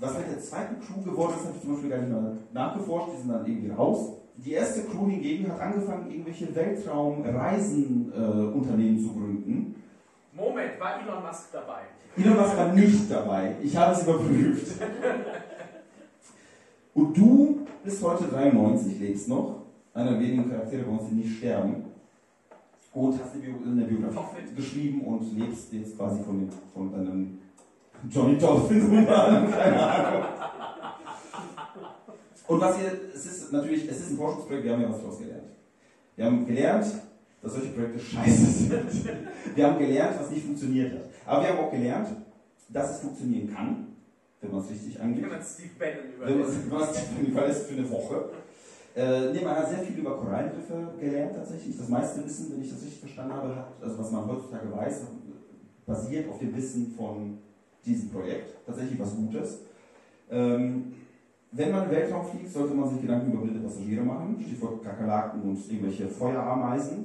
Was 0.00 0.18
mit 0.18 0.26
der 0.26 0.40
zweiten 0.40 0.80
Crew 0.80 1.00
geworden 1.02 1.34
ist, 1.36 1.44
habe 1.44 1.54
ich 1.54 1.62
zum 1.62 1.74
Beispiel 1.74 1.90
gar 1.90 1.98
nicht 1.98 2.10
mehr 2.10 2.32
nachgeforscht. 2.52 3.12
Die 3.12 3.18
sind 3.20 3.30
dann 3.30 3.46
irgendwie 3.46 3.70
raus. 3.70 4.14
Die 4.36 4.52
erste 4.52 4.84
Crew 4.84 5.06
hingegen 5.06 5.52
hat 5.52 5.60
angefangen, 5.60 6.10
irgendwelche 6.10 6.52
Weltraumreisenunternehmen 6.52 8.98
zu 8.98 9.12
gründen. 9.12 9.76
Moment, 10.32 10.80
war 10.80 11.00
Elon 11.00 11.22
Musk 11.22 11.52
dabei? 11.52 11.82
Elon 12.16 12.36
Musk 12.36 12.56
war 12.56 12.72
nicht 12.72 13.10
dabei. 13.10 13.56
Ich 13.62 13.76
habe 13.76 13.94
es 13.94 14.02
überprüft. 14.02 14.80
Und 16.94 17.16
du 17.16 17.66
bist 17.84 18.02
heute 18.02 18.24
93, 18.24 18.98
lebst 19.00 19.28
noch. 19.28 19.62
Einer 19.94 20.12
der 20.12 20.20
wenigen 20.20 20.50
Charaktere 20.50 20.82
bei 20.82 20.90
uns, 20.90 21.08
die 21.08 21.16
nicht 21.16 21.38
sterben. 21.38 21.84
Und 22.92 23.18
hast 23.18 23.34
eine, 23.34 23.42
Bio 23.42 23.54
eine 23.64 23.84
Biografie 23.84 24.54
geschrieben 24.54 25.00
und 25.02 25.38
lebst 25.38 25.72
jetzt 25.72 25.96
quasi 25.96 26.22
von, 26.22 26.48
von 26.74 26.92
deinem 26.92 27.38
Johnny 28.10 28.36
Dolphin-Roman, 28.36 29.50
keine 29.50 29.82
Ahnung. 29.82 30.24
Und 32.48 32.60
was 32.60 32.78
ihr, 32.78 32.92
es 33.14 33.24
ist 33.24 33.52
natürlich, 33.52 33.88
es 33.88 34.00
ist 34.00 34.10
ein 34.10 34.16
Forschungsprojekt, 34.18 34.64
wir 34.64 34.72
haben 34.72 34.82
ja 34.82 34.90
was 34.90 34.98
daraus 34.98 35.18
gelernt. 35.18 35.44
Wir 36.16 36.26
haben 36.26 36.46
gelernt, 36.46 36.86
dass 37.42 37.54
solche 37.54 37.70
Projekte 37.70 37.98
scheiße 37.98 38.46
sind. 38.90 39.18
Wir 39.54 39.66
haben 39.66 39.78
gelernt, 39.78 40.16
was 40.18 40.30
nicht 40.30 40.44
funktioniert 40.44 40.92
hat. 40.92 41.04
Aber 41.26 41.42
wir 41.42 41.50
haben 41.50 41.58
auch 41.58 41.70
gelernt, 41.70 42.08
dass 42.68 42.90
es 42.92 43.00
funktionieren 43.00 43.52
kann, 43.52 43.88
wenn 44.40 44.52
man 44.52 44.60
es 44.60 44.70
richtig 44.70 45.00
angeht. 45.00 45.24
Wenn 45.24 45.30
man 45.30 45.42
Steve 45.42 45.70
Bannon 45.78 46.14
überlässt. 46.16 46.70
wenn 46.70 46.78
man 46.78 46.88
es 47.22 47.28
überlässt 47.28 47.66
für 47.66 47.78
eine 47.78 47.90
Woche. 47.90 48.30
Äh, 48.94 49.32
nee, 49.32 49.40
man 49.42 49.56
hat 49.56 49.68
sehr 49.70 49.78
viel 49.78 49.98
über 49.98 50.18
Korallenriffe 50.18 50.94
gelernt 51.00 51.34
tatsächlich. 51.34 51.76
Das 51.76 51.88
meiste 51.88 52.24
Wissen, 52.24 52.52
wenn 52.52 52.62
ich 52.62 52.70
das 52.70 52.82
richtig 52.82 53.00
verstanden 53.00 53.32
habe, 53.32 53.56
hat, 53.56 53.72
also 53.82 53.98
was 53.98 54.10
man 54.10 54.26
heutzutage 54.26 54.70
weiß, 54.70 55.02
basiert 55.86 56.28
auf 56.28 56.38
dem 56.38 56.54
Wissen 56.54 56.94
von 56.96 57.38
diesem 57.84 58.10
Projekt. 58.10 58.54
Tatsächlich 58.66 59.00
was 59.00 59.16
Gutes. 59.16 59.60
Ähm, 60.30 60.92
wenn 61.52 61.70
man 61.70 61.84
in 61.84 61.90
den 61.90 61.98
Weltraum 61.98 62.26
fliegt, 62.26 62.50
sollte 62.50 62.74
man 62.74 62.88
sich 62.88 63.02
Gedanken 63.02 63.32
über 63.32 63.42
blinde 63.42 63.60
Passagiere 63.60 64.02
machen. 64.02 64.36
Stichwort 64.40 64.82
Kakerlaken 64.82 65.42
und 65.42 65.70
irgendwelche 65.70 66.08
Feuerameisen. 66.08 67.04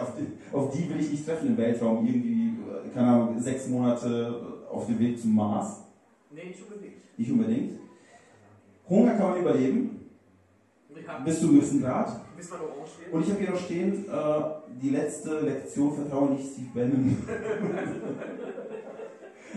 Auf, 0.00 0.12
die, 0.16 0.54
auf 0.54 0.72
die 0.72 0.88
will 0.88 1.00
ich 1.00 1.10
nicht 1.10 1.26
treffen 1.26 1.48
im 1.48 1.56
Weltraum. 1.56 2.06
Irgendwie, 2.06 2.48
äh, 2.48 2.88
keine 2.94 3.06
Ahnung, 3.08 3.40
sechs 3.40 3.68
Monate 3.68 4.40
auf 4.70 4.86
dem 4.86 4.98
Weg 4.98 5.20
zum 5.20 5.34
Mars. 5.34 5.84
Nee, 6.30 6.46
nicht 6.46 6.62
unbedingt. 6.62 7.18
Nicht 7.18 7.30
unbedingt. 7.30 7.72
Hunger 8.88 9.14
kann 9.14 9.30
man 9.30 9.40
überleben, 9.40 10.00
bis 11.24 11.40
zu 11.40 11.46
einem 11.46 11.56
gewissen 11.56 11.82
Grad. 11.82 12.20
bis 12.36 12.50
man 12.50 12.60
orange 12.60 12.98
wird. 13.00 13.12
Und 13.12 13.22
ich 13.22 13.30
habe 13.30 13.40
hier 13.40 13.50
noch 13.50 13.58
stehen, 13.58 14.04
äh, 14.08 14.42
die 14.80 14.90
letzte 14.90 15.40
Lektion, 15.40 15.94
vertraue 15.94 16.30
nicht 16.32 16.52
Steve 16.52 16.68
Bannon. 16.74 17.16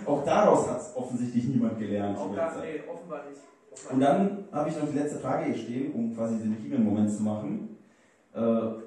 Auch 0.06 0.24
daraus 0.24 0.70
hat 0.70 0.82
offensichtlich 0.96 1.46
niemand 1.46 1.80
gelernt. 1.80 2.18
Auch 2.18 2.30
in 2.30 2.36
da, 2.36 2.46
der 2.46 2.54
Zeit. 2.54 2.64
nee, 2.64 2.92
offenbar 2.92 3.24
nicht. 3.30 3.42
Offenbar 3.72 3.94
Und 3.94 4.00
dann 4.02 4.46
habe 4.52 4.70
ich 4.70 4.78
noch 4.78 4.90
die 4.90 4.98
letzte 4.98 5.20
Frage 5.20 5.46
hier 5.46 5.58
stehen, 5.58 5.94
um 5.94 6.16
quasi 6.16 6.38
den 6.38 6.58
Kiemen-Moment 6.62 7.12
zu 7.12 7.24
machen. 7.24 7.75
Äh, 8.36 8.40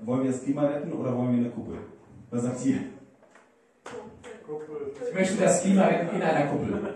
wollen 0.07 0.25
wir 0.25 0.31
das 0.31 0.43
Klima 0.43 0.67
retten 0.67 0.93
oder 0.93 1.17
wollen 1.17 1.33
wir 1.33 1.39
eine 1.39 1.51
Kuppel? 1.51 1.79
Was 2.31 2.43
sagt 2.43 2.67
ihr? 2.67 2.81
Ich 5.09 5.15
möchte 5.15 5.43
das 5.43 5.63
Klima 5.63 5.87
retten 5.87 6.17
in 6.17 6.23
einer 6.23 6.51
Kuppel. 6.51 6.95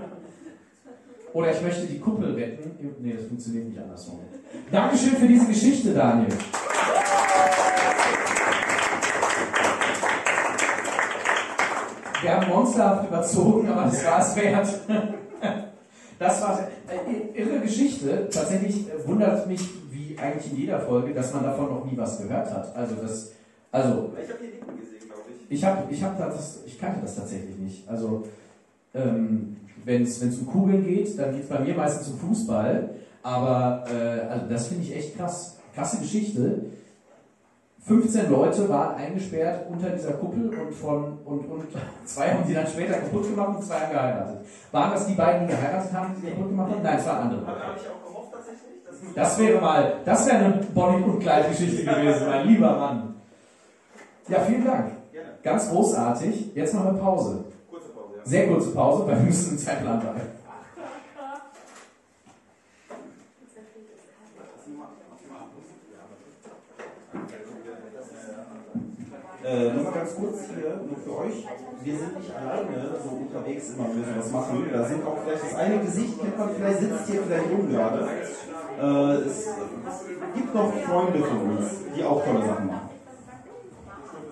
Oder 1.32 1.50
ich 1.50 1.62
möchte 1.62 1.86
die 1.86 1.98
Kuppel 1.98 2.34
retten. 2.34 2.94
Nee, 3.00 3.14
das 3.14 3.26
funktioniert 3.26 3.68
nicht 3.68 3.78
andersrum. 3.78 4.20
Dankeschön 4.70 5.16
für 5.16 5.26
diese 5.26 5.46
Geschichte, 5.46 5.94
Daniel. 5.94 6.28
Wir 12.20 12.36
haben 12.36 12.48
monsterhaft 12.48 13.08
überzogen, 13.08 13.68
aber 13.70 13.84
das 13.84 14.04
war 14.04 14.20
es 14.20 14.36
wert. 14.36 14.68
Das 16.18 16.42
war 16.42 16.68
äh, 16.88 17.40
irre 17.40 17.60
Geschichte. 17.60 18.28
Tatsächlich 18.30 18.88
äh, 18.88 19.08
wundert 19.08 19.46
mich, 19.48 19.68
eigentlich 20.22 20.52
in 20.52 20.58
jeder 20.58 20.80
Folge, 20.80 21.12
dass 21.12 21.32
man 21.34 21.44
davon 21.44 21.66
noch 21.66 21.84
nie 21.84 21.96
was 21.96 22.18
gehört 22.18 22.52
hat. 22.52 22.74
Also 22.76 22.94
das, 22.96 23.32
also 23.70 24.12
Ich 24.22 24.30
habe 24.30 24.38
hier 24.40 24.50
Linken 24.52 24.76
gesehen, 24.78 25.06
glaube 25.06 25.22
ich. 25.30 25.56
Ich, 25.56 25.64
hab, 25.64 25.90
ich, 25.90 26.02
hab 26.02 26.18
das, 26.18 26.60
ich 26.66 26.78
kannte 26.78 27.00
das 27.02 27.16
tatsächlich 27.16 27.56
nicht. 27.58 27.88
Also, 27.88 28.24
ähm, 28.94 29.56
wenn 29.84 30.02
es 30.02 30.22
um 30.22 30.46
Kugeln 30.46 30.84
geht, 30.86 31.18
dann 31.18 31.32
geht 31.32 31.42
es 31.44 31.48
bei 31.48 31.58
mir 31.58 31.74
meistens 31.74 32.08
um 32.08 32.18
Fußball. 32.18 32.90
Aber 33.22 33.84
äh, 33.88 34.20
also 34.28 34.46
das 34.48 34.68
finde 34.68 34.84
ich 34.84 34.96
echt 34.96 35.16
krass. 35.16 35.58
Krasse 35.74 35.98
Geschichte. 35.98 36.66
15 37.84 38.30
Leute 38.30 38.68
waren 38.68 38.94
eingesperrt 38.94 39.66
unter 39.68 39.90
dieser 39.90 40.12
Kuppel 40.12 40.50
und 40.50 40.72
von 40.72 41.18
und, 41.24 41.50
und 41.50 41.64
zwei 42.04 42.32
haben 42.32 42.44
die 42.46 42.54
dann 42.54 42.66
später 42.66 42.94
kaputt 42.94 43.28
gemacht 43.28 43.56
und 43.56 43.64
zwei 43.64 43.80
haben 43.80 43.92
geheiratet. 43.92 44.46
Waren 44.70 44.92
das 44.92 45.06
die 45.06 45.14
beiden, 45.14 45.48
die 45.48 45.52
geheiratet 45.52 45.92
haben, 45.92 46.14
die 46.14 46.20
sie 46.20 46.32
kaputt 46.32 46.50
gemacht 46.50 46.70
haben? 46.70 46.82
Nein, 46.82 46.98
es 46.98 47.06
waren 47.06 47.22
andere. 47.22 47.46
Habe 47.46 47.58
ich 47.76 47.88
auch 47.88 48.11
Das 49.14 49.38
wäre 49.38 49.60
mal, 49.60 49.94
das 50.04 50.26
wäre 50.26 50.36
eine 50.36 50.54
Bonnie 50.74 51.02
und 51.02 51.20
Clyde 51.20 51.48
Geschichte 51.48 51.84
gewesen, 51.84 52.26
mein 52.26 52.46
lieber 52.46 52.76
Mann. 52.76 53.14
Ja, 54.28 54.40
vielen 54.40 54.64
Dank. 54.64 54.92
Gerne. 55.12 55.28
Ganz 55.42 55.68
großartig. 55.70 56.54
Jetzt 56.54 56.74
machen 56.74 56.96
wir 56.96 57.02
Pause. 57.02 57.44
Kurze 57.68 57.88
Pause, 57.88 58.14
ja. 58.16 58.24
Sehr 58.24 58.48
kurze 58.48 58.70
Pause, 58.70 59.06
weil 59.06 59.16
wir 59.16 59.24
müssen 59.24 59.52
im 59.52 59.58
Zeitplan 59.58 60.00
bleiben. 60.00 60.20
Äh, 69.52 69.70
nur 69.74 69.84
mal 69.84 69.92
ganz 69.92 70.16
kurz 70.16 70.38
hier, 70.48 70.80
nur 70.88 70.96
für 70.96 71.24
euch. 71.26 71.46
Wir 71.82 71.98
sind 71.98 72.18
nicht 72.18 72.34
alleine 72.34 72.96
so 73.04 73.10
unterwegs 73.10 73.74
immer, 73.74 73.88
wir 73.94 74.02
sowas 74.02 74.32
machen. 74.32 74.66
Da 74.72 74.82
sind 74.82 75.06
auch 75.06 75.18
vielleicht 75.22 75.44
das 75.44 75.54
eine 75.56 75.78
Gesicht, 75.80 76.20
kennt 76.22 76.38
man 76.38 76.48
vielleicht, 76.56 76.80
sitzt 76.80 77.06
hier 77.06 77.22
vielleicht 77.22 77.50
rum 77.50 77.68
gerade. 77.68 78.08
Äh, 78.80 79.28
es 79.28 79.48
gibt 80.34 80.54
noch 80.54 80.72
Freunde 80.72 81.18
von 81.18 81.50
uns, 81.50 81.66
die 81.94 82.02
auch 82.02 82.24
tolle 82.24 82.46
Sachen 82.46 82.66
machen. 82.66 82.91